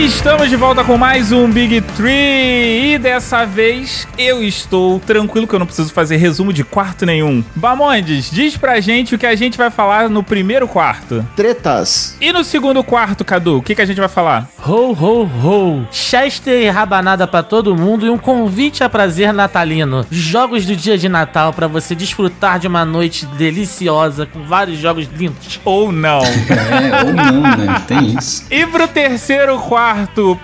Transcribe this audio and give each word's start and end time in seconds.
Estamos 0.00 0.48
de 0.48 0.56
volta 0.56 0.82
com 0.82 0.96
mais 0.96 1.30
um 1.30 1.46
Big 1.46 1.82
Tree 1.82 2.94
e 2.94 2.98
dessa 2.98 3.44
vez 3.44 4.08
eu 4.16 4.42
estou 4.42 4.98
tranquilo 4.98 5.46
que 5.46 5.54
eu 5.54 5.58
não 5.58 5.66
preciso 5.66 5.92
fazer 5.92 6.16
resumo 6.16 6.54
de 6.54 6.64
quarto 6.64 7.04
nenhum. 7.04 7.44
Bamondes, 7.54 8.30
diz 8.30 8.56
pra 8.56 8.80
gente 8.80 9.14
o 9.14 9.18
que 9.18 9.26
a 9.26 9.36
gente 9.36 9.58
vai 9.58 9.70
falar 9.70 10.08
no 10.08 10.22
primeiro 10.22 10.66
quarto. 10.66 11.22
Tretas. 11.36 12.16
E 12.18 12.32
no 12.32 12.42
segundo 12.42 12.82
quarto, 12.82 13.26
Cadu, 13.26 13.58
o 13.58 13.62
que, 13.62 13.74
que 13.74 13.82
a 13.82 13.84
gente 13.84 14.00
vai 14.00 14.08
falar? 14.08 14.48
Ho, 14.66 14.92
ho, 14.92 15.24
ho. 15.24 15.86
Chester 15.90 16.62
e 16.62 16.70
rabanada 16.70 17.26
pra 17.26 17.42
todo 17.42 17.76
mundo 17.76 18.06
e 18.06 18.10
um 18.10 18.16
convite 18.16 18.82
a 18.82 18.88
prazer 18.88 19.34
natalino. 19.34 20.06
Jogos 20.10 20.64
do 20.64 20.74
dia 20.74 20.96
de 20.96 21.10
Natal 21.10 21.52
pra 21.52 21.66
você 21.66 21.94
desfrutar 21.94 22.58
de 22.58 22.66
uma 22.66 22.86
noite 22.86 23.26
deliciosa 23.26 24.24
com 24.24 24.44
vários 24.44 24.78
jogos 24.78 25.06
lindos. 25.14 25.60
Ou 25.62 25.92
não. 25.92 26.22
É, 26.22 27.04
ou 27.04 27.12
não, 27.12 27.42
né? 27.42 27.82
Tem 27.86 28.16
isso. 28.16 28.46
E 28.50 28.64
pro 28.64 28.88
terceiro 28.88 29.58
quarto, 29.58 29.89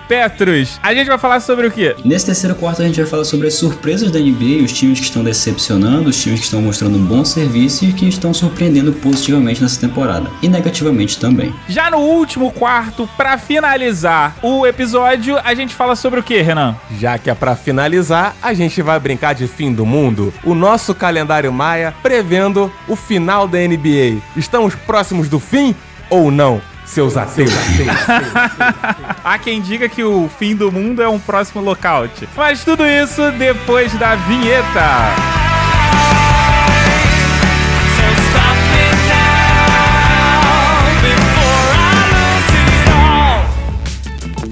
Petrus, 0.07 0.79
a 0.83 0.93
gente 0.93 1.07
vai 1.07 1.17
falar 1.17 1.39
sobre 1.39 1.67
o 1.67 1.71
quê? 1.71 1.95
Nesse 2.03 2.25
terceiro 2.25 2.55
quarto 2.55 2.81
a 2.81 2.85
gente 2.85 2.99
vai 2.99 3.09
falar 3.09 3.23
sobre 3.23 3.47
as 3.47 3.53
surpresas 3.53 4.11
da 4.11 4.19
NBA, 4.19 4.63
os 4.63 4.71
times 4.71 4.99
que 4.99 5.05
estão 5.05 5.23
decepcionando, 5.23 6.09
os 6.09 6.21
times 6.21 6.39
que 6.39 6.45
estão 6.45 6.61
mostrando 6.61 6.97
um 6.97 7.03
bom 7.03 7.23
serviço 7.23 7.85
e 7.85 7.93
que 7.93 8.07
estão 8.07 8.33
surpreendendo 8.33 8.91
positivamente 8.93 9.61
nessa 9.61 9.79
temporada. 9.79 10.29
E 10.41 10.49
negativamente 10.49 11.19
também. 11.19 11.53
Já 11.67 11.89
no 11.89 11.97
último 11.97 12.51
quarto, 12.51 13.09
pra 13.15 13.37
finalizar 13.37 14.35
o 14.41 14.65
episódio, 14.65 15.37
a 15.43 15.53
gente 15.53 15.73
fala 15.73 15.95
sobre 15.95 16.19
o 16.19 16.23
quê, 16.23 16.41
Renan? 16.41 16.75
Já 16.99 17.17
que 17.17 17.29
é 17.29 17.35
pra 17.35 17.55
finalizar, 17.55 18.35
a 18.41 18.53
gente 18.53 18.81
vai 18.81 18.99
brincar 18.99 19.33
de 19.33 19.47
fim 19.47 19.73
do 19.73 19.85
mundo. 19.85 20.33
O 20.43 20.53
nosso 20.53 20.93
calendário 20.93 21.51
maia 21.51 21.93
prevendo 22.03 22.71
o 22.87 22.95
final 22.95 23.47
da 23.47 23.59
NBA. 23.59 24.21
Estamos 24.35 24.75
próximos 24.75 25.29
do 25.29 25.39
fim 25.39 25.75
ou 26.09 26.31
não, 26.31 26.61
seus 26.87 27.15
ateus? 27.15 27.53
Há 29.23 29.37
quem 29.37 29.61
diga 29.61 29.87
que 29.87 30.03
o 30.03 30.29
fim 30.39 30.55
do 30.55 30.71
mundo 30.71 31.01
é 31.01 31.07
um 31.07 31.19
próximo 31.19 31.61
lockout. 31.61 32.27
Mas 32.35 32.63
tudo 32.63 32.85
isso 32.85 33.31
depois 33.33 33.93
da 33.93 34.15
vinheta. 34.15 35.37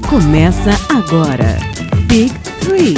Começa 0.08 0.72
agora. 0.90 1.58
Big 2.08 2.34
Three. 2.62 2.96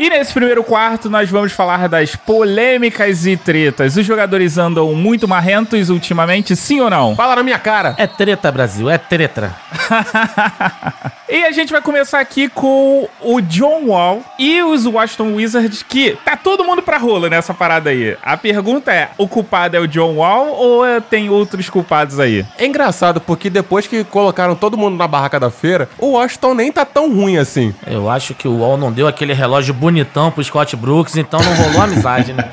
E 0.00 0.08
nesse 0.08 0.32
primeiro 0.32 0.64
quarto 0.64 1.10
nós 1.10 1.28
vamos 1.28 1.52
falar 1.52 1.86
das 1.86 2.16
polêmicas 2.16 3.26
e 3.26 3.36
tretas. 3.36 3.98
Os 3.98 4.06
jogadores 4.06 4.56
andam 4.56 4.94
muito 4.94 5.28
marrentos 5.28 5.90
ultimamente, 5.90 6.56
sim 6.56 6.80
ou 6.80 6.88
não? 6.88 7.14
Fala 7.14 7.36
na 7.36 7.42
minha 7.42 7.58
cara. 7.58 7.94
É 7.98 8.06
treta, 8.06 8.50
Brasil, 8.50 8.88
é 8.88 8.96
treta. 8.96 9.54
e 11.28 11.44
a 11.44 11.52
gente 11.52 11.70
vai 11.70 11.82
começar 11.82 12.18
aqui 12.18 12.48
com 12.48 13.06
o 13.20 13.42
John 13.42 13.88
Wall 13.88 14.22
e 14.38 14.62
os 14.62 14.86
Washington 14.86 15.34
Wizards, 15.34 15.82
que 15.82 16.16
tá 16.24 16.34
todo 16.34 16.64
mundo 16.64 16.80
pra 16.80 16.96
rola 16.96 17.28
nessa 17.28 17.52
parada 17.52 17.90
aí. 17.90 18.16
A 18.22 18.38
pergunta 18.38 18.90
é: 18.90 19.10
o 19.18 19.28
culpado 19.28 19.76
é 19.76 19.80
o 19.80 19.86
John 19.86 20.14
Wall 20.14 20.46
ou 20.48 20.86
é- 20.86 20.98
tem 21.00 21.28
outros 21.28 21.68
culpados 21.68 22.18
aí? 22.18 22.46
É 22.56 22.64
engraçado 22.64 23.20
porque 23.20 23.50
depois 23.50 23.86
que 23.86 24.02
colocaram 24.04 24.54
todo 24.54 24.78
mundo 24.78 24.96
na 24.96 25.06
barraca 25.06 25.38
da 25.38 25.50
feira, 25.50 25.90
o 25.98 26.12
Washington 26.12 26.54
nem 26.54 26.72
tá 26.72 26.86
tão 26.86 27.12
ruim 27.12 27.36
assim. 27.36 27.74
Eu 27.86 28.08
acho 28.08 28.32
que 28.32 28.48
o 28.48 28.60
Wall 28.60 28.78
não 28.78 28.90
deu 28.90 29.06
aquele 29.06 29.34
relógio 29.34 29.74
bonitão 29.90 30.30
pro 30.30 30.42
Scott 30.42 30.76
Brooks, 30.76 31.16
então 31.16 31.40
não 31.40 31.54
rolou 31.54 31.82
amizade, 31.82 32.32
né? 32.32 32.50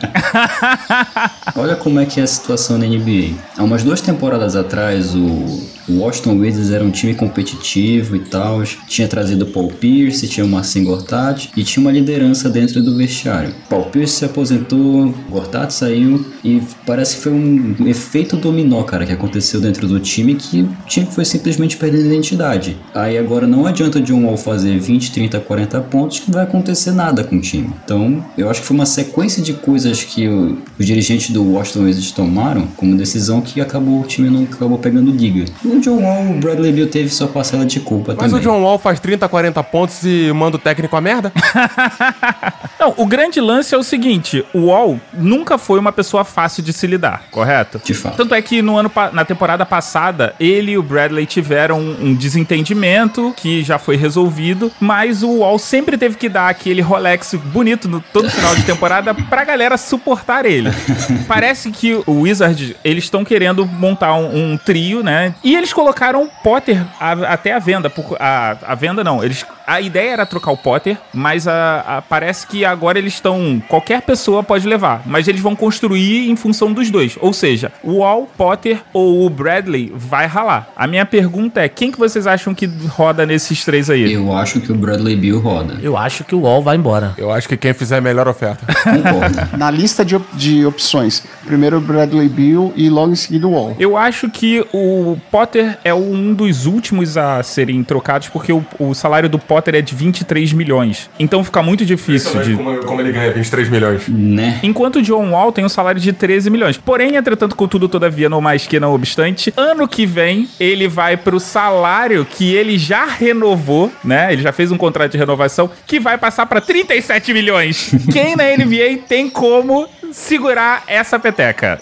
Olha 1.55 1.75
como 1.75 1.99
é 1.99 2.05
que 2.05 2.19
é 2.19 2.23
a 2.23 2.27
situação 2.27 2.77
na 2.77 2.85
NBA. 2.85 3.35
Há 3.55 3.63
umas 3.63 3.83
duas 3.83 4.01
temporadas 4.01 4.55
atrás, 4.55 5.13
o 5.13 5.76
o 5.87 5.99
Washington 5.99 6.37
Wizards 6.39 6.71
era 6.71 6.83
um 6.83 6.91
time 6.91 7.13
competitivo 7.13 8.15
e 8.15 8.19
tal. 8.19 8.63
Tinha 8.87 9.07
trazido 9.07 9.45
Paul 9.45 9.69
Pierce, 9.69 10.27
tinha 10.27 10.45
Marcin 10.45 10.83
Gortat 10.83 11.49
e 11.55 11.63
tinha 11.63 11.81
uma 11.81 11.91
liderança 11.91 12.49
dentro 12.49 12.81
do 12.81 12.95
vestiário. 12.95 13.53
Paul 13.69 13.85
Pierce 13.85 14.15
se 14.15 14.25
aposentou, 14.25 15.13
Gortat 15.29 15.71
saiu 15.71 16.25
e 16.43 16.61
parece 16.85 17.17
que 17.17 17.23
foi 17.23 17.31
um 17.31 17.75
efeito 17.85 18.35
dominó, 18.35 18.83
cara, 18.83 19.05
que 19.05 19.11
aconteceu 19.11 19.59
dentro 19.59 19.87
do 19.87 19.99
time 19.99 20.35
que 20.35 20.61
o 20.61 20.87
time 20.87 21.07
foi 21.07 21.25
simplesmente 21.25 21.77
perdendo 21.77 22.05
identidade. 22.05 22.77
Aí 22.93 23.17
agora 23.17 23.47
não 23.47 23.65
adianta 23.65 24.01
John 24.01 24.25
Wall 24.25 24.37
fazer 24.37 24.77
20, 24.79 25.11
30, 25.11 25.39
40 25.39 25.81
pontos 25.81 26.19
que 26.19 26.27
não 26.27 26.35
vai 26.35 26.43
acontecer 26.43 26.91
nada 26.91 27.23
com 27.23 27.37
o 27.37 27.41
time. 27.41 27.69
Então, 27.83 28.23
eu 28.37 28.49
acho 28.49 28.61
que 28.61 28.67
foi 28.67 28.75
uma 28.75 28.85
sequência 28.85 29.41
de 29.41 29.53
coisas 29.53 30.03
que 30.03 30.27
o, 30.27 30.57
os 30.77 30.85
dirigentes 30.85 31.29
do 31.31 31.43
Washington 31.43 31.85
Wizards 31.85 32.11
tomaram 32.11 32.67
como 32.75 32.95
decisão 32.95 33.41
que 33.41 33.61
acabou 33.61 34.01
o 34.01 34.03
time 34.03 34.29
não 34.29 34.43
acabou 34.43 34.77
pegando 34.77 35.11
liga. 35.11 35.45
O 35.77 35.81
John 35.81 36.01
Wall, 36.01 36.31
o 36.31 36.33
Bradley 36.39 36.71
Bill 36.71 36.89
teve 36.89 37.09
sua 37.09 37.27
parcela 37.27 37.65
de 37.65 37.79
culpa 37.79 38.15
Mas 38.17 38.31
também. 38.31 38.39
o 38.39 38.43
John 38.43 38.61
Wall 38.63 38.79
faz 38.79 38.99
30, 38.99 39.29
40 39.29 39.63
pontos 39.63 40.03
e 40.03 40.31
manda 40.33 40.57
o 40.57 40.59
técnico 40.59 40.95
a 40.95 41.01
merda? 41.01 41.31
Não, 42.79 42.93
o 42.97 43.05
grande 43.05 43.39
lance 43.41 43.73
é 43.73 43.77
o 43.77 43.83
seguinte: 43.83 44.45
o 44.53 44.67
Wall 44.67 44.99
nunca 45.13 45.57
foi 45.57 45.79
uma 45.79 45.91
pessoa 45.91 46.23
fácil 46.23 46.61
de 46.63 46.71
se 46.73 46.85
lidar, 46.87 47.23
correto? 47.31 47.81
De 47.83 47.93
fato. 47.93 48.17
Tanto 48.17 48.33
é 48.35 48.41
que 48.41 48.61
no 48.61 48.77
ano, 48.77 48.91
na 49.13 49.25
temporada 49.25 49.65
passada, 49.65 50.33
ele 50.39 50.71
e 50.73 50.77
o 50.77 50.83
Bradley 50.83 51.25
tiveram 51.25 51.79
um 51.79 52.13
desentendimento 52.13 53.33
que 53.35 53.63
já 53.63 53.77
foi 53.77 53.95
resolvido, 53.95 54.71
mas 54.79 55.23
o 55.23 55.39
Wall 55.39 55.59
sempre 55.59 55.97
teve 55.97 56.15
que 56.17 56.29
dar 56.29 56.49
aquele 56.49 56.81
Rolex 56.81 57.33
bonito 57.35 57.87
no 57.87 57.99
todo 58.01 58.29
final 58.29 58.55
de 58.55 58.63
temporada 58.63 59.13
pra 59.29 59.43
galera 59.43 59.77
suportar 59.77 60.45
ele. 60.45 60.69
Parece 61.27 61.71
que 61.71 61.93
o 62.05 62.21
Wizard, 62.21 62.75
eles 62.83 63.03
estão 63.05 63.23
querendo 63.23 63.65
montar 63.65 64.13
um, 64.15 64.53
um 64.53 64.57
trio, 64.57 65.03
né? 65.03 65.35
E 65.43 65.55
eles 65.55 65.73
colocaram 65.73 66.23
o 66.23 66.27
Potter 66.43 66.81
a- 66.99 67.33
até 67.33 67.53
a 67.53 67.59
venda. 67.59 67.89
Por, 67.89 68.15
a, 68.19 68.55
a 68.65 68.75
venda 68.75 69.03
não, 69.03 69.23
eles 69.23 69.45
a 69.65 69.81
ideia 69.81 70.11
era 70.11 70.25
trocar 70.25 70.51
o 70.51 70.57
Potter, 70.57 70.97
mas 71.13 71.45
a, 71.47 71.97
a- 71.97 72.01
parece 72.01 72.47
que 72.47 72.63
agora 72.67 72.97
eles 72.99 73.13
estão. 73.13 73.61
Qualquer 73.67 74.01
pessoa 74.01 74.43
pode 74.43 74.67
levar, 74.67 75.01
mas 75.05 75.27
eles 75.27 75.41
vão 75.41 75.55
construir 75.55 76.29
em 76.29 76.35
função 76.35 76.71
dos 76.71 76.89
dois. 76.91 77.17
Ou 77.19 77.33
seja, 77.33 77.71
o 77.83 77.97
Wall, 77.99 78.29
Potter 78.37 78.79
ou 78.93 79.25
o 79.25 79.29
Bradley 79.29 79.91
vai 79.95 80.25
ralar. 80.27 80.69
A 80.75 80.85
minha 80.87 81.05
pergunta 81.05 81.61
é: 81.61 81.69
quem 81.69 81.91
que 81.91 81.97
vocês 81.99 82.27
acham 82.27 82.53
que 82.53 82.65
roda 82.89 83.25
nesses 83.25 83.63
três 83.65 83.89
aí? 83.89 84.13
Eu 84.13 84.31
acho 84.35 84.59
que 84.61 84.71
o 84.71 84.75
Bradley 84.75 85.15
Bill 85.15 85.39
roda. 85.39 85.77
Eu 85.81 85.97
acho 85.97 86.23
que 86.23 86.35
o 86.35 86.41
Wall 86.41 86.61
vai 86.61 86.75
embora. 86.77 87.13
Eu 87.17 87.31
acho 87.31 87.47
que 87.47 87.57
quem 87.57 87.73
fizer 87.73 87.97
a 87.97 88.01
melhor 88.01 88.27
oferta. 88.27 88.65
Concordo. 88.83 89.37
Na 89.57 89.71
lista 89.71 90.03
de, 90.05 90.15
op- 90.15 90.27
de 90.35 90.65
opções, 90.65 91.23
primeiro 91.45 91.77
o 91.77 91.81
Bradley 91.81 92.29
Bill 92.29 92.73
e 92.75 92.89
logo 92.89 93.11
em 93.11 93.15
seguida 93.15 93.47
o 93.47 93.51
Wall. 93.51 93.75
Eu 93.79 93.95
acho 93.97 94.29
que 94.29 94.65
o 94.73 95.17
Potter 95.31 95.77
é 95.83 95.93
um 95.93 96.33
dos 96.33 96.65
últimos 96.65 97.17
a 97.17 97.41
serem 97.43 97.83
trocados, 97.83 98.27
porque 98.29 98.51
o, 98.51 98.65
o 98.79 98.93
salário 98.93 99.29
do 99.29 99.39
Potter 99.39 99.75
é 99.75 99.81
de 99.81 99.95
23 99.95 100.53
milhões. 100.53 101.09
Então 101.19 101.43
fica 101.43 101.61
muito 101.63 101.85
difícil 101.85 102.41
de. 102.41 102.56
Como, 102.57 102.77
como 102.79 103.01
ele 103.01 103.11
ganha 103.11 103.31
23 103.31 103.69
milhões. 103.69 104.07
né? 104.07 104.59
Enquanto 104.63 104.97
o 104.97 105.01
John 105.01 105.31
Wall 105.31 105.51
tem 105.51 105.63
um 105.63 105.69
salário 105.69 106.01
de 106.01 106.11
13 106.11 106.49
milhões. 106.49 106.77
Porém, 106.77 107.15
entretanto, 107.15 107.55
contudo, 107.55 107.87
todavia, 107.87 108.29
não 108.29 108.41
mais 108.41 108.65
que 108.67 108.79
não 108.79 108.93
obstante, 108.93 109.53
ano 109.55 109.87
que 109.87 110.05
vem 110.05 110.47
ele 110.59 110.87
vai 110.87 111.15
pro 111.17 111.39
salário 111.39 112.25
que 112.25 112.53
ele 112.55 112.77
já 112.77 113.05
renovou, 113.05 113.91
né? 114.03 114.31
Ele 114.33 114.41
já 114.41 114.51
fez 114.51 114.71
um 114.71 114.77
contrato 114.77 115.11
de 115.11 115.17
renovação 115.17 115.69
que 115.85 115.99
vai 115.99 116.17
passar 116.17 116.45
pra 116.45 116.59
37 116.61 117.33
milhões. 117.33 117.91
Quem 118.11 118.35
na 118.35 118.43
NBA 118.45 119.03
tem 119.07 119.29
como 119.29 119.87
segurar 120.11 120.83
essa 120.87 121.19
peteca? 121.19 121.79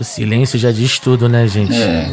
O 0.00 0.04
silêncio 0.04 0.58
já 0.58 0.72
diz 0.72 0.98
tudo, 0.98 1.28
né, 1.28 1.46
gente? 1.46 1.74
É. 1.74 2.08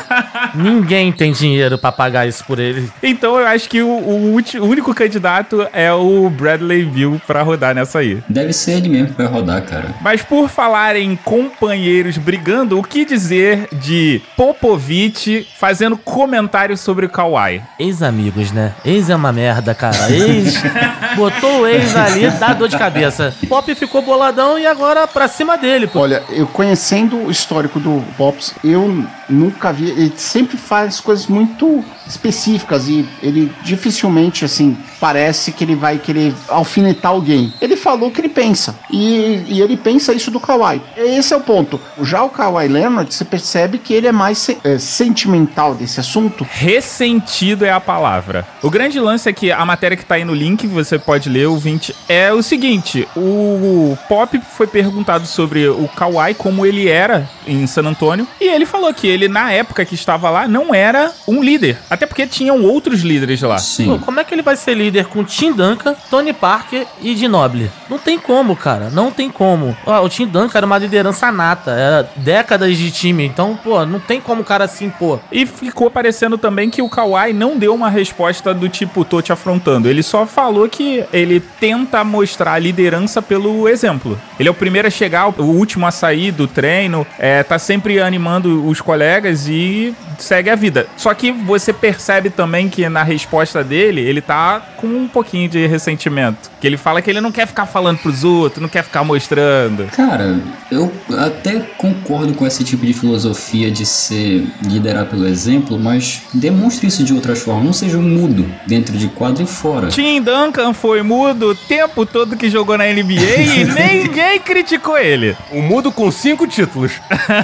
Ninguém 0.56 1.12
tem 1.12 1.32
dinheiro 1.32 1.76
pra 1.76 1.92
pagar 1.92 2.26
isso 2.26 2.42
por 2.46 2.58
ele. 2.58 2.90
Então 3.02 3.38
eu 3.38 3.46
acho 3.46 3.68
que 3.68 3.82
o, 3.82 3.88
o 3.88 4.36
o 4.36 4.64
único 4.64 4.94
candidato 4.94 5.66
é 5.72 5.92
o 5.92 6.30
Bradley 6.30 6.84
Bill 6.84 7.20
pra 7.26 7.42
rodar 7.42 7.74
nessa 7.74 7.98
aí. 7.98 8.22
Deve 8.28 8.54
ser 8.54 8.78
ele 8.78 8.88
mesmo 8.88 9.08
que 9.08 9.22
vai 9.22 9.26
rodar, 9.26 9.62
cara. 9.62 9.94
Mas 10.00 10.22
por 10.22 10.48
falar 10.48 10.96
em 10.96 11.14
companheiros 11.14 12.16
brigando, 12.16 12.78
o 12.78 12.82
que 12.82 13.04
dizer 13.04 13.68
de 13.72 14.22
Popovich 14.34 15.46
fazendo 15.58 15.96
comentários 15.96 16.80
sobre 16.80 17.04
o 17.04 17.10
Kawhi? 17.10 17.62
Ex-amigos, 17.78 18.50
né? 18.50 18.72
Ex 18.84 19.10
é 19.10 19.16
uma 19.16 19.32
merda, 19.32 19.74
cara. 19.74 20.10
Ex. 20.10 20.62
Botou 21.16 21.62
o 21.62 21.66
ex 21.66 21.94
ali, 21.96 22.30
dá 22.30 22.52
dor 22.52 22.68
de 22.68 22.78
cabeça. 22.78 23.34
Pop 23.48 23.74
ficou 23.74 24.00
boladão 24.00 24.58
e 24.58 24.66
agora 24.66 25.06
pra 25.06 25.28
cima 25.28 25.56
dele, 25.58 25.86
pô. 25.86 26.00
Olha, 26.00 26.22
eu 26.30 26.46
conhecendo 26.46 27.25
histórico 27.30 27.80
do 27.80 28.02
Pops, 28.16 28.54
eu 28.62 29.06
nunca 29.28 29.72
vi. 29.72 29.90
Ele 29.90 30.12
sempre 30.16 30.56
faz 30.56 31.00
coisas 31.00 31.26
muito 31.26 31.84
específicas 32.08 32.88
e 32.88 33.06
ele 33.22 33.52
dificilmente, 33.62 34.44
assim, 34.44 34.76
parece 35.00 35.52
que 35.52 35.64
ele 35.64 35.74
vai 35.74 35.98
querer 35.98 36.34
alfinetar 36.48 37.12
alguém. 37.12 37.52
Ele 37.60 37.76
falou 37.76 38.10
que 38.10 38.20
ele 38.20 38.28
pensa. 38.28 38.76
E, 38.90 39.42
e 39.48 39.60
ele 39.60 39.76
pensa 39.76 40.12
isso 40.12 40.30
do 40.30 40.40
Kawhi. 40.40 40.80
Esse 40.96 41.34
é 41.34 41.36
o 41.36 41.40
ponto. 41.40 41.80
Já 42.02 42.22
o 42.22 42.28
Kawhi 42.30 42.68
Leonard, 42.68 43.12
você 43.12 43.24
percebe 43.24 43.78
que 43.78 43.92
ele 43.94 44.06
é 44.06 44.12
mais 44.12 44.38
se- 44.38 44.58
é, 44.64 44.78
sentimental 44.78 45.74
desse 45.74 46.00
assunto. 46.00 46.46
Ressentido 46.50 47.64
é 47.64 47.70
a 47.70 47.80
palavra. 47.80 48.46
O 48.62 48.70
grande 48.70 48.98
lance 49.00 49.28
é 49.28 49.32
que 49.32 49.50
a 49.50 49.64
matéria 49.64 49.96
que 49.96 50.04
tá 50.04 50.14
aí 50.16 50.24
no 50.24 50.34
link, 50.34 50.66
você 50.66 50.98
pode 50.98 51.28
ler, 51.28 51.46
o 51.46 51.56
20, 51.56 51.94
é 52.08 52.32
o 52.32 52.42
seguinte: 52.42 53.06
o 53.16 53.96
Pop 54.08 54.40
foi 54.56 54.66
perguntado 54.66 55.26
sobre 55.26 55.68
o 55.68 55.88
Kawhi, 55.88 56.34
como 56.34 56.64
ele 56.64 56.88
era 56.88 57.28
em 57.46 57.66
San 57.66 57.82
Antônio, 57.86 58.26
e 58.40 58.44
ele 58.48 58.66
falou 58.66 58.92
que 58.92 59.06
ele, 59.06 59.28
na 59.28 59.52
época 59.52 59.84
que 59.84 59.94
estava 59.94 60.30
lá, 60.30 60.46
não 60.48 60.74
era 60.74 61.12
um 61.26 61.42
líder. 61.42 61.78
Até 61.96 62.06
porque 62.06 62.26
tinham 62.26 62.62
outros 62.62 63.00
líderes 63.00 63.40
lá. 63.42 63.56
Pô, 63.56 63.60
Sim. 63.60 63.98
como 64.04 64.20
é 64.20 64.24
que 64.24 64.34
ele 64.34 64.42
vai 64.42 64.56
ser 64.56 64.74
líder 64.74 65.06
com 65.06 65.24
Tim 65.24 65.52
Duncan, 65.52 65.94
Tony 66.10 66.32
Parker 66.32 66.86
e 67.00 67.16
Ginobili? 67.16 67.70
Não 67.88 67.98
tem 67.98 68.18
como, 68.18 68.54
cara. 68.54 68.90
Não 68.90 69.10
tem 69.10 69.30
como. 69.30 69.76
Ó, 69.86 70.04
o 70.04 70.08
Tim 70.08 70.26
Duncan 70.26 70.58
era 70.58 70.66
uma 70.66 70.78
liderança 70.78 71.32
nata. 71.32 71.70
Era 71.70 72.10
décadas 72.16 72.76
de 72.76 72.90
time. 72.90 73.24
Então, 73.24 73.58
pô, 73.62 73.84
não 73.86 73.98
tem 73.98 74.20
como 74.20 74.42
o 74.42 74.44
cara 74.44 74.68
se 74.68 74.84
impor. 74.84 75.20
E 75.32 75.46
ficou 75.46 75.90
parecendo 75.90 76.36
também 76.36 76.70
que 76.70 76.82
o 76.82 76.88
Kawhi 76.88 77.32
não 77.32 77.56
deu 77.56 77.74
uma 77.74 77.88
resposta 77.88 78.52
do 78.52 78.68
tipo, 78.68 79.04
tô 79.04 79.22
te 79.22 79.32
afrontando. 79.32 79.88
Ele 79.88 80.02
só 80.02 80.26
falou 80.26 80.68
que 80.68 81.04
ele 81.12 81.40
tenta 81.40 82.04
mostrar 82.04 82.54
a 82.54 82.58
liderança 82.58 83.22
pelo 83.22 83.68
exemplo. 83.68 84.18
Ele 84.38 84.48
é 84.48 84.52
o 84.52 84.54
primeiro 84.54 84.88
a 84.88 84.90
chegar, 84.90 85.28
o 85.28 85.44
último 85.44 85.86
a 85.86 85.90
sair 85.90 86.30
do 86.30 86.46
treino, 86.46 87.06
é, 87.18 87.42
tá 87.42 87.58
sempre 87.58 88.00
animando 88.00 88.66
os 88.68 88.80
colegas 88.80 89.48
e 89.48 89.94
segue 90.18 90.50
a 90.50 90.54
vida. 90.54 90.86
Só 90.96 91.12
que 91.14 91.32
você 91.32 91.72
percebe 91.86 92.30
também 92.30 92.68
que 92.68 92.88
na 92.88 93.04
resposta 93.04 93.62
dele, 93.62 94.00
ele 94.00 94.20
tá 94.20 94.60
com 94.76 94.88
um 94.88 95.06
pouquinho 95.06 95.48
de 95.48 95.68
ressentimento. 95.68 96.50
Que 96.60 96.66
ele 96.66 96.76
fala 96.76 97.00
que 97.00 97.08
ele 97.08 97.20
não 97.20 97.30
quer 97.30 97.46
ficar 97.46 97.64
falando 97.64 97.98
pros 97.98 98.24
outros, 98.24 98.60
não 98.60 98.68
quer 98.68 98.82
ficar 98.82 99.04
mostrando. 99.04 99.86
Cara, 99.92 100.36
eu 100.68 100.92
até 101.16 101.60
concordo 101.78 102.34
com 102.34 102.44
esse 102.44 102.64
tipo 102.64 102.84
de 102.84 102.92
filosofia 102.92 103.70
de 103.70 103.86
ser 103.86 104.44
liderar 104.64 105.06
pelo 105.06 105.28
exemplo, 105.28 105.78
mas 105.78 106.22
demonstre 106.34 106.88
isso 106.88 107.04
de 107.04 107.14
outras 107.14 107.38
formas. 107.38 107.64
Não 107.64 107.72
seja 107.72 107.98
um 107.98 108.02
mudo 108.02 108.44
dentro 108.66 108.98
de 108.98 109.06
quadro 109.06 109.44
e 109.44 109.46
fora. 109.46 109.86
Tim 109.86 110.20
Duncan 110.20 110.72
foi 110.72 111.02
mudo 111.02 111.50
o 111.50 111.54
tempo 111.54 112.04
todo 112.04 112.36
que 112.36 112.50
jogou 112.50 112.76
na 112.76 112.84
NBA 112.84 113.12
e 113.12 113.62
ninguém 114.02 114.40
criticou 114.40 114.98
ele. 114.98 115.36
Um 115.52 115.62
mudo 115.62 115.92
com 115.92 116.10
cinco 116.10 116.48
títulos. 116.48 116.90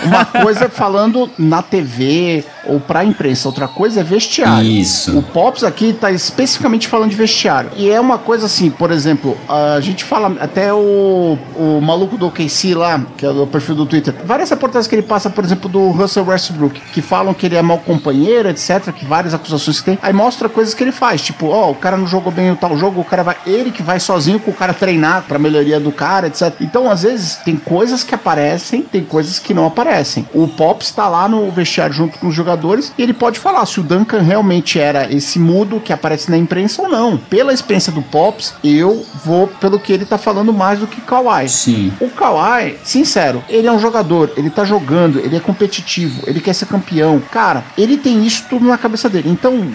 Uma 0.04 0.24
coisa 0.24 0.64
é 0.64 0.68
falando 0.68 1.30
na 1.38 1.62
TV 1.62 2.44
ou 2.64 2.80
pra 2.80 3.04
imprensa, 3.04 3.48
outra 3.48 3.68
coisa 3.68 4.00
é 4.00 4.04
vestiário. 4.32 4.70
Isso. 4.70 5.18
O 5.18 5.22
Pops 5.22 5.62
aqui 5.62 5.92
tá 5.92 6.10
especificamente 6.10 6.88
falando 6.88 7.10
de 7.10 7.16
vestiário. 7.16 7.70
E 7.76 7.90
é 7.90 8.00
uma 8.00 8.18
coisa 8.18 8.46
assim, 8.46 8.70
por 8.70 8.90
exemplo, 8.90 9.36
a 9.48 9.80
gente 9.80 10.04
fala 10.04 10.34
até 10.40 10.72
o, 10.72 11.38
o 11.56 11.80
maluco 11.82 12.16
do 12.16 12.26
OKC 12.26 12.74
lá, 12.74 13.04
que 13.16 13.26
é 13.26 13.30
o 13.30 13.46
perfil 13.46 13.74
do 13.74 13.86
Twitter, 13.86 14.14
várias 14.24 14.48
reportagens 14.48 14.86
que 14.86 14.94
ele 14.94 15.02
passa, 15.02 15.28
por 15.28 15.44
exemplo, 15.44 15.68
do 15.68 15.90
Russell 15.90 16.24
Westbrook, 16.24 16.80
que 16.92 17.02
falam 17.02 17.34
que 17.34 17.46
ele 17.46 17.56
é 17.56 17.62
mau 17.62 17.78
companheiro, 17.78 18.48
etc, 18.48 18.92
que 18.92 19.04
várias 19.04 19.34
acusações 19.34 19.80
que 19.80 19.84
tem. 19.84 19.98
Aí 20.00 20.12
mostra 20.12 20.48
coisas 20.48 20.72
que 20.72 20.82
ele 20.82 20.92
faz, 20.92 21.20
tipo, 21.20 21.48
ó, 21.48 21.70
o 21.70 21.74
cara 21.74 21.96
não 21.96 22.06
jogou 22.06 22.32
bem 22.32 22.50
o 22.50 22.56
tal 22.56 22.76
jogo, 22.76 23.00
o 23.00 23.04
cara 23.04 23.22
vai, 23.22 23.36
ele 23.46 23.70
que 23.70 23.82
vai 23.82 24.00
sozinho 24.00 24.40
com 24.40 24.50
o 24.50 24.54
cara 24.54 24.72
treinar 24.72 25.24
pra 25.28 25.38
melhoria 25.38 25.78
do 25.78 25.92
cara, 25.92 26.28
etc. 26.28 26.54
Então, 26.60 26.90
às 26.90 27.02
vezes, 27.02 27.36
tem 27.36 27.56
coisas 27.56 28.02
que 28.02 28.14
aparecem, 28.14 28.82
tem 28.82 29.04
coisas 29.04 29.38
que 29.38 29.52
não 29.52 29.66
aparecem. 29.66 30.26
O 30.32 30.48
Pops 30.48 30.90
tá 30.90 31.08
lá 31.08 31.28
no 31.28 31.50
vestiário 31.50 31.94
junto 31.94 32.18
com 32.18 32.28
os 32.28 32.34
jogadores 32.34 32.92
e 32.96 33.02
ele 33.02 33.12
pode 33.12 33.38
falar 33.38 33.66
se 33.66 33.80
o 33.80 33.82
Duncan 33.82 34.21
realmente 34.22 34.78
era 34.78 35.12
esse 35.12 35.38
mudo 35.38 35.80
que 35.80 35.92
aparece 35.92 36.30
na 36.30 36.36
imprensa 36.36 36.82
ou 36.82 36.88
não. 36.88 37.16
Pela 37.16 37.52
experiência 37.52 37.92
do 37.92 38.02
Pops, 38.02 38.54
eu 38.62 39.04
vou 39.24 39.46
pelo 39.46 39.78
que 39.78 39.92
ele 39.92 40.04
tá 40.04 40.18
falando 40.18 40.52
mais 40.52 40.78
do 40.78 40.86
que 40.86 41.00
Kawhi. 41.00 41.48
Sim. 41.48 41.92
O 42.00 42.08
Kawhi, 42.10 42.78
sincero, 42.82 43.42
ele 43.48 43.66
é 43.66 43.72
um 43.72 43.78
jogador, 43.78 44.32
ele 44.36 44.50
tá 44.50 44.64
jogando, 44.64 45.18
ele 45.18 45.36
é 45.36 45.40
competitivo, 45.40 46.22
ele 46.26 46.40
quer 46.40 46.54
ser 46.54 46.66
campeão. 46.66 47.20
Cara, 47.30 47.64
ele 47.76 47.96
tem 47.96 48.24
isso 48.24 48.44
tudo 48.48 48.66
na 48.66 48.78
cabeça 48.78 49.08
dele. 49.08 49.28
Então, 49.28 49.66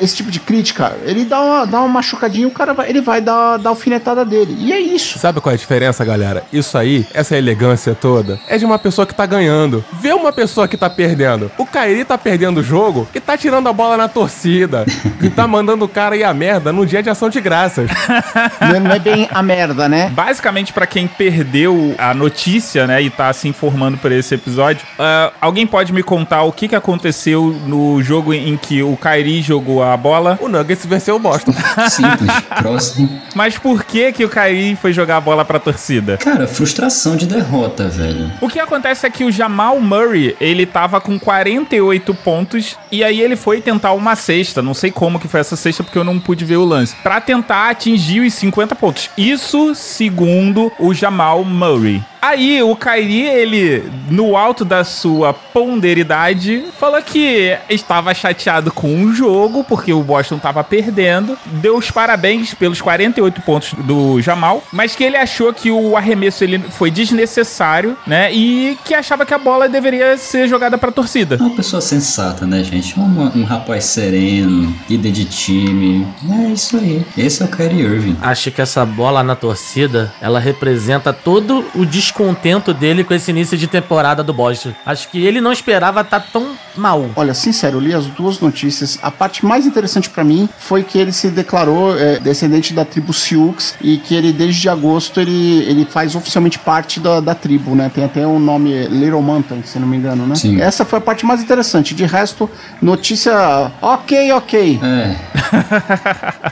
esse 0.00 0.16
tipo 0.16 0.30
de 0.30 0.40
crítica, 0.40 0.96
ele 1.04 1.24
dá 1.24 1.40
uma, 1.40 1.64
dá 1.64 1.80
uma 1.80 1.88
machucadinha, 1.88 2.46
o 2.46 2.50
cara 2.50 2.72
vai, 2.72 2.88
ele 2.88 3.00
vai 3.00 3.20
dar, 3.20 3.56
dar 3.58 3.70
a 3.70 3.72
alfinetada 3.72 4.24
dele. 4.24 4.56
E 4.58 4.72
é 4.72 4.80
isso. 4.80 5.18
Sabe 5.18 5.40
qual 5.40 5.52
é 5.52 5.54
a 5.54 5.58
diferença, 5.58 6.04
galera? 6.04 6.44
Isso 6.52 6.76
aí, 6.76 7.06
essa 7.12 7.36
elegância 7.36 7.94
toda, 7.94 8.38
é 8.48 8.58
de 8.58 8.64
uma 8.64 8.78
pessoa 8.78 9.06
que 9.06 9.14
tá 9.14 9.26
ganhando. 9.26 9.84
Vê 9.92 10.12
uma 10.12 10.32
pessoa 10.32 10.66
que 10.66 10.76
tá 10.76 10.88
perdendo. 10.88 11.50
O 11.58 11.66
Kairi 11.66 12.04
tá 12.04 12.18
perdendo 12.18 12.58
o 12.58 12.62
jogo 12.62 13.06
e 13.14 13.20
tá 13.20 13.36
tirando 13.36 13.68
a 13.68 13.72
bola 13.72 13.95
na 13.96 14.08
torcida. 14.08 14.84
E 15.20 15.30
tá 15.30 15.46
mandando 15.46 15.84
o 15.84 15.88
cara 15.88 16.16
ir 16.16 16.24
a 16.24 16.34
merda 16.34 16.72
no 16.72 16.86
dia 16.86 17.02
de 17.02 17.10
ação 17.10 17.28
de 17.28 17.40
graças. 17.40 17.90
Não 18.60 18.92
é, 18.92 18.98
bem 18.98 19.28
a 19.30 19.42
merda, 19.42 19.88
né? 19.88 20.10
Basicamente, 20.10 20.72
pra 20.72 20.86
quem 20.86 21.06
perdeu 21.06 21.94
a 21.98 22.14
notícia, 22.14 22.86
né, 22.86 23.02
e 23.02 23.10
tá 23.10 23.32
se 23.32 23.48
informando 23.48 23.96
por 23.96 24.12
esse 24.12 24.34
episódio, 24.34 24.86
ah, 24.98 25.32
alguém 25.40 25.66
pode 25.66 25.92
me 25.92 26.02
contar 26.02 26.42
o 26.42 26.52
que, 26.52 26.68
que 26.68 26.76
aconteceu 26.76 27.56
no 27.66 28.02
jogo 28.02 28.32
em 28.32 28.56
que 28.56 28.82
o 28.82 28.96
Kyrie 28.96 29.42
jogou 29.42 29.82
a 29.82 29.96
bola? 29.96 30.38
O 30.40 30.48
Nuggets 30.48 30.86
venceu 30.86 31.16
o 31.16 31.18
Boston. 31.18 31.52
Simples. 31.90 32.30
Próximo. 32.58 33.20
Mas 33.34 33.58
por 33.58 33.84
que 33.84 34.12
que 34.12 34.24
o 34.24 34.28
Kyrie 34.28 34.76
foi 34.76 34.92
jogar 34.92 35.18
a 35.18 35.20
bola 35.20 35.44
pra 35.44 35.58
torcida? 35.58 36.16
Cara, 36.16 36.46
frustração 36.46 37.16
de 37.16 37.26
derrota, 37.26 37.88
velho. 37.88 38.30
O 38.40 38.48
que 38.48 38.58
acontece 38.58 39.06
é 39.06 39.10
que 39.10 39.24
o 39.24 39.30
Jamal 39.30 39.80
Murray, 39.80 40.36
ele 40.40 40.66
tava 40.66 41.00
com 41.00 41.18
48 41.18 42.14
pontos 42.14 42.76
e 42.90 43.04
aí 43.04 43.20
ele 43.20 43.36
foi 43.36 43.60
tentar 43.60 43.75
uma 43.92 44.16
cesta, 44.16 44.62
não 44.62 44.74
sei 44.74 44.90
como 44.90 45.18
que 45.18 45.28
foi 45.28 45.40
essa 45.40 45.56
cesta 45.56 45.82
porque 45.82 45.98
eu 45.98 46.04
não 46.04 46.18
pude 46.18 46.44
ver 46.44 46.56
o 46.56 46.64
lance, 46.64 46.94
Pra 47.02 47.20
tentar 47.20 47.70
atingir 47.70 48.20
os 48.20 48.34
50 48.34 48.74
pontos. 48.74 49.10
Isso 49.16 49.74
segundo 49.74 50.72
o 50.78 50.92
Jamal 50.92 51.44
Murray. 51.44 52.02
Aí 52.20 52.62
o 52.62 52.74
Kyrie, 52.74 53.26
ele, 53.26 53.90
no 54.10 54.36
alto 54.36 54.64
da 54.64 54.84
sua 54.84 55.32
ponderidade, 55.32 56.64
falou 56.78 57.00
que 57.02 57.56
estava 57.68 58.12
chateado 58.14 58.72
com 58.72 59.04
o 59.04 59.12
jogo, 59.14 59.62
porque 59.64 59.92
o 59.92 60.02
Boston 60.02 60.38
tava 60.38 60.62
perdendo. 60.64 61.36
Deu 61.46 61.76
os 61.76 61.90
parabéns 61.90 62.54
pelos 62.54 62.80
48 62.80 63.40
pontos 63.42 63.74
do 63.78 64.20
Jamal, 64.20 64.62
mas 64.72 64.94
que 64.96 65.04
ele 65.04 65.16
achou 65.16 65.52
que 65.52 65.70
o 65.70 65.96
arremesso 65.96 66.42
ele 66.44 66.58
foi 66.70 66.90
desnecessário, 66.90 67.96
né? 68.06 68.32
E 68.32 68.78
que 68.84 68.94
achava 68.94 69.24
que 69.26 69.34
a 69.34 69.38
bola 69.38 69.68
deveria 69.68 70.16
ser 70.16 70.48
jogada 70.48 70.76
pra 70.78 70.90
torcida. 70.90 71.36
É 71.36 71.42
uma 71.42 71.54
pessoa 71.54 71.80
sensata, 71.80 72.46
né, 72.46 72.62
gente? 72.64 72.96
Uma- 72.96 73.32
um 73.34 73.44
rapaz 73.44 73.84
sereno, 73.84 74.74
líder 74.88 75.12
de 75.12 75.24
time. 75.24 76.06
É 76.30 76.48
isso 76.52 76.76
aí. 76.76 77.04
Esse 77.16 77.42
é 77.42 77.46
o 77.46 77.48
Kyrie 77.48 77.80
Irving. 77.82 78.16
Acho 78.20 78.50
que 78.50 78.60
essa 78.60 78.84
bola 78.84 79.22
na 79.22 79.36
torcida, 79.36 80.12
ela 80.20 80.38
representa 80.40 81.12
todo 81.12 81.64
o 81.74 81.84
descontento 82.06 82.72
dele 82.72 83.02
com 83.02 83.12
esse 83.12 83.30
início 83.30 83.58
de 83.58 83.66
temporada 83.66 84.22
do 84.22 84.32
Boston. 84.32 84.72
Acho 84.84 85.08
que 85.08 85.24
ele 85.24 85.40
não 85.40 85.52
esperava 85.52 86.00
estar 86.02 86.20
tão 86.20 86.52
mal. 86.76 87.10
Olha, 87.16 87.34
sincero, 87.34 87.76
eu 87.76 87.80
li 87.80 87.92
as 87.92 88.06
duas 88.06 88.38
notícias. 88.40 88.98
A 89.02 89.10
parte 89.10 89.44
mais 89.44 89.66
interessante 89.66 90.08
pra 90.08 90.22
mim 90.22 90.48
foi 90.58 90.82
que 90.82 90.98
ele 90.98 91.12
se 91.12 91.28
declarou 91.28 91.98
é, 91.98 92.18
descendente 92.18 92.72
da 92.72 92.84
tribo 92.84 93.12
Sioux 93.12 93.74
e 93.80 93.98
que 93.98 94.14
ele, 94.14 94.32
desde 94.32 94.68
agosto, 94.68 95.20
ele, 95.20 95.64
ele 95.64 95.84
faz 95.84 96.14
oficialmente 96.14 96.58
parte 96.58 97.00
da, 97.00 97.20
da 97.20 97.34
tribo, 97.34 97.74
né? 97.74 97.90
Tem 97.92 98.04
até 98.04 98.26
o 98.26 98.38
nome 98.38 98.86
Little 98.88 99.22
Mountain, 99.22 99.62
se 99.64 99.78
não 99.78 99.88
me 99.88 99.96
engano, 99.96 100.26
né? 100.26 100.34
Sim. 100.36 100.60
Essa 100.60 100.84
foi 100.84 100.98
a 100.98 101.02
parte 101.02 101.26
mais 101.26 101.42
interessante. 101.42 101.94
De 101.94 102.04
resto, 102.04 102.48
notícia 102.80 103.72
ok, 103.80 104.32
ok. 104.32 104.80
É, 104.82 105.16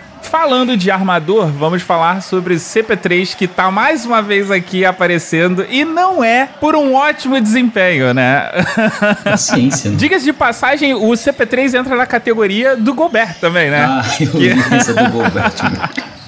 Falando 0.34 0.76
de 0.76 0.90
armador, 0.90 1.46
vamos 1.46 1.80
falar 1.80 2.20
sobre 2.20 2.54
o 2.54 2.56
CP3 2.56 3.36
que 3.36 3.46
tá 3.46 3.70
mais 3.70 4.04
uma 4.04 4.20
vez 4.20 4.50
aqui 4.50 4.84
aparecendo 4.84 5.64
e 5.70 5.84
não 5.84 6.24
é 6.24 6.48
por 6.60 6.74
um 6.74 6.92
ótimo 6.92 7.40
desempenho, 7.40 8.12
né? 8.12 8.50
paciência. 9.22 9.92
né? 9.92 9.96
Diga-se 9.96 10.24
de 10.24 10.32
passagem, 10.32 10.92
o 10.92 11.08
CP3 11.12 11.78
entra 11.78 11.94
na 11.94 12.04
categoria 12.04 12.76
do 12.76 12.92
Gobert 12.94 13.36
também, 13.40 13.70
né? 13.70 13.84
Ah, 13.88 14.02
eu 14.18 14.76
essa 14.76 14.92
do 14.92 15.06
Gobert. 15.12 15.54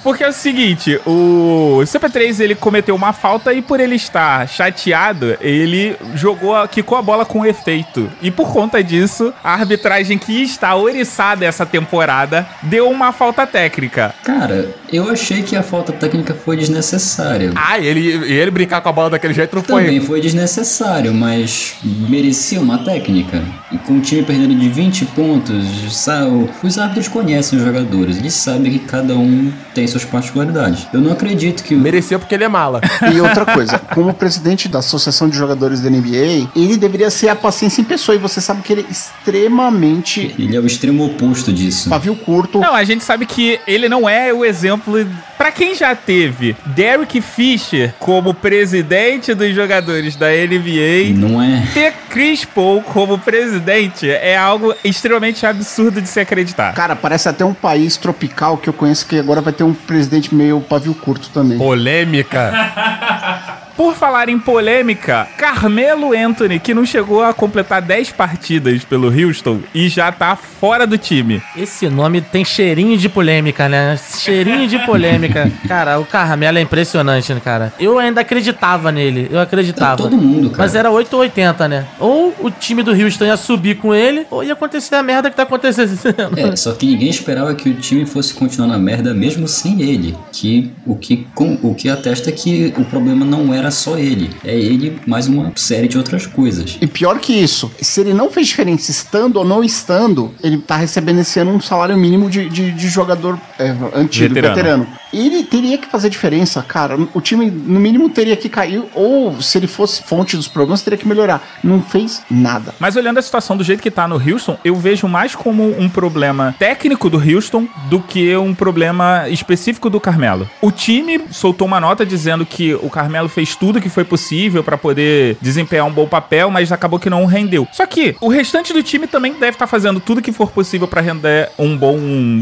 Porque 0.07 0.23
é 0.23 0.29
o 0.29 0.31
seguinte, 0.31 0.97
o 1.05 1.79
CP3 1.83 2.39
ele 2.39 2.55
cometeu 2.55 2.95
uma 2.95 3.11
falta 3.11 3.53
e 3.53 3.61
por 3.61 3.77
ele 3.81 3.95
estar 3.95 4.47
chateado, 4.47 5.35
ele 5.41 5.97
jogou, 6.15 6.55
a- 6.55 6.65
quicou 6.65 6.97
a 6.97 7.01
bola 7.01 7.25
com 7.25 7.45
efeito. 7.45 8.09
E 8.21 8.31
por 8.31 8.53
conta 8.53 8.81
disso, 8.81 9.33
a 9.43 9.51
arbitragem 9.51 10.17
que 10.17 10.41
está 10.41 10.73
oriçada 10.77 11.43
essa 11.45 11.65
temporada 11.65 12.47
deu 12.63 12.89
uma 12.89 13.11
falta 13.11 13.45
técnica. 13.45 14.15
Cara, 14.23 14.69
eu 14.93 15.09
achei 15.09 15.43
que 15.43 15.57
a 15.57 15.61
falta 15.61 15.91
técnica 15.91 16.33
foi 16.33 16.55
desnecessária. 16.55 17.51
Ah, 17.53 17.77
ele, 17.77 18.07
ele 18.33 18.49
brincar 18.49 18.79
com 18.79 18.87
a 18.87 18.93
bola 18.93 19.09
daquele 19.09 19.33
jeito 19.33 19.57
não 19.57 19.61
Também 19.61 19.99
foi. 19.99 20.07
foi 20.07 20.21
desnecessário, 20.21 21.13
mas 21.13 21.75
merecia 21.83 22.61
uma 22.61 22.77
técnica. 22.77 23.43
E 23.73 23.77
com 23.79 23.97
o 23.97 23.99
time 23.99 24.23
perdendo 24.23 24.55
de 24.55 24.69
20 24.69 25.03
pontos, 25.07 25.65
sabe? 25.93 26.49
os 26.63 26.77
árbitros 26.77 27.09
conhecem 27.09 27.59
os 27.59 27.65
jogadores, 27.65 28.17
eles 28.17 28.33
sabem 28.33 28.71
que 28.71 28.79
cada 28.79 29.13
um 29.15 29.51
tem 29.73 29.85
suas 30.01 30.05
particularidades. 30.05 30.87
Eu 30.93 31.01
não 31.01 31.11
acredito 31.11 31.63
que 31.63 31.75
Mereceu 31.75 32.19
porque 32.19 32.35
ele 32.35 32.43
é 32.43 32.47
mala. 32.47 32.81
E 33.13 33.19
outra 33.21 33.45
coisa, 33.45 33.79
como 33.93 34.13
presidente 34.13 34.67
da 34.67 34.79
Associação 34.79 35.29
de 35.29 35.37
Jogadores 35.37 35.81
da 35.81 35.89
NBA, 35.89 36.49
ele 36.55 36.77
deveria 36.77 37.09
ser 37.09 37.29
a 37.29 37.35
paciência 37.35 37.81
em 37.81 37.83
pessoa. 37.83 38.15
E 38.15 38.19
você 38.19 38.39
sabe 38.41 38.61
que 38.61 38.73
ele 38.73 38.85
é 38.87 38.91
extremamente 38.91 40.35
ele 40.37 40.55
é 40.55 40.59
o 40.59 40.65
extremo 40.65 41.05
oposto 41.05 41.51
disso. 41.51 41.89
pavio 41.89 42.15
curto. 42.15 42.59
Não, 42.59 42.73
a 42.73 42.83
gente 42.83 43.03
sabe 43.03 43.25
que 43.25 43.59
ele 43.67 43.87
não 43.89 44.07
é 44.07 44.33
o 44.33 44.43
exemplo. 44.45 45.05
Pra 45.37 45.51
quem 45.51 45.75
já 45.75 45.95
teve 45.95 46.55
Derek 46.65 47.21
Fisher 47.21 47.93
como 47.99 48.33
presidente 48.33 49.33
dos 49.35 49.53
jogadores 49.53 50.15
da 50.15 50.27
NBA, 50.29 51.13
Não 51.15 51.41
é. 51.41 51.63
ter 51.73 51.93
Chris 52.09 52.43
Paul 52.43 52.81
como 52.81 53.19
presidente 53.19 54.09
é 54.09 54.35
algo 54.35 54.73
extremamente 54.83 55.45
absurdo 55.45 56.01
de 56.01 56.09
se 56.09 56.19
acreditar. 56.19 56.73
Cara, 56.73 56.95
parece 56.95 57.29
até 57.29 57.45
um 57.45 57.53
país 57.53 57.97
tropical 57.97 58.57
que 58.57 58.67
eu 58.67 58.73
conheço 58.73 59.05
que 59.05 59.19
agora 59.19 59.41
vai 59.41 59.53
ter 59.53 59.63
um 59.63 59.73
presidente 59.87 60.35
meio 60.35 60.61
pavio 60.61 60.93
curto 60.93 61.29
também. 61.29 61.57
Polêmica. 61.57 62.51
Por 63.77 63.93
falar 63.93 64.27
em 64.27 64.39
polêmica, 64.39 65.27
Carmelo 65.37 66.11
Anthony, 66.11 66.59
que 66.59 66.73
não 66.73 66.83
chegou 66.83 67.23
a 67.23 67.31
completar 67.31 67.79
10 67.79 68.11
partidas 68.11 68.83
pelo 68.83 69.07
Houston 69.07 69.59
e 69.71 69.87
já 69.87 70.11
tá 70.11 70.35
fora 70.35 70.87
do 70.87 70.97
time. 70.97 71.43
Esse 71.55 71.87
nome 71.87 72.19
tem 72.19 72.43
cheirinho 72.43 72.97
de 72.97 73.07
polêmica, 73.07 73.69
né? 73.69 73.95
Cheirinho 74.17 74.67
de 74.67 74.79
polêmica. 74.79 75.51
Cara, 75.67 75.99
o 75.99 76.05
Carmelo 76.05 76.57
é 76.57 76.61
impressionante, 76.61 77.31
né, 77.31 77.39
cara? 77.39 77.71
Eu 77.79 77.99
ainda 77.99 78.21
acreditava 78.21 78.91
nele, 78.91 79.27
eu 79.31 79.39
acreditava. 79.39 79.97
Todo 79.97 80.17
mundo, 80.17 80.49
cara. 80.49 80.63
Mas 80.63 80.73
era 80.73 80.89
8 80.89 81.13
ou 81.13 81.19
80, 81.19 81.67
né? 81.67 81.85
Ou 81.99 82.33
o 82.39 82.49
time 82.49 82.81
do 82.81 82.91
Houston 82.91 83.25
ia 83.25 83.37
subir 83.37 83.75
com 83.77 83.93
ele, 83.93 84.25
ou 84.31 84.43
ia 84.43 84.53
acontecer 84.53 84.95
a 84.95 85.03
merda 85.03 85.29
que 85.29 85.35
tá 85.35 85.43
acontecendo. 85.43 85.91
É, 86.35 86.55
só 86.55 86.73
que 86.73 86.87
ninguém 86.87 87.09
esperava 87.09 87.53
que 87.53 87.69
o 87.69 87.75
time 87.75 88.05
fosse 88.05 88.33
continuar 88.33 88.67
na 88.67 88.77
merda 88.77 89.13
mesmo 89.13 89.47
sem 89.47 89.81
ele. 89.81 90.17
Que 90.31 90.71
o 90.85 90.95
que, 90.95 91.27
com, 91.35 91.59
o 91.61 91.75
que 91.75 91.89
atesta 91.89 92.31
que 92.31 92.73
o 92.77 92.85
problema 92.85 93.23
não 93.23 93.53
era 93.53 93.66
só 93.71 93.97
ele. 93.97 94.29
É 94.43 94.55
ele 94.55 94.99
mais 95.05 95.27
uma 95.27 95.51
série 95.55 95.87
de 95.87 95.97
outras 95.97 96.25
coisas. 96.25 96.77
E 96.81 96.87
pior 96.87 97.19
que 97.19 97.33
isso, 97.33 97.71
se 97.81 98.01
ele 98.01 98.13
não 98.13 98.29
fez 98.29 98.47
diferença 98.47 98.91
estando 98.91 99.37
ou 99.37 99.45
não 99.45 99.63
estando, 99.63 100.33
ele 100.43 100.57
tá 100.57 100.77
recebendo 100.77 101.19
esse 101.19 101.39
ano 101.39 101.51
um 101.51 101.61
salário 101.61 101.97
mínimo 101.97 102.29
de, 102.29 102.49
de, 102.49 102.71
de 102.71 102.87
jogador 102.89 103.39
é, 103.59 103.73
antigo, 103.93 104.33
Veterano. 104.33 104.55
veterano. 104.55 104.87
Ele 105.13 105.43
teria 105.43 105.77
que 105.77 105.87
fazer 105.87 106.09
diferença, 106.09 106.61
cara. 106.61 106.97
O 107.13 107.21
time, 107.21 107.49
no 107.49 107.79
mínimo, 107.79 108.09
teria 108.09 108.35
que 108.35 108.49
cair, 108.49 108.83
ou 108.93 109.41
se 109.41 109.57
ele 109.57 109.67
fosse 109.67 110.03
fonte 110.03 110.35
dos 110.35 110.47
problemas, 110.47 110.81
teria 110.81 110.97
que 110.97 111.07
melhorar. 111.07 111.41
Não 111.63 111.81
fez 111.81 112.21
nada. 112.29 112.73
Mas 112.79 112.95
olhando 112.95 113.17
a 113.17 113.21
situação 113.21 113.55
do 113.55 113.63
jeito 113.63 113.81
que 113.81 113.89
tá 113.89 114.07
no 114.07 114.15
Houston, 114.15 114.57
eu 114.63 114.75
vejo 114.75 115.07
mais 115.07 115.33
como 115.33 115.79
um 115.79 115.89
problema 115.89 116.55
técnico 116.59 117.09
do 117.09 117.17
Houston 117.17 117.67
do 117.89 118.01
que 118.01 118.35
um 118.35 118.53
problema 118.53 119.29
específico 119.29 119.89
do 119.89 119.99
Carmelo. 119.99 120.49
O 120.61 120.71
time 120.71 121.21
soltou 121.31 121.67
uma 121.67 121.79
nota 121.79 122.05
dizendo 122.05 122.45
que 122.45 122.75
o 122.75 122.89
Carmelo 122.89 123.29
fez 123.29 123.55
tudo 123.59 123.81
que 123.81 123.89
foi 123.89 124.03
possível 124.03 124.63
pra 124.63 124.77
poder 124.77 125.37
desempenhar 125.41 125.85
um 125.85 125.91
bom 125.91 126.07
papel, 126.07 126.49
mas 126.49 126.71
acabou 126.71 126.99
que 126.99 127.09
não 127.09 127.25
rendeu. 127.25 127.67
Só 127.71 127.85
que 127.85 128.15
o 128.21 128.27
restante 128.27 128.73
do 128.73 128.83
time 128.83 129.07
também 129.07 129.33
deve 129.33 129.51
estar 129.51 129.67
fazendo 129.67 129.99
tudo 129.99 130.21
que 130.21 130.31
for 130.31 130.51
possível 130.51 130.87
pra 130.87 131.01
render 131.01 131.49
um 131.57 131.75
bom 131.77 131.97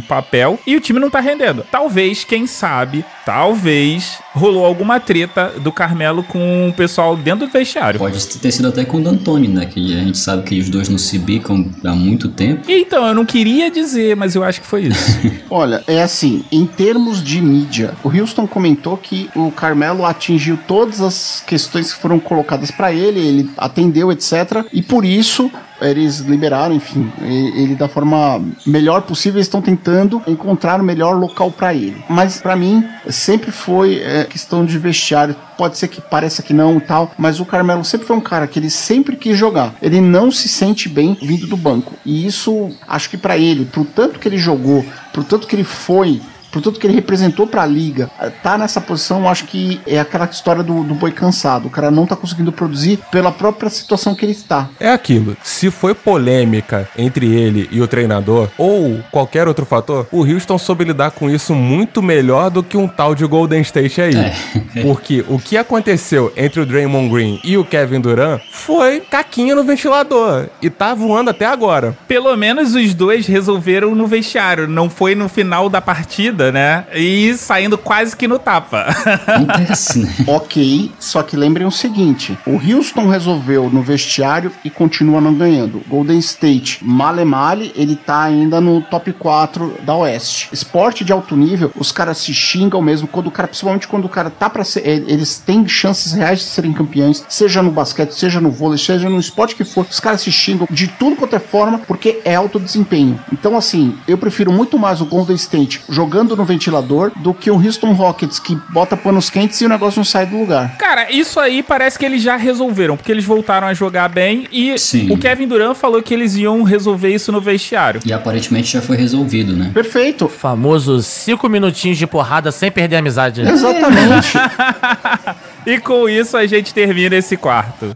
papel 0.08 0.60
e 0.66 0.76
o 0.76 0.82
time 0.82 1.00
não 1.00 1.10
tá 1.10 1.20
rendendo. 1.20 1.66
Talvez, 1.72 2.24
quem 2.24 2.48
sabe, 2.48 3.04
talvez 3.26 4.20
rolou 4.34 4.66
alguma 4.66 5.00
treta 5.00 5.54
do 5.60 5.72
Carmelo 5.72 6.24
com 6.24 6.70
o 6.70 6.74
pessoal 6.74 7.16
dentro 7.16 7.48
do 7.48 7.52
vestiário. 7.52 8.00
Pode 8.00 8.26
ter 8.28 8.52
sido 8.52 8.68
até 8.68 8.84
com 8.84 8.98
o 8.98 9.02
D'Antoni, 9.04 9.48
né? 9.48 9.66
Que 9.66 9.98
a 9.98 10.04
gente 10.04 10.18
sabe 10.18 10.44
que 10.44 10.60
os 10.60 10.70
dois 10.70 10.90
não 10.90 10.98
se 10.98 11.18
bicam 11.18 11.70
há 11.84 11.94
muito 11.94 12.30
tempo. 12.30 12.64
Então, 12.68 13.08
eu 13.08 13.16
não 13.16 13.26
queria 13.26 13.72
dizer, 13.72 14.16
mas 14.16 14.36
eu 14.36 14.44
acho 14.44 14.62
que 14.62 14.68
foi 14.68 14.84
isso. 14.84 15.20
Olha, 15.50 15.84
é 15.88 16.02
assim, 16.02 16.44
em 16.52 16.66
termos 16.66 17.24
de 17.24 17.42
mídia, 17.42 17.94
o 18.04 18.10
Houston 18.10 18.46
comentou 18.46 18.98
que 18.98 19.30
o 19.36 19.52
Carmelo 19.52 20.06
atingiu 20.06 20.58
todas 20.68 21.02
as 21.06 21.44
questões 21.46 21.94
que 21.94 22.02
foram 22.02 22.20
colocadas 22.20 22.72
pra 22.72 22.92
ele, 22.92 23.20
ele 23.20 23.50
atendeu, 23.58 24.12
etc. 24.12 24.66
E 24.74 24.82
por 24.82 25.06
isso 25.06 25.52
eles 25.82 26.20
liberaram, 26.20 26.74
enfim, 26.74 27.12
ele 27.22 27.76
da 27.76 27.88
forma 27.88 28.42
melhor 28.66 29.02
possível, 29.02 29.42
estão 29.42 29.62
tentando 29.62 30.22
encontrar 30.26 30.80
o 30.80 30.84
melhor 30.84 31.18
local 31.18 31.52
pra 31.52 31.74
ele. 31.74 32.04
Mas 32.10 32.40
pra 32.42 32.56
mim 32.56 32.84
sempre 33.10 33.52
foi 33.52 34.00
é, 34.00 34.24
questão 34.24 34.66
de 34.66 34.78
vestiário. 34.78 35.36
Pode 35.58 35.78
ser 35.78 35.88
que 35.88 36.02
pareça 36.02 36.42
que 36.42 36.54
não 36.54 36.78
e 36.78 36.82
tal, 36.82 37.12
mas 37.18 37.40
o 37.40 37.46
Carmelo 37.46 37.84
sempre 37.84 38.08
foi 38.08 38.16
um 38.16 38.22
cara 38.22 38.48
que 38.48 38.60
ele 38.60 38.70
sempre 38.70 39.16
quis 39.16 39.38
jogar. 39.38 39.74
Ele 39.82 40.02
não 40.02 40.32
se 40.32 40.48
sente 40.48 40.88
bem 40.88 41.18
vindo 41.22 41.48
do 41.48 41.58
banco. 41.58 41.94
E 42.06 42.26
isso, 42.26 42.70
acho 42.88 43.10
que 43.10 43.18
pra 43.18 43.38
ele, 43.38 43.66
pro 43.66 43.86
tanto 43.86 44.20
que 44.20 44.28
ele 44.28 44.38
jogou, 44.38 44.86
pro 45.12 45.24
tanto 45.24 45.48
que 45.48 45.56
ele 45.56 45.64
foi 45.64 46.22
por 46.56 46.62
tudo 46.62 46.80
que 46.80 46.88
ele 46.88 46.94
representou 46.94 47.46
pra 47.46 47.66
liga, 47.66 48.10
tá 48.42 48.58
nessa 48.58 48.80
posição, 48.80 49.20
eu 49.20 49.28
acho 49.28 49.44
que 49.44 49.82
é 49.86 50.00
aquela 50.00 50.24
história 50.24 50.64
do, 50.64 50.86
do 50.86 50.96
boi 50.96 51.12
cansado. 51.12 51.68
O 51.68 51.70
cara 51.70 51.92
não 51.92 52.06
tá 52.06 52.16
conseguindo 52.16 52.50
produzir 52.50 52.98
pela 53.12 53.30
própria 53.30 53.70
situação 53.70 54.16
que 54.16 54.24
ele 54.24 54.32
está. 54.32 54.70
É 54.80 54.90
aquilo. 54.90 55.36
Se 55.44 55.70
foi 55.70 55.94
polêmica 55.94 56.88
entre 56.98 57.26
ele 57.26 57.68
e 57.74 57.82
o 57.82 57.88
treinador, 57.90 58.48
ou 58.58 59.04
qualquer 59.12 59.50
outro 59.50 59.66
fator, 59.66 60.08
o 60.14 60.24
Houston 60.24 60.58
soube 60.58 60.86
lidar 60.86 61.12
com 61.12 61.30
isso 61.30 61.54
muito 61.54 62.02
melhor 62.02 62.50
do 62.50 62.64
que 62.64 62.78
um 62.78 62.88
tal 62.88 63.14
de 63.14 63.26
Golden 63.26 63.60
State 63.60 64.00
aí. 64.00 64.16
Porque 64.82 65.26
o 65.28 65.38
que 65.38 65.58
aconteceu 65.58 66.32
entre 66.38 66.62
o 66.62 66.66
Draymond 66.66 67.10
Green 67.10 67.42
e 67.44 67.58
o 67.58 67.66
Kevin 67.66 68.00
Durant 68.00 68.42
foi 68.50 69.02
caquinha 69.02 69.54
no 69.56 69.66
ventilador. 69.66 70.46
E 70.62 70.70
tá 70.70 70.94
voando 70.94 71.32
até 71.32 71.46
agora. 71.46 71.98
Pelo 72.08 72.34
menos 72.38 72.76
os 72.76 72.94
dois 72.94 73.28
resolveram 73.28 73.94
no 73.94 74.08
vestiário, 74.08 74.70
não 74.70 74.90
foi 74.90 75.16
no 75.16 75.28
final 75.28 75.68
da 75.68 75.82
partida, 75.82 76.45
né? 76.52 76.86
E 76.94 77.34
saindo 77.36 77.78
quase 77.78 78.16
que 78.16 78.28
no 78.28 78.40
tapa. 78.40 78.86
Acontece, 79.28 80.00
né? 80.00 80.14
Ok, 80.28 80.92
só 81.00 81.24
que 81.24 81.36
lembrem 81.36 81.68
o 81.68 81.72
seguinte: 81.72 82.38
o 82.46 82.54
Houston 82.54 83.08
resolveu 83.08 83.70
no 83.70 83.82
vestiário 83.82 84.52
e 84.64 84.70
continua 84.70 85.22
não 85.22 85.34
ganhando. 85.34 85.82
Golden 85.88 86.20
State, 86.20 86.80
male 86.84 87.26
male, 87.26 87.72
ele 87.76 87.96
tá 87.96 88.24
ainda 88.24 88.60
no 88.62 88.82
top 88.82 89.12
4 89.14 89.76
da 89.84 89.96
Oeste. 89.96 90.50
Esporte 90.52 91.04
de 91.04 91.12
alto 91.12 91.36
nível, 91.36 91.72
os 91.76 91.92
caras 91.92 92.18
se 92.18 92.34
xingam 92.34 92.82
mesmo 92.82 93.08
quando 93.08 93.28
o 93.28 93.32
cara, 93.32 93.48
principalmente 93.48 93.88
quando 93.88 94.06
o 94.06 94.10
cara 94.10 94.30
tá 94.30 94.50
pra 94.50 94.64
ser. 94.64 94.86
Eles 94.86 95.38
têm 95.38 95.68
chances 95.68 96.14
reais 96.14 96.40
de 96.40 96.46
serem 96.46 96.74
campeões, 96.74 97.24
seja 97.28 97.62
no 97.62 97.72
basquete, 97.72 98.12
seja 98.12 98.40
no 98.40 98.52
vôlei, 98.52 98.78
seja 98.78 99.10
no 99.10 99.20
esporte 99.20 99.56
que 99.56 99.64
for. 99.64 99.86
Os 99.90 100.00
caras 100.00 100.22
se 100.22 100.32
xingam 100.32 100.68
de 100.70 100.88
tudo 100.88 101.16
quanto 101.16 101.36
é 101.36 101.40
forma 101.40 101.80
porque 101.80 102.22
é 102.24 102.36
alto 102.36 102.60
desempenho. 102.60 103.20
Então, 103.32 103.58
assim, 103.58 103.98
eu 104.08 104.18
prefiro 104.18 104.52
muito 104.52 104.78
mais 104.78 105.02
o 105.02 105.06
Golden 105.06 105.36
State 105.36 105.82
jogando 105.90 106.35
no 106.36 106.46
ventilador 106.46 107.12
do 107.18 107.34
que 107.34 107.50
o 107.50 107.56
Houston 107.56 107.94
Rockets 107.94 108.40
que 108.40 108.56
bota 108.70 108.96
panos 108.96 109.30
quentes 109.30 109.60
e 109.62 109.66
o 109.66 109.70
negócio 109.70 110.00
não 110.00 110.06
sai 110.06 110.26
do 110.26 110.38
lugar. 110.38 110.78
Cara, 110.78 111.12
isso 111.12 111.40
aí 111.40 111.64
parece 111.64 111.98
que 111.98 112.06
eles 112.06 112.22
já 112.22 112.36
resolveram, 112.36 112.98
porque 112.98 113.12
eles 113.12 113.26
voltaram 113.26 113.68
a 113.68 113.74
jogar 113.74 114.10
bem 114.10 114.48
e 114.52 114.78
Sim. 114.78 115.12
o 115.12 115.18
Kevin 115.18 115.48
Durant 115.48 115.76
falou 115.76 116.02
que 116.02 116.14
eles 116.14 116.36
iam 116.36 116.64
resolver 116.64 117.14
isso 117.14 117.32
no 117.32 117.42
vestiário. 117.42 118.02
E 118.06 118.14
aparentemente 118.14 118.74
já 118.74 118.82
foi 118.82 118.98
resolvido, 118.98 119.56
né? 119.56 119.72
Perfeito. 119.74 120.28
Famoso 120.28 121.02
cinco 121.02 121.48
minutinhos 121.50 121.98
de 121.98 122.08
porrada 122.08 122.52
sem 122.52 122.72
perder 122.72 122.98
a 122.98 123.00
amizade. 123.00 123.42
Exatamente. 123.42 124.34
E 125.66 125.80
com 125.80 126.08
isso 126.08 126.38
a 126.38 126.46
gente 126.46 126.74
termina 126.74 127.16
esse 127.16 127.36
quarto. 127.36 127.96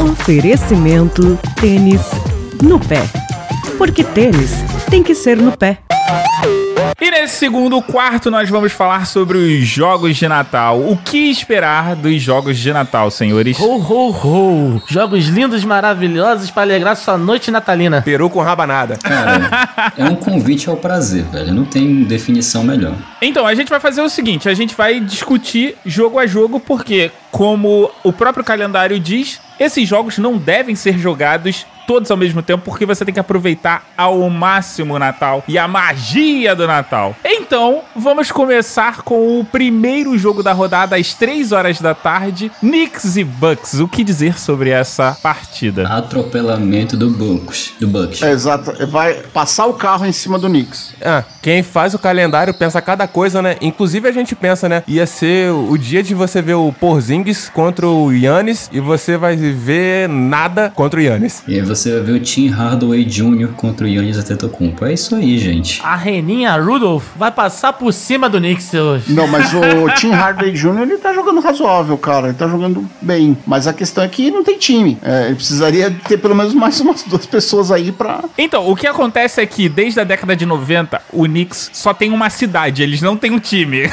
Oferecimento 0.00 1.36
tênis 1.60 2.00
no 2.62 2.78
pé. 2.78 3.02
Porque 3.76 4.04
tênis 4.04 4.52
tem 4.90 5.02
que 5.02 5.14
ser 5.14 5.36
no 5.36 5.56
pé. 5.56 5.78
E 7.00 7.10
nesse 7.10 7.36
segundo 7.36 7.80
quarto 7.82 8.30
nós 8.30 8.48
vamos 8.48 8.72
falar 8.72 9.06
sobre 9.06 9.38
os 9.38 9.66
jogos 9.66 10.16
de 10.16 10.26
Natal. 10.26 10.80
O 10.80 10.96
que 10.96 11.30
esperar 11.30 11.94
dos 11.94 12.20
jogos 12.20 12.58
de 12.58 12.72
Natal, 12.72 13.10
senhores? 13.10 13.58
Ho, 13.60 13.76
ho, 13.76 14.10
ho. 14.10 14.82
Jogos 14.88 15.26
lindos, 15.26 15.62
maravilhosos 15.62 16.50
para 16.50 16.62
alegrar 16.62 16.96
sua 16.96 17.18
noite 17.18 17.50
natalina. 17.50 18.02
Peru 18.02 18.28
com 18.28 18.40
rabanada. 18.40 18.96
Cara, 18.96 19.92
é 19.96 20.04
um 20.06 20.16
convite 20.16 20.68
ao 20.68 20.76
prazer, 20.76 21.24
velho. 21.24 21.52
Não 21.52 21.64
tem 21.64 22.02
definição 22.04 22.64
melhor. 22.64 22.94
Então, 23.22 23.46
a 23.46 23.54
gente 23.54 23.68
vai 23.68 23.78
fazer 23.78 24.00
o 24.00 24.08
seguinte, 24.08 24.48
a 24.48 24.54
gente 24.54 24.74
vai 24.74 24.98
discutir 24.98 25.76
jogo 25.84 26.18
a 26.18 26.26
jogo 26.26 26.58
porque, 26.58 27.10
como 27.30 27.90
o 28.02 28.12
próprio 28.12 28.42
calendário 28.42 28.98
diz, 28.98 29.40
esses 29.60 29.86
jogos 29.88 30.18
não 30.18 30.36
devem 30.36 30.74
ser 30.74 30.98
jogados 30.98 31.64
todos 31.88 32.10
ao 32.10 32.18
mesmo 32.18 32.42
tempo, 32.42 32.64
porque 32.66 32.84
você 32.84 33.02
tem 33.02 33.14
que 33.14 33.18
aproveitar 33.18 33.86
ao 33.96 34.28
máximo 34.28 34.94
o 34.94 34.98
Natal 34.98 35.42
e 35.48 35.56
a 35.56 35.66
magia 35.66 36.54
do 36.54 36.66
Natal. 36.66 37.16
Então, 37.24 37.80
vamos 37.96 38.30
começar 38.30 39.00
com 39.00 39.40
o 39.40 39.44
primeiro 39.44 40.18
jogo 40.18 40.42
da 40.42 40.52
rodada 40.52 40.96
às 40.96 41.14
3 41.14 41.50
horas 41.50 41.80
da 41.80 41.94
tarde, 41.94 42.52
Knicks 42.60 43.16
e 43.16 43.24
Bucks. 43.24 43.80
O 43.80 43.88
que 43.88 44.04
dizer 44.04 44.38
sobre 44.38 44.68
essa 44.68 45.16
partida? 45.22 45.88
Atropelamento 45.88 46.94
do 46.94 47.08
Bucks. 47.08 47.72
Do 47.80 47.88
Bucks. 47.88 48.20
É, 48.20 48.32
exato. 48.32 48.86
Vai 48.88 49.14
passar 49.32 49.64
o 49.64 49.72
carro 49.72 50.04
em 50.04 50.12
cima 50.12 50.38
do 50.38 50.46
Knicks. 50.46 50.92
Ah, 51.02 51.24
quem 51.40 51.62
faz 51.62 51.94
o 51.94 51.98
calendário 51.98 52.52
pensa 52.52 52.82
cada 52.82 53.08
coisa, 53.08 53.40
né? 53.40 53.56
Inclusive 53.62 54.06
a 54.06 54.12
gente 54.12 54.34
pensa, 54.34 54.68
né? 54.68 54.82
Ia 54.86 55.06
ser 55.06 55.52
o 55.52 55.78
dia 55.78 56.02
de 56.02 56.14
você 56.14 56.42
ver 56.42 56.54
o 56.54 56.70
Porzingis 56.70 57.48
contra 57.48 57.88
o 57.88 58.12
Yannis 58.12 58.68
e 58.70 58.78
você 58.78 59.16
vai 59.16 59.36
ver 59.36 60.06
nada 60.06 60.70
contra 60.74 61.00
o 61.00 61.02
Yannis. 61.02 61.42
E 61.48 61.54
aí 61.54 61.62
você 61.78 61.92
vai 61.94 62.00
ver 62.02 62.12
o 62.12 62.20
Tim 62.20 62.48
Hardaway 62.48 63.04
Jr. 63.04 63.48
contra 63.56 63.86
o 63.86 63.88
Yannis 63.88 64.18
Antetokounmpo. 64.18 64.84
É 64.84 64.92
isso 64.92 65.14
aí, 65.14 65.38
gente. 65.38 65.80
A 65.82 65.96
Reninha 65.96 66.56
Rudolph 66.56 67.04
vai 67.16 67.30
passar 67.30 67.72
por 67.72 67.92
cima 67.92 68.28
do 68.28 68.38
Knicks 68.38 68.74
hoje. 68.74 69.12
Não, 69.12 69.26
mas 69.26 69.52
o 69.54 69.60
Tim 69.96 70.10
Hardaway 70.10 70.52
Jr. 70.52 70.82
ele 70.82 70.98
tá 70.98 71.12
jogando 71.14 71.40
razoável, 71.40 71.96
cara. 71.96 72.28
Ele 72.28 72.36
tá 72.36 72.48
jogando 72.48 72.88
bem. 73.00 73.36
Mas 73.46 73.66
a 73.66 73.72
questão 73.72 74.02
é 74.02 74.08
que 74.08 74.30
não 74.30 74.42
tem 74.42 74.58
time. 74.58 74.98
É, 75.02 75.26
ele 75.26 75.36
precisaria 75.36 75.90
ter 76.06 76.18
pelo 76.18 76.34
menos 76.34 76.52
mais 76.54 76.80
umas 76.80 77.02
duas 77.04 77.26
pessoas 77.26 77.70
aí 77.70 77.92
pra. 77.92 78.24
Então, 78.36 78.68
o 78.68 78.74
que 78.74 78.86
acontece 78.86 79.40
é 79.40 79.46
que 79.46 79.68
desde 79.68 80.00
a 80.00 80.04
década 80.04 80.34
de 80.34 80.44
90, 80.44 81.00
o 81.12 81.24
Knicks 81.24 81.70
só 81.72 81.94
tem 81.94 82.10
uma 82.12 82.28
cidade, 82.30 82.82
eles 82.82 83.00
não 83.00 83.16
têm 83.16 83.30
um 83.30 83.38
time. 83.38 83.88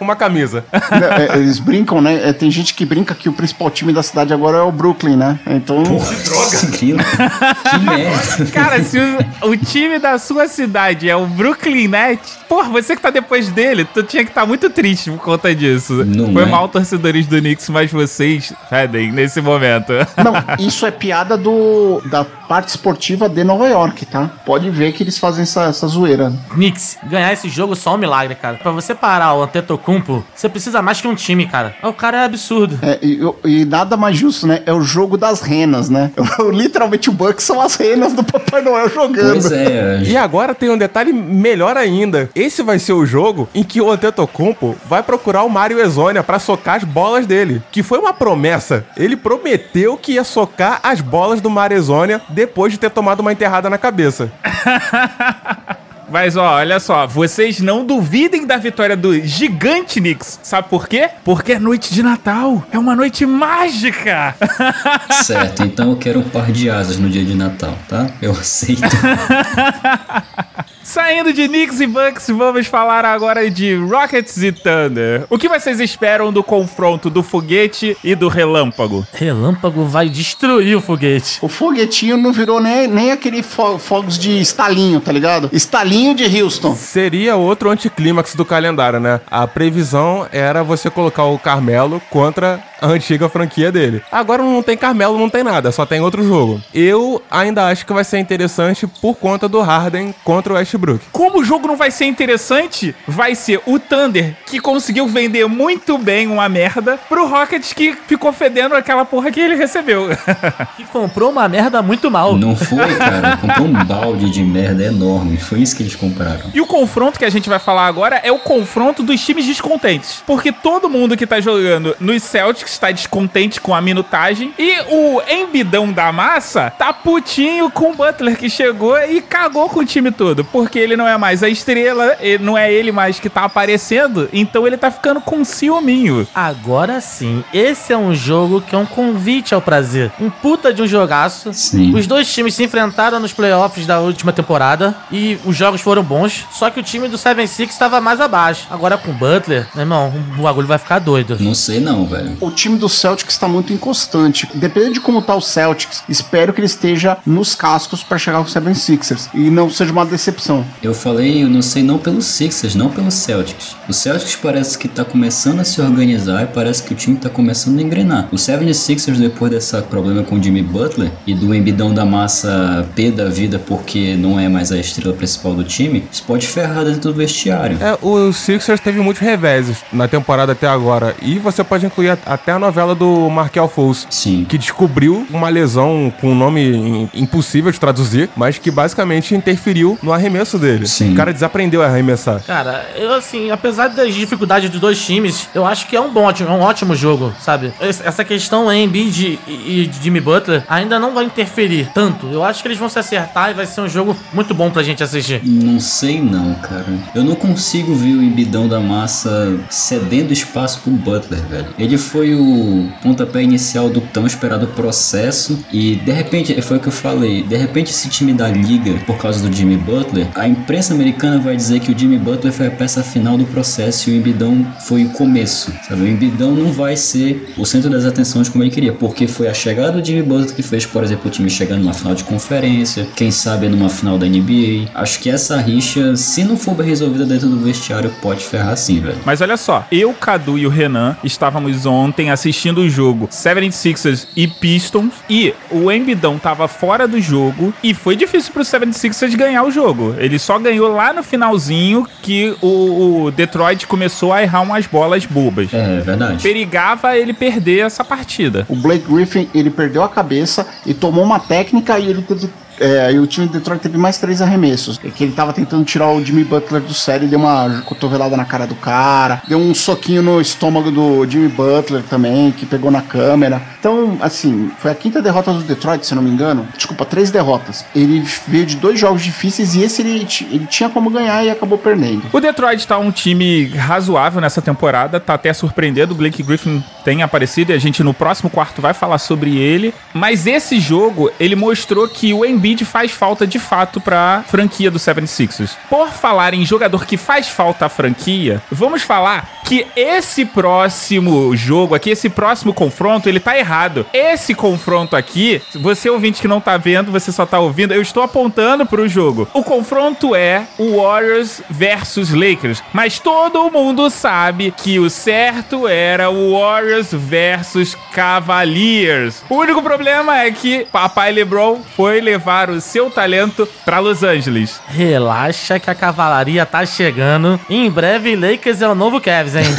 Uma 0.00 0.16
camisa. 0.16 0.64
né, 0.72 1.28
é, 1.30 1.36
eles 1.36 1.58
brincam, 1.58 2.00
né? 2.00 2.28
É, 2.28 2.32
tem 2.32 2.50
gente 2.50 2.74
que 2.74 2.86
brinca 2.86 3.14
que 3.14 3.28
o 3.28 3.32
principal 3.32 3.70
time 3.70 3.92
da 3.92 4.02
cidade 4.02 4.32
agora 4.32 4.58
é 4.58 4.62
o 4.62 4.72
Brooklyn, 4.72 5.16
né? 5.16 5.38
Então. 5.46 5.82
Droga! 5.82 6.66
Que, 6.72 6.93
que 6.96 7.78
merda. 7.78 8.46
Cara, 8.52 8.82
se 8.82 8.98
o, 8.98 9.48
o 9.50 9.56
time 9.56 9.98
da 9.98 10.18
sua 10.18 10.48
cidade 10.48 11.08
é 11.08 11.16
o 11.16 11.26
Brooklyn 11.26 11.88
Nets, 11.88 12.38
porra, 12.48 12.68
você 12.68 12.94
que 12.96 13.02
tá 13.02 13.10
depois 13.10 13.48
dele, 13.48 13.84
tu 13.84 14.02
tinha 14.02 14.24
que 14.24 14.30
estar 14.30 14.46
muito 14.46 14.70
triste 14.70 15.10
por 15.10 15.20
conta 15.20 15.54
disso. 15.54 16.04
Não 16.04 16.32
Foi 16.32 16.42
é? 16.42 16.46
mal, 16.46 16.68
torcedores 16.68 17.26
do 17.26 17.38
Knicks, 17.40 17.68
mas 17.68 17.90
vocês 17.90 18.52
fedem 18.68 19.12
nesse 19.12 19.40
momento. 19.40 19.92
Não, 20.22 20.34
isso 20.64 20.86
é 20.86 20.90
piada 20.90 21.36
do 21.36 22.00
da 22.06 22.24
parte 22.24 22.68
esportiva 22.68 23.28
de 23.28 23.42
Nova 23.42 23.68
York, 23.68 24.06
tá? 24.06 24.30
Pode 24.44 24.70
ver 24.70 24.92
que 24.92 25.02
eles 25.02 25.18
fazem 25.18 25.42
essa, 25.42 25.64
essa 25.64 25.86
zoeira. 25.86 26.32
Knicks, 26.50 26.98
ganhar 27.04 27.32
esse 27.32 27.48
jogo 27.48 27.74
só 27.74 27.92
é 27.92 27.94
um 27.94 27.98
milagre, 27.98 28.34
cara. 28.34 28.56
Pra 28.56 28.70
você 28.70 28.94
parar 28.94 29.34
o 29.34 29.42
Antetokounmpo, 29.42 30.24
você 30.34 30.48
precisa 30.48 30.82
mais 30.82 31.00
que 31.00 31.08
um 31.08 31.14
time, 31.14 31.46
cara. 31.46 31.74
O 31.82 31.92
cara 31.92 32.18
é 32.18 32.24
absurdo. 32.24 32.78
É, 32.82 32.98
e, 33.02 33.20
e 33.44 33.64
nada 33.64 33.96
mais 33.96 34.16
justo, 34.16 34.46
né? 34.46 34.62
É 34.66 34.72
o 34.72 34.82
jogo 34.82 35.16
das 35.16 35.40
renas, 35.40 35.88
né? 35.88 36.10
Literalmente 36.52 36.83
o 36.84 37.12
Bucks 37.12 37.44
são 37.44 37.60
as 37.60 37.74
renas 37.74 38.12
do 38.12 38.22
Papai 38.22 38.62
Noel 38.62 38.88
jogando. 38.88 39.32
Pois 39.32 39.52
é, 39.52 40.02
E 40.04 40.16
agora 40.16 40.54
tem 40.54 40.70
um 40.70 40.78
detalhe 40.78 41.12
melhor 41.12 41.76
ainda. 41.76 42.28
Esse 42.34 42.62
vai 42.62 42.78
ser 42.78 42.92
o 42.92 43.06
jogo 43.06 43.48
em 43.54 43.62
que 43.62 43.80
o 43.80 43.90
Antetokounmpo 43.90 44.76
vai 44.88 45.02
procurar 45.02 45.42
o 45.44 45.50
Mario 45.50 45.80
Exonia 45.80 46.22
pra 46.22 46.38
socar 46.38 46.76
as 46.76 46.84
bolas 46.84 47.26
dele, 47.26 47.62
que 47.70 47.82
foi 47.82 47.98
uma 47.98 48.12
promessa. 48.12 48.84
Ele 48.96 49.16
prometeu 49.16 49.96
que 49.96 50.12
ia 50.12 50.24
socar 50.24 50.80
as 50.82 51.00
bolas 51.00 51.40
do 51.40 51.50
Mario 51.50 51.76
Exonia 51.76 52.20
depois 52.28 52.72
de 52.72 52.78
ter 52.78 52.90
tomado 52.90 53.20
uma 53.20 53.32
enterrada 53.32 53.68
na 53.70 53.78
cabeça. 53.78 54.30
Mas 56.10 56.36
ó, 56.36 56.56
olha 56.56 56.78
só, 56.80 57.06
vocês 57.06 57.60
não 57.60 57.84
duvidem 57.84 58.46
da 58.46 58.56
vitória 58.56 58.96
do 58.96 59.18
gigante 59.20 60.00
Knicks. 60.00 60.40
Sabe 60.42 60.68
por 60.68 60.88
quê? 60.88 61.10
Porque 61.24 61.52
é 61.52 61.58
noite 61.58 61.92
de 61.92 62.02
Natal. 62.02 62.64
É 62.72 62.78
uma 62.78 62.94
noite 62.94 63.24
mágica. 63.26 64.34
certo. 65.24 65.64
Então 65.64 65.90
eu 65.90 65.96
quero 65.96 66.20
um 66.20 66.28
par 66.28 66.50
de 66.52 66.68
asas 66.68 66.96
no 66.96 67.08
dia 67.08 67.24
de 67.24 67.34
Natal, 67.34 67.76
tá? 67.88 68.08
Eu 68.20 68.32
aceito. 68.32 68.82
Saindo 70.84 71.32
de 71.32 71.48
Knicks 71.48 71.80
e 71.80 71.86
Bucks, 71.86 72.26
vamos 72.28 72.66
falar 72.66 73.06
agora 73.06 73.50
de 73.50 73.74
Rockets 73.74 74.36
e 74.42 74.52
Thunder. 74.52 75.24
O 75.30 75.38
que 75.38 75.48
vocês 75.48 75.80
esperam 75.80 76.30
do 76.30 76.42
confronto 76.44 77.08
do 77.08 77.22
foguete 77.22 77.96
e 78.04 78.14
do 78.14 78.28
relâmpago? 78.28 79.04
Relâmpago 79.14 79.86
vai 79.86 80.10
destruir 80.10 80.76
o 80.76 80.82
foguete. 80.82 81.38
O 81.40 81.48
foguetinho 81.48 82.18
não 82.18 82.32
virou 82.32 82.60
nem, 82.60 82.86
nem 82.86 83.10
aquele 83.12 83.42
fo- 83.42 83.78
fogos 83.78 84.18
de 84.18 84.38
estalinho, 84.38 85.00
tá 85.00 85.10
ligado? 85.10 85.48
Estalinho 85.54 86.14
de 86.14 86.24
Houston. 86.42 86.74
Seria 86.76 87.34
outro 87.34 87.70
anticlímax 87.70 88.34
do 88.34 88.44
calendário, 88.44 89.00
né? 89.00 89.22
A 89.30 89.46
previsão 89.46 90.26
era 90.30 90.62
você 90.62 90.90
colocar 90.90 91.24
o 91.24 91.38
Carmelo 91.38 92.00
contra 92.10 92.62
a 92.80 92.86
antiga 92.88 93.28
franquia 93.30 93.72
dele. 93.72 94.02
Agora 94.12 94.42
não 94.42 94.62
tem 94.62 94.76
Carmelo, 94.76 95.18
não 95.18 95.30
tem 95.30 95.42
nada, 95.42 95.72
só 95.72 95.86
tem 95.86 96.02
outro 96.02 96.22
jogo. 96.22 96.60
Eu 96.74 97.22
ainda 97.30 97.66
acho 97.68 97.86
que 97.86 97.92
vai 97.94 98.04
ser 98.04 98.18
interessante 98.18 98.86
por 98.86 99.14
conta 99.14 99.48
do 99.48 99.62
Harden 99.62 100.14
contra 100.22 100.52
o 100.52 100.56
Westbrook. 100.74 101.06
Como 101.12 101.40
o 101.40 101.44
jogo 101.44 101.66
não 101.66 101.76
vai 101.76 101.90
ser 101.90 102.06
interessante, 102.06 102.94
vai 103.06 103.34
ser 103.34 103.60
o 103.66 103.78
Thunder, 103.78 104.34
que 104.46 104.60
conseguiu 104.60 105.06
vender 105.06 105.46
muito 105.46 105.96
bem 105.96 106.26
uma 106.26 106.48
merda, 106.48 106.98
pro 107.08 107.26
Rockets, 107.26 107.72
que 107.72 107.96
ficou 108.06 108.32
fedendo 108.32 108.74
aquela 108.74 109.04
porra 109.04 109.30
que 109.30 109.40
ele 109.40 109.54
recebeu. 109.54 110.08
Que 110.76 110.84
comprou 110.84 111.30
uma 111.30 111.48
merda 111.48 111.80
muito 111.82 112.10
mal. 112.10 112.36
Não 112.36 112.56
foi, 112.56 112.94
cara. 112.96 113.36
Comprou 113.36 113.66
um 113.68 113.84
balde 113.84 114.28
de 114.30 114.42
merda 114.42 114.82
enorme. 114.82 115.36
Foi 115.36 115.60
isso 115.60 115.76
que 115.76 115.82
eles 115.82 115.94
compraram. 115.94 116.50
E 116.52 116.60
o 116.60 116.66
confronto 116.66 117.18
que 117.18 117.24
a 117.24 117.30
gente 117.30 117.48
vai 117.48 117.58
falar 117.58 117.86
agora 117.86 118.16
é 118.16 118.32
o 118.32 118.38
confronto 118.38 119.02
dos 119.02 119.24
times 119.24 119.46
descontentes. 119.46 120.22
Porque 120.26 120.50
todo 120.50 120.90
mundo 120.90 121.16
que 121.16 121.26
tá 121.26 121.40
jogando 121.40 121.94
nos 122.00 122.22
Celtics 122.24 122.76
tá 122.78 122.90
descontente 122.90 123.60
com 123.60 123.74
a 123.74 123.80
minutagem. 123.80 124.52
E 124.58 124.80
o 124.88 125.22
embidão 125.28 125.92
da 125.92 126.10
massa 126.10 126.70
tá 126.70 126.92
putinho 126.92 127.70
com 127.70 127.90
o 127.92 127.94
Butler, 127.94 128.36
que 128.36 128.50
chegou 128.50 128.98
e 128.98 129.20
cagou 129.20 129.68
com 129.68 129.80
o 129.80 129.86
time 129.86 130.10
todo. 130.10 130.44
Porque 130.64 130.78
ele 130.78 130.96
não 130.96 131.06
é 131.06 131.16
mais 131.18 131.42
a 131.42 131.48
estrela, 131.48 132.16
ele- 132.20 132.42
não 132.42 132.56
é 132.56 132.72
ele 132.72 132.90
mais 132.92 133.18
que 133.20 133.28
tá 133.28 133.44
aparecendo. 133.44 134.28
Então 134.32 134.66
ele 134.66 134.76
tá 134.76 134.90
ficando 134.90 135.20
com 135.20 135.44
ciúminho. 135.44 136.26
Agora 136.34 137.00
sim, 137.00 137.44
esse 137.52 137.92
é 137.92 137.96
um 137.98 138.14
jogo 138.14 138.60
que 138.60 138.74
é 138.74 138.78
um 138.78 138.86
convite 138.86 139.54
ao 139.54 139.60
prazer. 139.60 140.10
Um 140.20 140.30
puta 140.30 140.72
de 140.72 140.82
um 140.82 140.86
jogaço. 140.86 141.52
Sim. 141.52 141.94
Os 141.94 142.06
dois 142.06 142.32
times 142.32 142.54
se 142.54 142.64
enfrentaram 142.64 143.18
nos 143.20 143.32
playoffs 143.32 143.86
da 143.86 144.00
última 144.00 144.32
temporada 144.32 144.96
e 145.10 145.38
os 145.44 145.56
jogos 145.56 145.80
foram 145.80 146.02
bons, 146.02 146.46
só 146.52 146.70
que 146.70 146.80
o 146.80 146.82
time 146.82 147.08
do 147.08 147.16
7-6 147.18 147.70
estava 147.70 148.00
mais 148.00 148.20
abaixo. 148.20 148.66
Agora 148.70 148.96
com 148.96 149.10
o 149.10 149.14
Butler, 149.14 149.66
meu 149.74 149.82
irmão, 149.82 150.12
o 150.38 150.42
bagulho 150.42 150.66
vai 150.66 150.78
ficar 150.78 150.98
doido. 150.98 151.36
Não 151.40 151.54
sei 151.54 151.80
não, 151.80 152.06
velho. 152.06 152.36
O 152.40 152.50
time 152.50 152.76
do 152.78 152.88
Celtics 152.88 153.34
está 153.34 153.48
muito 153.48 153.72
inconstante. 153.72 154.48
Dependendo 154.54 154.94
de 154.94 155.00
como 155.00 155.20
tá 155.22 155.34
o 155.34 155.40
Celtics, 155.40 156.02
espero 156.08 156.52
que 156.52 156.60
ele 156.60 156.66
esteja 156.66 157.16
nos 157.26 157.54
cascos 157.54 158.02
para 158.02 158.18
chegar 158.18 158.38
com 158.38 158.44
o 158.44 158.46
76ers 158.52 159.28
e 159.34 159.50
não 159.50 159.68
seja 159.70 159.92
uma 159.92 160.04
decepção. 160.06 160.53
Eu 160.82 160.94
falei, 160.94 161.42
eu 161.42 161.48
não 161.48 161.62
sei 161.62 161.82
não 161.82 161.98
pelos 161.98 162.26
Sixers, 162.26 162.74
não 162.74 162.90
pelos 162.90 163.14
Celtics. 163.14 163.74
O 163.88 163.92
Celtics 163.92 164.36
parece 164.36 164.76
que 164.78 164.86
tá 164.88 165.04
começando 165.04 165.60
a 165.60 165.64
se 165.64 165.80
organizar 165.80 166.42
e 166.42 166.46
parece 166.46 166.82
que 166.82 166.92
o 166.92 166.96
time 166.96 167.16
tá 167.16 167.28
começando 167.30 167.78
a 167.78 167.82
engrenar. 167.82 168.28
O 168.32 168.36
76ers, 168.36 169.16
depois 169.18 169.50
desse 169.50 169.80
problema 169.82 170.22
com 170.22 170.36
o 170.36 170.42
Jimmy 170.42 170.62
Butler 170.62 171.10
e 171.26 171.34
do 171.34 171.54
embidão 171.54 171.92
da 171.92 172.04
massa 172.04 172.86
P 172.94 173.10
da 173.10 173.28
vida 173.28 173.58
porque 173.58 174.14
não 174.16 174.38
é 174.38 174.48
mais 174.48 174.70
a 174.70 174.76
estrela 174.78 175.14
principal 175.14 175.54
do 175.54 175.64
time, 175.64 176.04
isso 176.12 176.22
pode 176.24 176.46
ferrar 176.46 176.84
dentro 176.84 177.00
do 177.12 177.14
vestiário. 177.14 177.78
É, 177.80 177.96
o 178.02 178.32
Sixers 178.32 178.80
teve 178.80 179.00
muitos 179.00 179.22
reveses 179.22 179.78
na 179.92 180.06
temporada 180.08 180.52
até 180.52 180.66
agora. 180.66 181.14
E 181.22 181.38
você 181.38 181.62
pode 181.64 181.86
incluir 181.86 182.10
até 182.26 182.52
a 182.52 182.58
novela 182.58 182.94
do 182.94 183.28
Markel 183.30 183.68
Fultz. 183.68 184.06
Sim. 184.10 184.44
Que 184.48 184.58
descobriu 184.58 185.26
uma 185.30 185.48
lesão 185.48 186.12
com 186.20 186.32
um 186.32 186.34
nome 186.34 186.62
im- 186.62 187.10
impossível 187.14 187.70
de 187.72 187.78
traduzir, 187.80 188.28
mas 188.36 188.58
que 188.58 188.70
basicamente 188.70 189.34
interferiu 189.34 189.98
no 190.02 190.12
arremesso 190.12 190.43
dele. 190.58 190.86
Sim. 190.86 191.12
O 191.12 191.14
cara 191.14 191.32
desaprendeu 191.32 191.82
a 191.82 191.86
arremessar. 191.86 192.42
Cara, 192.46 192.84
eu 192.96 193.12
assim, 193.14 193.50
apesar 193.50 193.88
das 193.88 194.14
dificuldades 194.14 194.70
dos 194.70 194.80
dois 194.80 195.04
times, 195.04 195.48
eu 195.54 195.64
acho 195.66 195.86
que 195.86 195.96
é 195.96 196.00
um 196.00 196.12
bom, 196.12 196.28
é 196.28 196.44
um 196.50 196.60
ótimo 196.60 196.94
jogo, 196.94 197.32
sabe? 197.40 197.72
Es- 197.80 198.00
Essa 198.04 198.24
questão 198.24 198.72
Embiid 198.72 199.38
e 199.48 199.54
e 199.64 199.90
Jimmy 200.02 200.20
Butler 200.20 200.62
ainda 200.68 200.98
não 200.98 201.14
vai 201.14 201.24
interferir 201.24 201.88
tanto. 201.94 202.26
Eu 202.26 202.44
acho 202.44 202.60
que 202.62 202.68
eles 202.68 202.78
vão 202.78 202.88
se 202.88 202.98
acertar 202.98 203.50
e 203.50 203.54
vai 203.54 203.66
ser 203.66 203.80
um 203.80 203.88
jogo 203.88 204.16
muito 204.32 204.54
bom 204.54 204.70
pra 204.70 204.82
gente 204.82 205.02
assistir. 205.02 205.40
Não 205.44 205.80
sei 205.80 206.20
não, 206.20 206.54
cara. 206.54 206.84
Eu 207.14 207.24
não 207.24 207.34
consigo 207.34 207.94
ver 207.94 208.14
o 208.14 208.22
embidão 208.22 208.68
da 208.68 208.80
massa 208.80 209.56
cedendo 209.70 210.32
espaço 210.32 210.80
pro 210.80 210.90
Butler, 210.92 211.40
velho. 211.48 211.66
Ele 211.78 211.96
foi 211.98 212.34
o 212.34 212.88
pontapé 213.02 213.42
inicial 213.42 213.88
do 213.88 214.00
tão 214.00 214.26
esperado 214.26 214.66
processo 214.68 215.58
e 215.72 215.96
de 215.96 216.12
repente, 216.12 216.60
foi 216.62 216.76
o 216.76 216.80
que 216.80 216.88
eu 216.88 216.92
falei, 216.92 217.42
de 217.42 217.56
repente 217.56 217.90
esse 217.90 218.08
time 218.08 218.32
da 218.32 218.48
liga, 218.48 218.92
por 219.06 219.16
causa 219.16 219.46
do 219.46 219.54
Jimmy 219.54 219.76
Butler, 219.76 220.26
A 220.34 220.48
imprensa 220.48 220.92
americana 220.92 221.38
vai 221.38 221.54
dizer 221.54 221.78
que 221.78 221.92
o 221.92 221.98
Jimmy 221.98 222.18
Butler 222.18 222.52
foi 222.52 222.66
a 222.66 222.70
peça 222.70 223.04
final 223.04 223.38
do 223.38 223.44
processo 223.44 224.10
e 224.10 224.14
o 224.14 224.16
Embidão 224.16 224.66
foi 224.80 225.04
o 225.04 225.10
começo, 225.10 225.72
sabe? 225.88 226.02
O 226.02 226.08
Embidão 226.08 226.50
não 226.52 226.72
vai 226.72 226.96
ser 226.96 227.52
o 227.56 227.64
centro 227.64 227.88
das 227.88 228.04
atenções 228.04 228.48
como 228.48 228.64
ele 228.64 228.70
queria, 228.70 228.92
porque 228.92 229.28
foi 229.28 229.46
a 229.46 229.54
chegada 229.54 229.92
do 229.92 230.04
Jimmy 230.04 230.22
Butler 230.22 230.54
que 230.54 230.62
fez, 230.62 230.84
por 230.84 231.04
exemplo, 231.04 231.28
o 231.28 231.30
time 231.30 231.48
chegar 231.48 231.76
numa 231.76 231.94
final 231.94 232.16
de 232.16 232.24
conferência, 232.24 233.06
quem 233.14 233.30
sabe 233.30 233.68
numa 233.68 233.88
final 233.88 234.18
da 234.18 234.26
NBA. 234.26 234.90
Acho 234.92 235.20
que 235.20 235.30
essa 235.30 235.56
rixa, 235.56 236.16
se 236.16 236.42
não 236.42 236.56
for 236.56 236.74
bem 236.74 236.88
resolvida 236.88 237.24
dentro 237.24 237.48
do 237.48 237.58
vestiário, 237.60 238.10
pode 238.20 238.44
ferrar 238.44 238.76
sim, 238.76 239.00
velho. 239.00 239.18
Mas 239.24 239.40
olha 239.40 239.56
só, 239.56 239.86
eu, 239.92 240.12
Cadu 240.12 240.58
e 240.58 240.66
o 240.66 240.70
Renan 240.70 241.16
estávamos 241.22 241.86
ontem 241.86 242.30
assistindo 242.30 242.78
o 242.78 242.88
jogo 242.88 243.28
76ers 243.28 244.26
e 244.34 244.48
Pistons 244.48 245.12
e 245.30 245.54
o 245.70 245.92
Embidão 245.92 246.40
tava 246.40 246.66
fora 246.66 247.06
do 247.06 247.20
jogo 247.20 247.72
e 247.84 247.94
foi 247.94 248.16
difícil 248.16 248.52
pro 248.52 248.62
76ers 248.62 249.36
ganhar 249.36 249.62
o 249.62 249.70
jogo. 249.70 250.14
Ele 250.24 250.38
só 250.38 250.58
ganhou 250.58 250.88
lá 250.88 251.12
no 251.12 251.22
finalzinho 251.22 252.06
que 252.22 252.56
o, 252.62 253.24
o 253.24 253.30
Detroit 253.30 253.86
começou 253.86 254.32
a 254.32 254.42
errar 254.42 254.62
umas 254.62 254.86
bolas 254.86 255.26
bobas. 255.26 255.72
É, 255.72 256.00
verdade. 256.00 256.42
Perigava 256.42 257.16
ele 257.16 257.32
perder 257.32 257.86
essa 257.86 258.04
partida. 258.04 258.64
O 258.68 258.76
Blake 258.76 259.04
Griffin, 259.06 259.48
ele 259.54 259.70
perdeu 259.70 260.02
a 260.02 260.08
cabeça 260.08 260.66
e 260.86 260.94
tomou 260.94 261.24
uma 261.24 261.38
técnica 261.38 261.98
e 261.98 262.08
ele 262.08 262.22
teve. 262.22 262.48
É, 262.78 263.12
e 263.12 263.18
o 263.18 263.26
time 263.26 263.46
de 263.46 263.54
Detroit 263.54 263.80
teve 263.80 263.98
mais 263.98 264.18
três 264.18 264.42
arremessos. 264.42 265.00
É 265.04 265.10
que 265.10 265.24
ele 265.24 265.32
tava 265.32 265.52
tentando 265.52 265.84
tirar 265.84 266.10
o 266.10 266.24
Jimmy 266.24 266.44
Butler 266.44 266.82
do 266.82 266.94
sério, 266.94 267.28
deu 267.28 267.38
uma 267.38 267.82
cotovelada 267.82 268.36
na 268.36 268.44
cara 268.44 268.66
do 268.66 268.74
cara, 268.74 269.42
deu 269.46 269.58
um 269.58 269.74
soquinho 269.74 270.22
no 270.22 270.40
estômago 270.40 270.90
do 270.90 271.26
Jimmy 271.28 271.48
Butler 271.48 272.02
também, 272.02 272.50
que 272.52 272.66
pegou 272.66 272.90
na 272.90 273.02
câmera. 273.02 273.62
Então, 273.78 274.16
assim, 274.20 274.70
foi 274.78 274.90
a 274.90 274.94
quinta 274.94 275.20
derrota 275.20 275.52
do 275.52 275.60
Detroit, 275.60 276.06
se 276.06 276.14
não 276.14 276.22
me 276.22 276.30
engano. 276.30 276.66
Desculpa, 276.76 277.04
três 277.04 277.30
derrotas. 277.30 277.84
Ele 277.94 278.24
veio 278.48 278.66
de 278.66 278.76
dois 278.76 278.98
jogos 278.98 279.22
difíceis 279.22 279.74
e 279.74 279.82
esse 279.82 280.02
ele, 280.02 280.26
ele 280.50 280.66
tinha 280.66 280.88
como 280.88 281.10
ganhar 281.10 281.44
e 281.44 281.50
acabou 281.50 281.78
perdendo. 281.78 282.22
O 282.32 282.40
Detroit 282.40 282.86
tá 282.86 282.98
um 282.98 283.10
time 283.10 283.66
razoável 283.66 284.40
nessa 284.40 284.62
temporada, 284.62 285.20
tá 285.20 285.34
até 285.34 285.52
surpreendendo. 285.52 286.14
O 286.14 286.16
Blake 286.16 286.42
Griffin 286.42 286.82
tem 287.04 287.22
aparecido 287.22 287.72
e 287.72 287.74
a 287.74 287.78
gente 287.78 288.02
no 288.02 288.14
próximo 288.14 288.50
quarto 288.50 288.80
vai 288.80 288.94
falar 288.94 289.18
sobre 289.18 289.56
ele. 289.56 289.94
Mas 290.12 290.46
esse 290.46 290.80
jogo, 290.80 291.30
ele 291.38 291.54
mostrou 291.54 292.08
que 292.08 292.32
o 292.32 292.44
Embiid 292.44 292.63
faz 292.84 293.10
falta 293.12 293.46
de 293.46 293.58
fato 293.58 294.00
pra 294.00 294.42
franquia 294.46 294.90
do 294.90 294.98
76ers. 294.98 295.76
Por 295.90 296.08
falar 296.08 296.54
em 296.54 296.64
jogador 296.64 297.04
que 297.04 297.18
faz 297.18 297.48
falta 297.48 297.84
à 297.84 297.88
franquia, 297.90 298.62
vamos 298.70 299.02
falar 299.02 299.60
que 299.64 299.86
esse 299.94 300.44
próximo 300.44 301.54
jogo 301.56 301.94
aqui, 301.94 302.10
esse 302.10 302.30
próximo 302.30 302.72
confronto, 302.72 303.28
ele 303.28 303.40
tá 303.40 303.58
errado. 303.58 304.06
Esse 304.12 304.54
confronto 304.54 305.14
aqui, 305.14 305.60
você 305.74 306.08
ouvinte 306.08 306.40
que 306.40 306.48
não 306.48 306.60
tá 306.60 306.76
vendo, 306.76 307.12
você 307.12 307.30
só 307.30 307.44
tá 307.44 307.58
ouvindo, 307.58 307.92
eu 307.92 308.00
estou 308.00 308.22
apontando 308.22 308.86
pro 308.86 309.08
jogo. 309.08 309.46
O 309.52 309.62
confronto 309.62 310.34
é 310.34 310.66
o 310.78 310.96
Warriors 311.02 311.60
versus 311.68 312.30
Lakers, 312.30 312.82
mas 312.92 313.18
todo 313.18 313.70
mundo 313.70 314.08
sabe 314.08 314.72
que 314.74 314.98
o 314.98 315.10
certo 315.10 315.86
era 315.86 316.30
o 316.30 316.52
Warriors 316.58 317.08
versus 317.12 317.94
Cavaliers. 318.12 319.42
O 319.50 319.56
único 319.56 319.82
problema 319.82 320.38
é 320.38 320.50
que 320.50 320.86
papai 320.86 321.32
LeBron 321.32 321.80
foi 321.96 322.20
levar 322.20 322.53
o 322.62 322.80
seu 322.80 323.10
talento 323.10 323.68
pra 323.84 323.98
Los 323.98 324.22
Angeles. 324.22 324.80
Relaxa 324.86 325.78
que 325.78 325.90
a 325.90 325.94
cavalaria 325.94 326.64
tá 326.64 326.86
chegando. 326.86 327.60
Em 327.68 327.90
breve, 327.90 328.36
Lakers 328.36 328.80
é 328.80 328.88
o 328.88 328.94
novo 328.94 329.20
Cavs, 329.20 329.56
hein? 329.56 329.64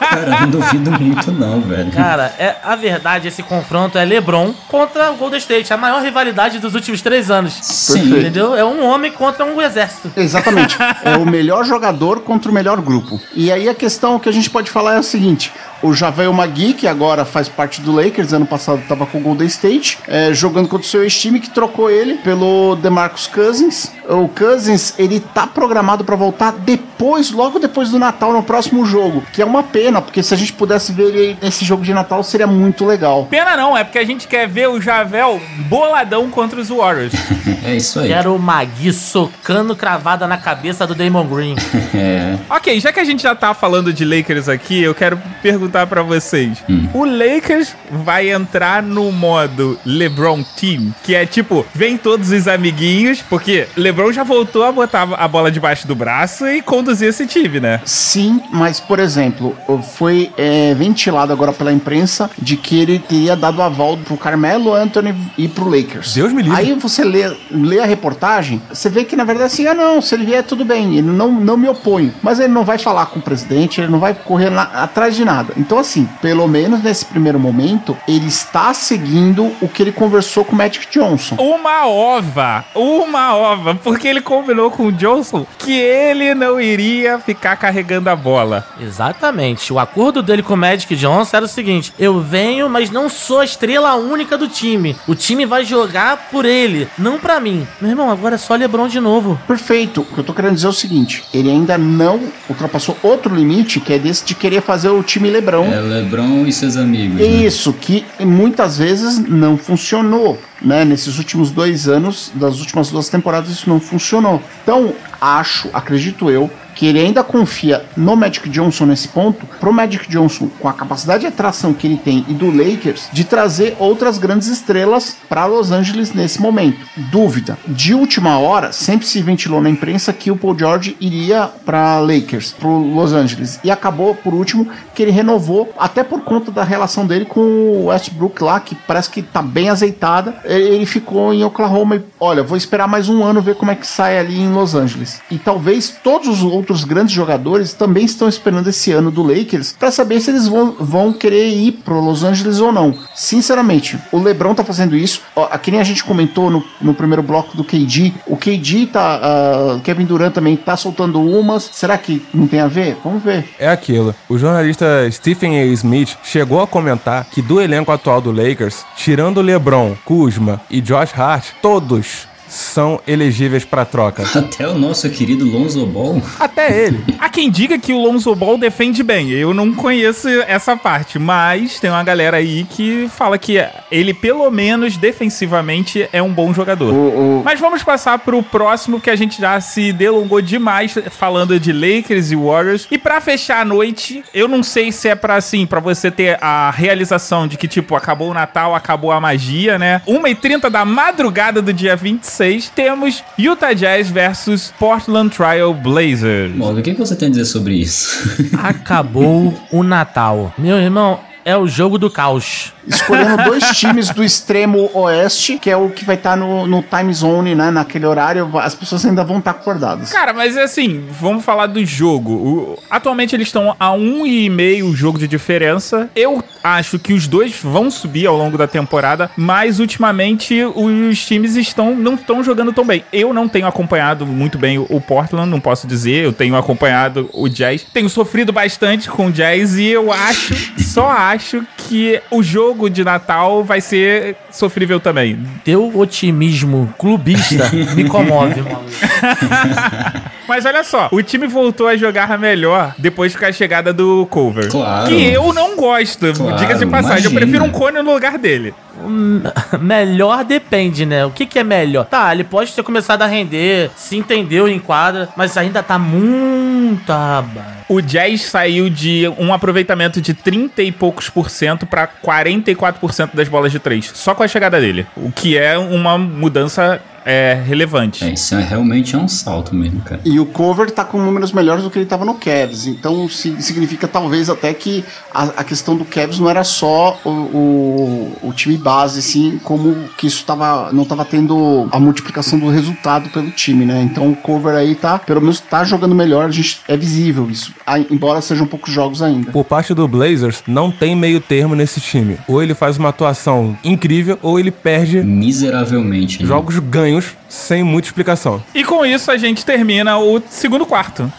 Cara, 0.00 0.40
não 0.40 0.50
duvido 0.50 0.90
muito 0.90 1.30
não, 1.30 1.60
velho. 1.60 1.90
Cara, 1.92 2.34
é, 2.38 2.56
a 2.62 2.74
verdade, 2.74 3.28
esse 3.28 3.42
confronto 3.42 3.96
é 3.96 4.04
LeBron 4.04 4.52
contra 4.68 5.12
o 5.12 5.16
Golden 5.16 5.38
State, 5.38 5.72
a 5.72 5.76
maior 5.76 6.02
rivalidade 6.02 6.58
dos 6.58 6.74
últimos 6.74 7.00
três 7.00 7.30
anos. 7.30 7.54
Sim. 7.62 8.18
Entendeu? 8.18 8.54
É 8.56 8.64
um 8.64 8.84
homem 8.84 9.12
contra 9.12 9.44
um 9.44 9.60
exército. 9.62 10.10
Exatamente. 10.16 10.76
é 11.04 11.16
o 11.16 11.24
melhor 11.24 11.64
jogador 11.64 12.20
contra 12.20 12.50
o 12.50 12.54
melhor 12.54 12.80
grupo. 12.80 13.20
E 13.34 13.52
aí 13.52 13.68
a 13.68 13.74
questão 13.74 14.18
que 14.18 14.28
a 14.28 14.32
gente 14.32 14.50
pode 14.50 14.70
falar 14.70 14.94
é 14.94 14.98
a 14.98 15.02
seguinte: 15.02 15.52
o 15.82 15.92
Javel 15.92 16.32
Magui, 16.32 16.74
que 16.74 16.86
agora 16.86 17.24
faz 17.24 17.48
parte 17.48 17.80
do 17.80 17.92
Lakers, 17.92 18.32
ano 18.32 18.46
passado 18.46 18.80
estava 18.80 19.06
com 19.06 19.18
o 19.18 19.20
Golden 19.20 19.46
State, 19.46 19.98
é, 20.06 20.32
jogando 20.32 20.68
contra 20.68 20.86
o 20.86 20.88
seu 20.88 21.02
ex-time, 21.02 21.40
que 21.40 21.50
trocou 21.50 21.90
ele 21.90 22.14
pelo 22.16 22.76
DeMarcus 22.76 23.26
Cousins. 23.26 23.92
O 24.08 24.28
Cousins, 24.28 24.94
ele 24.98 25.20
tá 25.20 25.46
programado 25.46 26.04
para 26.04 26.16
voltar 26.16 26.52
depois, 26.52 27.30
logo 27.30 27.58
depois 27.58 27.90
do 27.90 27.98
Natal, 27.98 28.32
no 28.32 28.42
próximo 28.42 28.84
jogo, 28.84 29.22
que 29.32 29.40
é 29.40 29.44
uma 29.44 29.62
pena, 29.62 30.02
porque 30.02 30.22
se 30.22 30.34
a 30.34 30.36
gente 30.36 30.52
pudesse 30.52 30.92
ver 30.92 31.14
ele 31.14 31.38
nesse 31.40 31.64
jogo 31.64 31.82
de 31.82 31.94
Natal, 31.94 32.22
seria 32.22 32.46
muito 32.46 32.84
legal. 32.84 33.26
Pena 33.30 33.56
não, 33.56 33.76
é 33.76 33.84
porque 33.84 33.98
a 33.98 34.04
gente 34.04 34.26
quer 34.26 34.48
ver 34.48 34.68
o 34.68 34.80
Javel 34.80 35.40
boladão 35.68 36.28
contra 36.30 36.60
os 36.60 36.68
Warriors. 36.68 37.12
É 37.62 37.76
isso 37.76 38.00
aí. 38.00 38.08
Quero 38.08 38.34
o 38.34 38.38
Magui 38.38 38.90
socando 38.90 39.76
cravada 39.76 40.26
na 40.26 40.38
cabeça 40.38 40.86
do 40.86 40.94
Damon 40.94 41.26
Green. 41.26 41.54
É. 41.92 42.38
ok, 42.48 42.78
já 42.78 42.92
que 42.92 43.00
a 43.00 43.04
gente 43.04 43.22
já 43.22 43.34
tá 43.34 43.52
falando 43.52 43.92
de 43.92 44.04
Lakers 44.04 44.48
aqui, 44.48 44.80
eu 44.80 44.94
quero 44.94 45.20
perguntar 45.42 45.69
pra 45.86 46.02
vocês. 46.02 46.62
O 46.92 47.04
Lakers 47.04 47.74
vai 47.90 48.30
entrar 48.30 48.82
no 48.82 49.10
modo 49.12 49.78
LeBron 49.84 50.42
Team, 50.58 50.92
que 51.02 51.14
é 51.14 51.24
tipo, 51.26 51.64
vem 51.74 51.96
todos 51.96 52.30
os 52.30 52.46
amiguinhos, 52.48 53.22
porque 53.28 53.66
LeBron 53.76 54.12
já 54.12 54.22
voltou 54.24 54.64
a 54.64 54.72
botar 54.72 55.08
a 55.16 55.28
bola 55.28 55.50
debaixo 55.50 55.86
do 55.86 55.94
braço 55.94 56.46
e 56.48 56.60
conduzir 56.62 57.08
esse 57.08 57.26
time, 57.26 57.60
né? 57.60 57.80
Sim, 57.84 58.40
mas 58.52 58.80
por 58.80 58.98
exemplo, 58.98 59.56
foi 59.96 60.30
é, 60.36 60.74
ventilado 60.74 61.32
agora 61.32 61.52
pela 61.52 61.72
imprensa 61.72 62.30
de 62.38 62.56
que 62.56 62.78
ele 62.80 62.98
teria 62.98 63.36
dado 63.36 63.62
aval 63.62 63.96
pro 63.98 64.16
Carmelo 64.16 64.74
Anthony 64.74 65.14
e 65.38 65.48
pro 65.48 65.68
Lakers. 65.68 66.14
Deus 66.14 66.32
me 66.32 66.42
livre. 66.42 66.58
Aí 66.58 66.74
você 66.74 67.04
lê, 67.04 67.34
lê 67.50 67.80
a 67.80 67.86
reportagem, 67.86 68.60
você 68.72 68.88
vê 68.88 69.04
que 69.04 69.16
na 69.16 69.24
verdade 69.24 69.46
assim, 69.46 69.66
ah 69.66 69.74
não, 69.74 70.00
se 70.00 70.14
ele 70.14 70.24
vier 70.26 70.42
tudo 70.42 70.64
bem, 70.64 70.96
ele 70.98 71.08
não, 71.08 71.30
não 71.32 71.56
me 71.56 71.68
opõe. 71.68 72.12
Mas 72.22 72.38
ele 72.40 72.52
não 72.52 72.64
vai 72.64 72.78
falar 72.78 73.06
com 73.06 73.18
o 73.18 73.22
presidente, 73.22 73.80
ele 73.80 73.90
não 73.90 73.98
vai 73.98 74.14
correr 74.14 74.50
na- 74.50 74.62
atrás 74.62 75.14
de 75.16 75.24
nada. 75.24 75.52
Então 75.60 75.78
assim, 75.78 76.08
pelo 76.22 76.48
menos 76.48 76.82
nesse 76.82 77.04
primeiro 77.04 77.38
momento, 77.38 77.94
ele 78.08 78.26
está 78.26 78.72
seguindo 78.72 79.52
o 79.60 79.68
que 79.68 79.82
ele 79.82 79.92
conversou 79.92 80.42
com 80.42 80.52
o 80.52 80.56
Magic 80.56 80.86
Johnson. 80.90 81.36
Uma 81.38 81.86
ova, 81.86 82.64
uma 82.74 83.36
ova, 83.36 83.74
porque 83.74 84.08
ele 84.08 84.22
combinou 84.22 84.70
com 84.70 84.86
o 84.86 84.92
Johnson 84.92 85.46
que 85.58 85.72
ele 85.72 86.34
não 86.34 86.58
iria 86.58 87.18
ficar 87.18 87.56
carregando 87.56 88.08
a 88.08 88.16
bola. 88.16 88.66
Exatamente. 88.80 89.70
O 89.70 89.78
acordo 89.78 90.22
dele 90.22 90.42
com 90.42 90.54
o 90.54 90.56
Magic 90.56 90.96
Johnson 90.96 91.36
era 91.36 91.44
o 91.44 91.48
seguinte: 91.48 91.92
eu 91.98 92.20
venho, 92.20 92.68
mas 92.70 92.90
não 92.90 93.10
sou 93.10 93.40
a 93.40 93.44
estrela 93.44 93.94
única 93.96 94.38
do 94.38 94.48
time. 94.48 94.96
O 95.06 95.14
time 95.14 95.44
vai 95.44 95.64
jogar 95.64 96.28
por 96.30 96.46
ele, 96.46 96.88
não 96.96 97.18
pra 97.18 97.38
mim. 97.38 97.68
Meu 97.80 97.90
irmão, 97.90 98.10
agora 98.10 98.36
é 98.36 98.38
só 98.38 98.54
LeBron 98.54 98.88
de 98.88 98.98
novo. 98.98 99.38
Perfeito. 99.46 100.00
O 100.00 100.14
que 100.14 100.18
eu 100.18 100.24
tô 100.24 100.32
querendo 100.32 100.54
dizer 100.54 100.68
é 100.68 100.70
o 100.70 100.72
seguinte: 100.72 101.22
ele 101.34 101.50
ainda 101.50 101.76
não 101.76 102.18
ultrapassou 102.48 102.96
outro 103.02 103.34
limite, 103.34 103.78
que 103.78 103.92
é 103.92 103.98
desse 103.98 104.24
de 104.24 104.34
querer 104.34 104.62
fazer 104.62 104.88
o 104.88 105.02
time 105.02 105.28
Lebrão. 105.58 105.72
É 105.72 105.80
LeBron 105.80 106.46
e 106.46 106.52
seus 106.52 106.76
amigos. 106.76 107.16
né? 107.16 107.24
Isso, 107.24 107.72
que 107.72 108.04
muitas 108.20 108.78
vezes 108.78 109.18
não 109.18 109.56
funcionou. 109.56 110.38
Né? 110.62 110.84
Nesses 110.84 111.18
últimos 111.18 111.50
dois 111.50 111.88
anos, 111.88 112.30
das 112.34 112.60
últimas 112.60 112.90
duas 112.90 113.08
temporadas, 113.08 113.50
isso 113.50 113.68
não 113.68 113.80
funcionou. 113.80 114.42
Então, 114.62 114.92
acho, 115.20 115.68
acredito 115.72 116.30
eu, 116.30 116.50
que 116.80 116.86
ele 116.86 116.98
ainda 116.98 117.22
confia 117.22 117.84
no 117.94 118.16
Magic 118.16 118.48
Johnson 118.48 118.86
nesse 118.86 119.06
ponto, 119.06 119.44
pro 119.60 119.70
Magic 119.70 120.08
Johnson, 120.08 120.48
com 120.58 120.66
a 120.66 120.72
capacidade 120.72 121.20
de 121.20 121.26
atração 121.26 121.74
que 121.74 121.86
ele 121.86 121.98
tem 121.98 122.24
e 122.26 122.32
do 122.32 122.46
Lakers, 122.46 123.10
de 123.12 123.22
trazer 123.22 123.76
outras 123.78 124.16
grandes 124.16 124.48
estrelas 124.48 125.14
para 125.28 125.44
Los 125.44 125.70
Angeles 125.72 126.14
nesse 126.14 126.40
momento. 126.40 126.78
Dúvida: 127.12 127.58
de 127.68 127.92
última 127.92 128.38
hora, 128.38 128.72
sempre 128.72 129.06
se 129.06 129.20
ventilou 129.20 129.60
na 129.60 129.68
imprensa 129.68 130.10
que 130.10 130.30
o 130.30 130.36
Paul 130.36 130.58
George 130.58 130.96
iria 130.98 131.50
para 131.66 132.00
Lakers, 132.00 132.54
pro 132.58 132.78
Los 132.78 133.12
Angeles, 133.12 133.60
e 133.62 133.70
acabou, 133.70 134.14
por 134.14 134.32
último, 134.32 134.66
que 134.94 135.02
ele 135.02 135.12
renovou, 135.12 135.70
até 135.78 136.02
por 136.02 136.22
conta 136.22 136.50
da 136.50 136.64
relação 136.64 137.04
dele 137.06 137.26
com 137.26 137.42
o 137.42 137.84
Westbrook 137.88 138.42
lá, 138.42 138.58
que 138.58 138.74
parece 138.74 139.10
que 139.10 139.20
tá 139.20 139.42
bem 139.42 139.68
azeitada. 139.68 140.34
Ele 140.46 140.86
ficou 140.86 141.34
em 141.34 141.44
Oklahoma 141.44 141.96
e, 141.96 142.02
olha, 142.18 142.42
vou 142.42 142.56
esperar 142.56 142.88
mais 142.88 143.10
um 143.10 143.22
ano 143.22 143.42
ver 143.42 143.56
como 143.56 143.70
é 143.70 143.74
que 143.74 143.86
sai 143.86 144.18
ali 144.18 144.40
em 144.40 144.50
Los 144.50 144.74
Angeles. 144.74 145.20
E 145.30 145.36
talvez 145.36 145.94
todos 146.02 146.26
os 146.26 146.42
outros 146.42 146.69
grandes 146.84 147.14
jogadores 147.14 147.72
também 147.72 148.04
estão 148.04 148.28
esperando 148.28 148.68
esse 148.68 148.92
ano 148.92 149.10
do 149.10 149.22
Lakers 149.22 149.74
para 149.78 149.90
saber 149.90 150.20
se 150.20 150.30
eles 150.30 150.46
vão, 150.46 150.76
vão 150.78 151.12
querer 151.12 151.48
ir 151.48 151.72
pro 151.72 152.00
Los 152.00 152.22
Angeles 152.24 152.60
ou 152.60 152.72
não. 152.72 152.94
Sinceramente, 153.14 153.98
o 154.12 154.18
LeBron 154.18 154.54
tá 154.54 154.64
fazendo 154.64 154.96
isso. 154.96 155.22
Ó, 155.34 155.46
que 155.58 155.70
nem 155.70 155.80
a 155.80 155.84
gente 155.84 156.04
comentou 156.04 156.50
no, 156.50 156.64
no 156.80 156.94
primeiro 156.94 157.22
bloco 157.22 157.56
do 157.56 157.64
KD. 157.64 158.12
O 158.26 158.36
KD 158.36 158.86
tá. 158.86 159.76
o 159.76 159.80
Kevin 159.80 160.04
Durant 160.04 160.32
também 160.32 160.56
tá 160.56 160.76
soltando 160.76 161.20
umas. 161.20 161.68
Será 161.72 161.98
que 161.98 162.24
não 162.32 162.46
tem 162.46 162.60
a 162.60 162.68
ver? 162.68 162.96
Vamos 163.04 163.22
ver. 163.22 163.44
É 163.58 163.68
aquilo. 163.68 164.14
O 164.28 164.38
jornalista 164.38 165.08
Stephen 165.10 165.60
A. 165.60 165.64
Smith 165.66 166.16
chegou 166.22 166.60
a 166.60 166.66
comentar 166.66 167.26
que 167.30 167.42
do 167.42 167.60
elenco 167.60 167.92
atual 167.92 168.20
do 168.20 168.32
Lakers, 168.32 168.84
tirando 168.96 169.40
LeBron, 169.40 169.96
Kuzma 170.04 170.60
e 170.70 170.80
Josh 170.80 171.12
Hart, 171.14 171.46
todos 171.60 172.29
são 172.50 173.00
elegíveis 173.06 173.64
pra 173.64 173.84
troca. 173.84 174.24
Até 174.36 174.66
o 174.66 174.74
nosso 174.74 175.08
querido 175.08 175.44
Lonzo 175.48 175.86
Ball. 175.86 176.20
Até 176.38 176.86
ele. 176.86 177.02
Há 177.18 177.28
quem 177.28 177.50
diga 177.50 177.78
que 177.78 177.92
o 177.92 177.98
Lonzo 177.98 178.34
Ball 178.34 178.58
defende 178.58 179.02
bem. 179.02 179.30
Eu 179.30 179.54
não 179.54 179.72
conheço 179.72 180.28
essa 180.46 180.76
parte, 180.76 181.18
mas 181.18 181.78
tem 181.78 181.88
uma 181.90 182.02
galera 182.02 182.38
aí 182.38 182.64
que 182.68 183.08
fala 183.16 183.38
que 183.38 183.56
ele, 183.90 184.12
pelo 184.12 184.50
menos 184.50 184.96
defensivamente, 184.96 186.08
é 186.12 186.20
um 186.20 186.32
bom 186.32 186.52
jogador. 186.52 186.92
O, 186.92 187.38
o- 187.40 187.42
Mas 187.44 187.60
vamos 187.60 187.82
passar 187.82 188.18
pro 188.18 188.42
próximo 188.42 189.00
que 189.00 189.08
a 189.10 189.16
gente 189.16 189.40
já 189.40 189.60
se 189.60 189.92
delongou 189.92 190.40
demais 190.42 190.94
falando 191.12 191.58
de 191.60 191.72
Lakers 191.72 192.30
e 192.32 192.36
Warriors. 192.36 192.88
E 192.90 192.98
pra 192.98 193.20
fechar 193.20 193.60
a 193.60 193.64
noite, 193.64 194.24
eu 194.34 194.48
não 194.48 194.62
sei 194.62 194.90
se 194.90 195.08
é 195.08 195.14
pra 195.14 195.36
assim, 195.36 195.66
pra 195.66 195.78
você 195.80 196.10
ter 196.10 196.36
a 196.42 196.70
realização 196.70 197.46
de 197.46 197.56
que 197.56 197.68
tipo 197.68 197.94
acabou 197.94 198.30
o 198.30 198.34
Natal, 198.34 198.74
acabou 198.74 199.12
a 199.12 199.20
magia, 199.20 199.78
né? 199.78 200.02
1h30 200.08 200.68
da 200.68 200.84
madrugada 200.84 201.62
do 201.62 201.72
dia 201.72 201.94
26, 202.40 202.70
temos 202.70 203.22
Utah 203.38 203.74
Jazz 203.74 204.08
versus 204.10 204.72
Portland 204.78 205.36
Trail 205.36 205.74
Blazers. 205.74 206.56
Morgan, 206.56 206.80
o 206.80 206.82
que 206.82 206.94
que 206.94 206.98
você 206.98 207.14
tem 207.14 207.28
a 207.28 207.30
dizer 207.30 207.44
sobre 207.44 207.74
isso? 207.74 208.48
Acabou 208.58 209.54
o 209.70 209.82
Natal. 209.82 210.52
Meu 210.56 210.78
irmão, 210.78 211.20
é 211.44 211.54
o 211.54 211.66
jogo 211.66 211.98
do 211.98 212.10
caos. 212.10 212.72
Escolhendo 212.86 213.44
dois 213.44 213.64
times 213.78 214.10
do 214.10 214.22
extremo 214.24 214.90
oeste, 214.94 215.58
que 215.58 215.70
é 215.70 215.76
o 215.76 215.90
que 215.90 216.04
vai 216.04 216.16
estar 216.16 216.36
no, 216.36 216.66
no 216.66 216.82
time 216.82 217.12
zone, 217.12 217.54
né? 217.54 217.70
Naquele 217.70 218.06
horário, 218.06 218.50
as 218.58 218.74
pessoas 218.74 219.04
ainda 219.04 219.24
vão 219.24 219.38
estar 219.38 219.52
acordadas. 219.52 220.10
Cara, 220.12 220.32
mas 220.32 220.56
assim, 220.56 221.04
vamos 221.20 221.44
falar 221.44 221.66
do 221.66 221.84
jogo. 221.84 222.32
O- 222.32 222.78
atualmente 222.90 223.34
eles 223.34 223.48
estão 223.48 223.74
a 223.78 223.92
um 223.92 224.26
e 224.26 224.48
meio 224.48 224.94
jogo 224.94 225.18
de 225.18 225.28
diferença. 225.28 226.08
Eu 226.14 226.42
acho 226.62 226.98
que 226.98 227.12
os 227.12 227.26
dois 227.26 227.54
vão 227.62 227.90
subir 227.90 228.26
ao 228.26 228.36
longo 228.36 228.56
da 228.58 228.66
temporada, 228.66 229.30
mas 229.36 229.80
ultimamente 229.80 230.62
os 230.64 231.24
times 231.26 231.56
estão 231.56 231.94
não 231.94 232.14
estão 232.14 232.42
jogando 232.42 232.72
tão 232.72 232.84
bem. 232.84 233.04
Eu 233.12 233.32
não 233.32 233.48
tenho 233.48 233.66
acompanhado 233.66 234.26
muito 234.26 234.56
bem 234.58 234.78
o 234.78 235.00
Portland, 235.00 235.50
não 235.50 235.60
posso 235.60 235.86
dizer. 235.86 236.24
Eu 236.24 236.32
tenho 236.32 236.56
acompanhado 236.56 237.28
o 237.32 237.48
Jazz. 237.48 237.84
Tenho 237.92 238.08
sofrido 238.08 238.52
bastante 238.52 239.08
com 239.08 239.26
o 239.26 239.32
Jazz 239.32 239.74
e 239.76 239.86
eu 239.86 240.12
acho, 240.12 240.54
só 240.78 241.08
acho 241.08 241.64
que 241.76 242.20
o 242.30 242.42
jogo 242.42 242.79
de 242.88 243.04
Natal 243.04 243.62
vai 243.64 243.80
ser 243.80 244.36
sofrível 244.50 244.98
também. 245.00 245.38
Teu 245.64 245.98
otimismo 245.98 246.94
clubista 246.98 247.68
me 247.94 248.04
comove, 248.08 248.62
mano. 248.62 248.80
Mas 250.48 250.64
olha 250.66 250.82
só, 250.82 251.08
o 251.12 251.22
time 251.22 251.46
voltou 251.46 251.86
a 251.86 251.96
jogar 251.96 252.36
melhor 252.38 252.94
depois 252.98 253.36
com 253.36 253.44
a 253.44 253.52
chegada 253.52 253.92
do 253.92 254.26
Cover. 254.26 254.68
Claro. 254.68 255.08
Que 255.08 255.32
eu 255.32 255.52
não 255.52 255.76
gosto, 255.76 256.32
Claro, 256.32 256.56
diga-se 256.56 256.84
de 256.84 256.90
passagem. 256.90 257.24
Eu 257.26 257.30
imagina. 257.30 257.40
prefiro 257.40 257.64
um 257.64 257.70
cone 257.70 258.02
no 258.02 258.12
lugar 258.12 258.36
dele. 258.36 258.74
Melhor 259.80 260.44
depende, 260.44 261.06
né? 261.06 261.24
O 261.24 261.30
que, 261.30 261.46
que 261.46 261.58
é 261.58 261.64
melhor? 261.64 262.04
Tá, 262.06 262.32
ele 262.32 262.44
pode 262.44 262.72
ter 262.72 262.82
começado 262.82 263.22
a 263.22 263.26
render, 263.26 263.90
se 263.96 264.16
entendeu 264.16 264.68
em 264.68 264.78
quadra, 264.78 265.28
mas 265.36 265.56
ainda 265.56 265.82
tá 265.82 265.98
muito 265.98 267.10
abaixo. 267.10 267.80
O 267.88 268.00
Jazz 268.00 268.42
saiu 268.42 268.88
de 268.88 269.26
um 269.38 269.52
aproveitamento 269.52 270.20
de 270.20 270.32
30 270.32 270.82
e 270.82 270.92
poucos 270.92 271.28
por 271.28 271.50
cento 271.50 271.86
pra 271.86 272.06
44% 272.06 273.30
das 273.34 273.48
bolas 273.48 273.72
de 273.72 273.78
três, 273.78 274.10
só 274.14 274.34
com 274.34 274.42
a 274.42 274.48
chegada 274.48 274.80
dele. 274.80 275.06
O 275.16 275.32
que 275.32 275.58
é 275.58 275.76
uma 275.76 276.16
mudança 276.16 277.00
é, 277.24 277.60
relevante. 277.66 278.24
É, 278.24 278.32
isso 278.32 278.54
é, 278.54 278.62
realmente 278.62 279.14
é 279.14 279.18
um 279.18 279.28
salto 279.28 279.74
mesmo, 279.74 280.00
cara. 280.00 280.20
E 280.24 280.38
o 280.40 280.46
cover 280.46 280.90
tá 280.90 281.04
com 281.04 281.18
números 281.20 281.52
melhores 281.52 281.82
do 281.84 281.90
que 281.90 281.98
ele 281.98 282.06
tava 282.06 282.24
no 282.24 282.34
Cavs. 282.34 282.86
Então 282.86 283.28
si- 283.28 283.60
significa 283.60 284.06
talvez 284.08 284.48
até 284.48 284.72
que 284.74 285.04
a, 285.32 285.44
a 285.60 285.64
questão 285.64 285.96
do 285.96 286.04
Cavs 286.04 286.38
não 286.38 286.48
era 286.48 286.64
só 286.64 287.18
o, 287.24 287.28
o, 287.30 288.36
o 288.48 288.52
time 288.52 288.76
base, 288.76 289.18
assim, 289.18 289.60
como 289.62 289.94
que 290.16 290.26
isso 290.26 290.44
tava, 290.44 290.92
não 290.92 291.04
tava 291.04 291.24
tendo 291.24 291.88
a 291.92 291.98
multiplicação 292.00 292.58
do 292.58 292.68
resultado 292.68 293.28
pelo 293.30 293.50
time, 293.50 293.84
né? 293.84 294.02
Então 294.02 294.30
o 294.30 294.36
cover 294.36 294.74
aí 294.74 294.94
tá, 294.94 295.18
pelo 295.18 295.40
menos 295.40 295.60
tá 295.60 295.84
jogando 295.84 296.14
melhor, 296.14 296.46
a 296.46 296.50
gente, 296.50 296.80
é 296.88 296.96
visível 296.96 297.48
isso. 297.50 297.72
Embora 298.10 298.40
sejam 298.40 298.66
poucos 298.66 298.92
jogos 298.92 299.22
ainda. 299.22 299.50
Por 299.52 299.64
parte 299.64 299.92
do 299.94 300.06
Blazers, 300.08 300.62
não 300.66 300.90
tem 300.90 301.14
meio 301.16 301.40
termo 301.40 301.74
nesse 301.74 302.00
time. 302.00 302.38
Ou 302.48 302.62
ele 302.62 302.74
faz 302.74 302.96
uma 302.96 303.08
atuação 303.10 303.76
incrível, 303.84 304.38
ou 304.42 304.58
ele 304.58 304.70
perde 304.70 305.22
Miseravelmente. 305.22 306.42
né? 306.42 306.48
jogos 306.48 306.78
ganhos 307.10 307.36
sem 307.48 307.82
muita 307.82 308.08
explicação. 308.08 308.62
E 308.74 308.84
com 308.84 309.04
isso 309.04 309.30
a 309.30 309.36
gente 309.36 309.64
termina 309.64 310.18
o 310.18 310.40
segundo 310.48 310.86
quarto. 310.86 311.30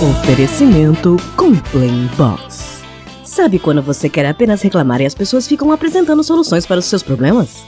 Oferecimento 0.00 1.16
Complain 1.36 2.08
Box. 2.16 2.80
Sabe 3.22 3.58
quando 3.58 3.82
você 3.82 4.08
quer 4.08 4.26
apenas 4.26 4.62
reclamar 4.62 5.00
e 5.00 5.06
as 5.06 5.14
pessoas 5.14 5.46
ficam 5.46 5.70
apresentando 5.70 6.24
soluções 6.24 6.66
para 6.66 6.78
os 6.78 6.86
seus 6.86 7.02
problemas? 7.02 7.64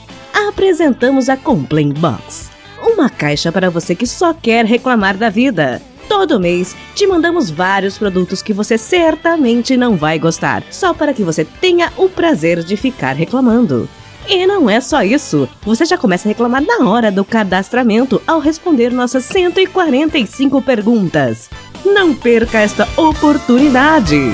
Apresentamos 0.47 1.29
a 1.29 1.37
Complain 1.37 1.93
Box. 1.93 2.49
Uma 2.81 3.09
caixa 3.09 3.51
para 3.51 3.69
você 3.69 3.95
que 3.95 4.07
só 4.07 4.33
quer 4.33 4.65
reclamar 4.65 5.15
da 5.15 5.29
vida. 5.29 5.81
Todo 6.09 6.39
mês 6.39 6.75
te 6.93 7.07
mandamos 7.07 7.49
vários 7.49 7.97
produtos 7.97 8.41
que 8.41 8.51
você 8.51 8.77
certamente 8.77 9.77
não 9.77 9.95
vai 9.95 10.19
gostar, 10.19 10.63
só 10.69 10.93
para 10.93 11.13
que 11.13 11.23
você 11.23 11.45
tenha 11.45 11.93
o 11.95 12.09
prazer 12.09 12.61
de 12.61 12.75
ficar 12.75 13.15
reclamando. 13.15 13.87
E 14.27 14.45
não 14.45 14.69
é 14.69 14.79
só 14.79 15.03
isso. 15.03 15.47
Você 15.63 15.85
já 15.85 15.97
começa 15.97 16.27
a 16.27 16.29
reclamar 16.29 16.63
na 16.63 16.89
hora 16.89 17.11
do 17.11 17.25
cadastramento 17.25 18.21
ao 18.25 18.39
responder 18.39 18.91
nossas 18.91 19.25
145 19.25 20.61
perguntas. 20.61 21.49
Não 21.85 22.13
perca 22.13 22.59
esta 22.59 22.87
oportunidade! 22.97 24.33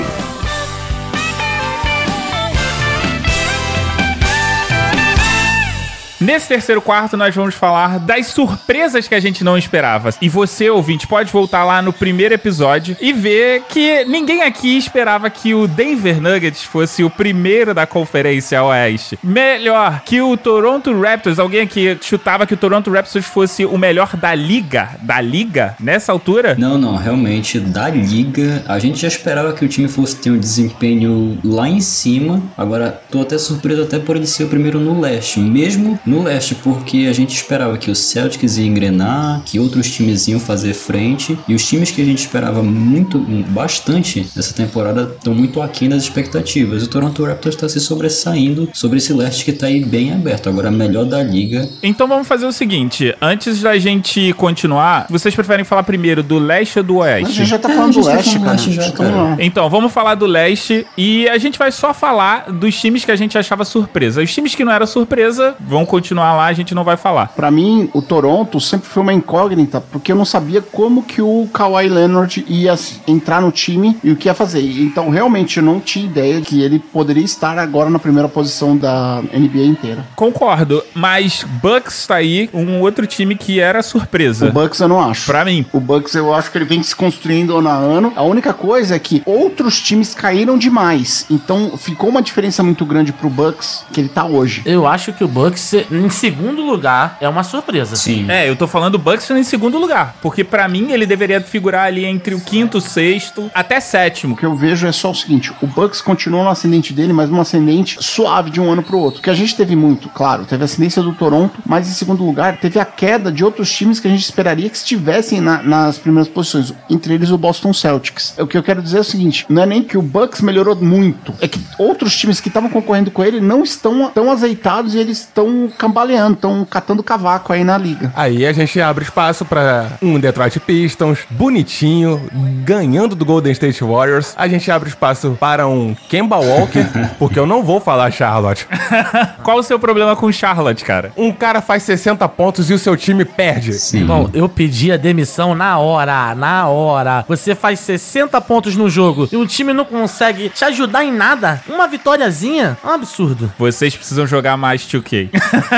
Nesse 6.20 6.48
terceiro 6.48 6.82
quarto, 6.82 7.16
nós 7.16 7.34
vamos 7.34 7.54
falar 7.54 7.98
das 7.98 8.26
surpresas 8.26 9.08
que 9.08 9.14
a 9.14 9.20
gente 9.20 9.42
não 9.42 9.56
esperava. 9.56 10.10
E 10.20 10.28
você, 10.28 10.68
ouvinte, 10.68 11.06
pode 11.06 11.32
voltar 11.32 11.64
lá 11.64 11.80
no 11.80 11.94
primeiro 11.94 12.34
episódio 12.34 12.94
e 13.00 13.10
ver 13.10 13.62
que 13.70 14.04
ninguém 14.04 14.42
aqui 14.42 14.76
esperava 14.76 15.30
que 15.30 15.54
o 15.54 15.66
Denver 15.66 16.20
Nuggets 16.20 16.62
fosse 16.62 17.02
o 17.02 17.08
primeiro 17.08 17.72
da 17.72 17.86
Conferência 17.86 18.62
Oeste. 18.62 19.18
Melhor, 19.24 20.02
que 20.04 20.20
o 20.20 20.36
Toronto 20.36 20.92
Raptors, 21.00 21.38
alguém 21.38 21.62
aqui 21.62 21.96
chutava 22.02 22.46
que 22.46 22.52
o 22.52 22.56
Toronto 22.58 22.90
Raptors 22.90 23.24
fosse 23.24 23.64
o 23.64 23.78
melhor 23.78 24.14
da 24.14 24.34
liga? 24.34 24.90
Da 25.00 25.22
liga? 25.22 25.74
Nessa 25.80 26.12
altura? 26.12 26.54
Não, 26.58 26.76
não, 26.76 26.96
realmente, 26.96 27.58
da 27.58 27.88
liga, 27.88 28.62
a 28.68 28.78
gente 28.78 29.00
já 29.00 29.08
esperava 29.08 29.54
que 29.54 29.64
o 29.64 29.68
time 29.68 29.88
fosse 29.88 30.16
ter 30.16 30.30
um 30.30 30.38
desempenho 30.38 31.38
lá 31.42 31.66
em 31.66 31.80
cima. 31.80 32.42
Agora, 32.58 33.00
tô 33.10 33.22
até 33.22 33.38
surpreso 33.38 33.84
até 33.84 33.98
por 33.98 34.16
ele 34.16 34.26
ser 34.26 34.44
o 34.44 34.48
primeiro 34.48 34.78
no 34.78 35.00
leste, 35.00 35.40
mesmo 35.40 35.98
no 36.10 36.22
leste, 36.22 36.54
porque 36.56 37.06
a 37.08 37.12
gente 37.12 37.34
esperava 37.34 37.76
que 37.78 37.90
o 37.90 37.94
Celtics 37.94 38.56
ia 38.58 38.66
engrenar, 38.66 39.42
que 39.44 39.58
outros 39.58 39.90
times 39.90 40.26
iam 40.28 40.40
fazer 40.40 40.74
frente, 40.74 41.38
e 41.48 41.54
os 41.54 41.64
times 41.66 41.90
que 41.90 42.02
a 42.02 42.04
gente 42.04 42.18
esperava 42.18 42.62
muito, 42.62 43.18
bastante 43.48 44.26
nessa 44.34 44.54
temporada 44.54 45.02
estão 45.16 45.34
muito 45.34 45.60
aquém 45.60 45.88
das 45.88 46.02
expectativas. 46.02 46.82
O 46.82 46.88
Toronto 46.88 47.24
Raptors 47.24 47.54
está 47.54 47.68
se 47.68 47.78
sobressaindo 47.80 48.68
sobre 48.72 48.98
esse 48.98 49.12
leste 49.12 49.44
que 49.44 49.52
tá 49.52 49.66
aí 49.66 49.84
bem 49.84 50.12
aberto. 50.12 50.48
Agora, 50.48 50.70
melhor 50.70 51.04
da 51.04 51.22
liga, 51.22 51.68
Então 51.82 52.08
vamos 52.08 52.26
fazer 52.26 52.46
o 52.46 52.52
seguinte: 52.52 53.14
antes 53.20 53.60
da 53.60 53.78
gente 53.78 54.32
continuar, 54.34 55.06
vocês 55.08 55.34
preferem 55.34 55.64
falar 55.64 55.82
primeiro 55.82 56.22
do 56.22 56.38
leste 56.38 56.78
ou 56.78 56.84
do 56.84 56.94
Mas 56.94 57.02
a 57.02 57.10
oeste? 57.12 57.32
gente 57.34 57.48
já 57.48 57.58
tá 57.58 57.70
É, 57.70 57.74
falando 57.74 57.92
gente 57.92 58.02
do 58.02 58.08
tá 58.08 58.16
leste, 58.16 58.30
falando 58.30 58.44
cara. 58.44 58.52
leste 58.56 58.72
já, 58.72 58.86
Então, 58.88 59.06
cara. 59.12 59.36
Então, 59.44 59.70
vamos 59.70 59.92
falar 59.92 60.14
do 60.14 60.26
leste 60.26 60.86
e 60.96 61.28
a 61.28 61.38
gente 61.38 61.58
vai 61.58 61.70
só 61.72 61.92
falar 61.94 62.50
dos 62.50 62.74
times 62.80 63.04
que 63.04 63.10
a 63.10 63.16
gente 63.16 63.36
achava 63.38 63.64
surpresa. 63.64 64.22
Os 64.22 64.32
times 64.32 64.54
que 64.54 64.64
não 64.64 64.72
era 64.72 64.86
surpresa 64.86 65.54
vão 65.60 65.84
continuar 65.86 65.99
lá, 66.14 66.46
a 66.46 66.52
gente 66.52 66.74
não 66.74 66.84
vai 66.84 66.96
falar. 66.96 67.28
Pra 67.28 67.50
mim, 67.50 67.88
o 67.92 68.02
Toronto 68.02 68.60
sempre 68.60 68.88
foi 68.88 69.02
uma 69.02 69.12
incógnita, 69.12 69.80
porque 69.80 70.12
eu 70.12 70.16
não 70.16 70.24
sabia 70.24 70.60
como 70.60 71.02
que 71.02 71.22
o 71.22 71.48
Kawhi 71.52 71.88
Leonard 71.88 72.44
ia 72.48 72.74
entrar 73.06 73.40
no 73.40 73.50
time 73.50 73.96
e 74.02 74.10
o 74.10 74.16
que 74.16 74.28
ia 74.28 74.34
fazer. 74.34 74.60
Então, 74.60 75.10
realmente, 75.10 75.58
eu 75.58 75.62
não 75.62 75.80
tinha 75.80 76.04
ideia 76.04 76.40
que 76.40 76.62
ele 76.62 76.78
poderia 76.78 77.24
estar 77.24 77.58
agora 77.58 77.90
na 77.90 77.98
primeira 77.98 78.28
posição 78.28 78.76
da 78.76 79.22
NBA 79.32 79.64
inteira. 79.64 80.04
Concordo, 80.16 80.82
mas 80.94 81.44
Bucks 81.62 82.06
tá 82.06 82.16
aí, 82.16 82.48
um 82.52 82.80
outro 82.80 83.06
time 83.06 83.34
que 83.34 83.60
era 83.60 83.82
surpresa. 83.82 84.48
O 84.48 84.52
Bucks 84.52 84.80
eu 84.80 84.88
não 84.88 85.00
acho. 85.00 85.26
Pra 85.26 85.44
mim. 85.44 85.64
O 85.72 85.80
Bucks 85.80 86.14
eu 86.14 86.32
acho 86.34 86.50
que 86.50 86.58
ele 86.58 86.64
vem 86.64 86.82
se 86.82 86.94
construindo 86.94 87.56
ano 87.56 87.68
a 87.68 87.74
ano. 87.74 88.12
A 88.16 88.22
única 88.22 88.52
coisa 88.52 88.94
é 88.94 88.98
que 88.98 89.22
outros 89.26 89.80
times 89.80 90.14
caíram 90.14 90.58
demais. 90.58 91.26
Então 91.30 91.76
ficou 91.76 92.08
uma 92.08 92.22
diferença 92.22 92.62
muito 92.62 92.84
grande 92.84 93.12
pro 93.12 93.28
Bucks 93.28 93.84
que 93.92 94.00
ele 94.00 94.08
tá 94.08 94.24
hoje. 94.24 94.62
Eu 94.64 94.86
acho 94.86 95.12
que 95.12 95.24
o 95.24 95.28
Bucks, 95.28 95.74
em 95.90 96.08
segundo 96.08 96.62
lugar, 96.62 97.16
é 97.20 97.28
uma 97.28 97.42
surpresa. 97.42 97.96
sim. 97.96 98.26
É, 98.30 98.48
eu 98.48 98.56
tô 98.56 98.66
falando 98.66 98.98
Bucks 98.98 99.28
em 99.30 99.42
segundo 99.42 99.78
lugar, 99.78 100.16
porque 100.22 100.44
pra 100.44 100.68
mim 100.68 100.92
ele 100.92 101.06
deveria 101.06 101.40
figurar 101.40 101.86
ali 101.86 102.04
entre 102.04 102.34
o 102.34 102.40
quinto, 102.40 102.80
sexto, 102.80 103.50
até 103.54 103.80
sétimo. 103.80 104.34
O 104.34 104.36
que 104.36 104.44
eu 104.46 104.54
vejo 104.54 104.86
é 104.86 104.92
só 104.92 105.10
o 105.10 105.14
seguinte: 105.14 105.52
o 105.60 105.66
Bucks 105.66 106.00
continua 106.00 106.44
no 106.44 106.50
ascendente 106.50 106.92
dele, 106.92 107.12
mas 107.12 107.28
num 107.30 107.40
ascendente 107.40 107.96
suave 108.00 108.50
de 108.50 108.60
um 108.60 108.70
ano 108.70 108.82
pro 108.82 108.98
outro. 108.98 109.22
Que 109.22 109.30
a 109.30 109.34
gente 109.34 109.56
teve 109.56 109.74
muito, 109.76 110.08
claro, 110.08 110.44
teve 110.44 110.62
a 110.62 110.66
ascendência 110.66 111.02
do 111.02 111.12
Toronto, 111.12 111.58
mas 111.66 111.88
em 111.88 111.92
segundo 111.92 112.24
lugar 112.24 112.58
teve 112.58 112.78
a 112.78 112.84
queda 112.84 113.30
de 113.32 113.44
outros 113.44 113.70
times 113.72 113.98
que 114.00 114.06
a 114.08 114.10
gente 114.10 114.22
esperaria 114.22 114.68
que 114.68 114.76
estivessem 114.76 115.40
na- 115.40 115.62
nas 115.62 115.98
primeiras 115.98 116.28
posições, 116.30 116.72
entre 116.88 117.14
eles 117.14 117.30
o 117.30 117.38
Boston 117.38 117.72
Celtics. 117.72 118.34
O 118.38 118.46
que 118.46 118.56
eu 118.56 118.62
quero 118.62 118.82
dizer 118.82 118.98
é 118.98 119.00
o 119.00 119.04
seguinte: 119.04 119.46
não 119.48 119.62
é 119.62 119.66
nem 119.66 119.82
que 119.82 119.96
o 119.98 120.02
Bucks 120.02 120.40
melhorou 120.40 120.76
muito, 120.76 121.34
é 121.40 121.48
que 121.48 121.60
outros 121.78 122.16
times 122.16 122.40
que 122.40 122.48
estavam 122.48 122.68
concorrendo 122.70 123.10
com 123.10 123.24
ele 123.24 123.40
não 123.40 123.62
estão 123.62 124.10
tão 124.14 124.30
azeitados 124.30 124.94
e 124.94 124.98
eles 124.98 125.18
estão 125.20 125.70
cambaleando, 125.80 126.34
estão 126.34 126.62
catando 126.68 127.02
cavaco 127.02 127.54
aí 127.54 127.64
na 127.64 127.78
liga. 127.78 128.12
Aí 128.14 128.44
a 128.44 128.52
gente 128.52 128.78
abre 128.78 129.02
espaço 129.02 129.46
pra 129.46 129.86
um 130.02 130.20
Detroit 130.20 130.60
Pistons, 130.60 131.20
bonitinho, 131.30 132.20
ganhando 132.62 133.16
do 133.16 133.24
Golden 133.24 133.50
State 133.52 133.82
Warriors. 133.82 134.34
A 134.36 134.46
gente 134.46 134.70
abre 134.70 134.90
espaço 134.90 135.38
para 135.40 135.66
um 135.66 135.96
Kemba 136.10 136.36
Walker, 136.36 136.84
porque 137.18 137.38
eu 137.38 137.46
não 137.46 137.62
vou 137.62 137.80
falar 137.80 138.10
Charlotte. 138.10 138.68
Qual 139.42 139.56
o 139.56 139.62
seu 139.62 139.78
problema 139.78 140.14
com 140.14 140.30
Charlotte, 140.30 140.84
cara? 140.84 141.12
Um 141.16 141.32
cara 141.32 141.62
faz 141.62 141.82
60 141.84 142.28
pontos 142.28 142.68
e 142.68 142.74
o 142.74 142.78
seu 142.78 142.94
time 142.94 143.24
perde. 143.24 143.72
Sim. 143.72 144.00
Irmão, 144.00 144.28
eu 144.34 144.50
pedi 144.50 144.92
a 144.92 144.98
demissão 144.98 145.54
na 145.54 145.78
hora, 145.78 146.34
na 146.34 146.68
hora. 146.68 147.24
Você 147.26 147.54
faz 147.54 147.80
60 147.80 148.38
pontos 148.42 148.76
no 148.76 148.90
jogo 148.90 149.30
e 149.32 149.36
o 149.36 149.46
time 149.46 149.72
não 149.72 149.86
consegue 149.86 150.50
te 150.50 150.62
ajudar 150.62 151.04
em 151.04 151.12
nada. 151.12 151.62
Uma 151.66 151.88
vitóriazinha, 151.88 152.76
é 152.84 152.86
um 152.86 152.90
absurdo. 152.90 153.50
Vocês 153.58 153.96
precisam 153.96 154.26
jogar 154.26 154.58
mais 154.58 154.82
2K. 154.82 155.30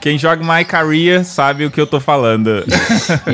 Quem 0.00 0.18
joga 0.18 0.42
My 0.44 0.64
Career 0.64 1.24
sabe 1.24 1.64
o 1.64 1.70
que 1.70 1.80
eu 1.80 1.86
tô 1.86 2.00
falando. 2.00 2.64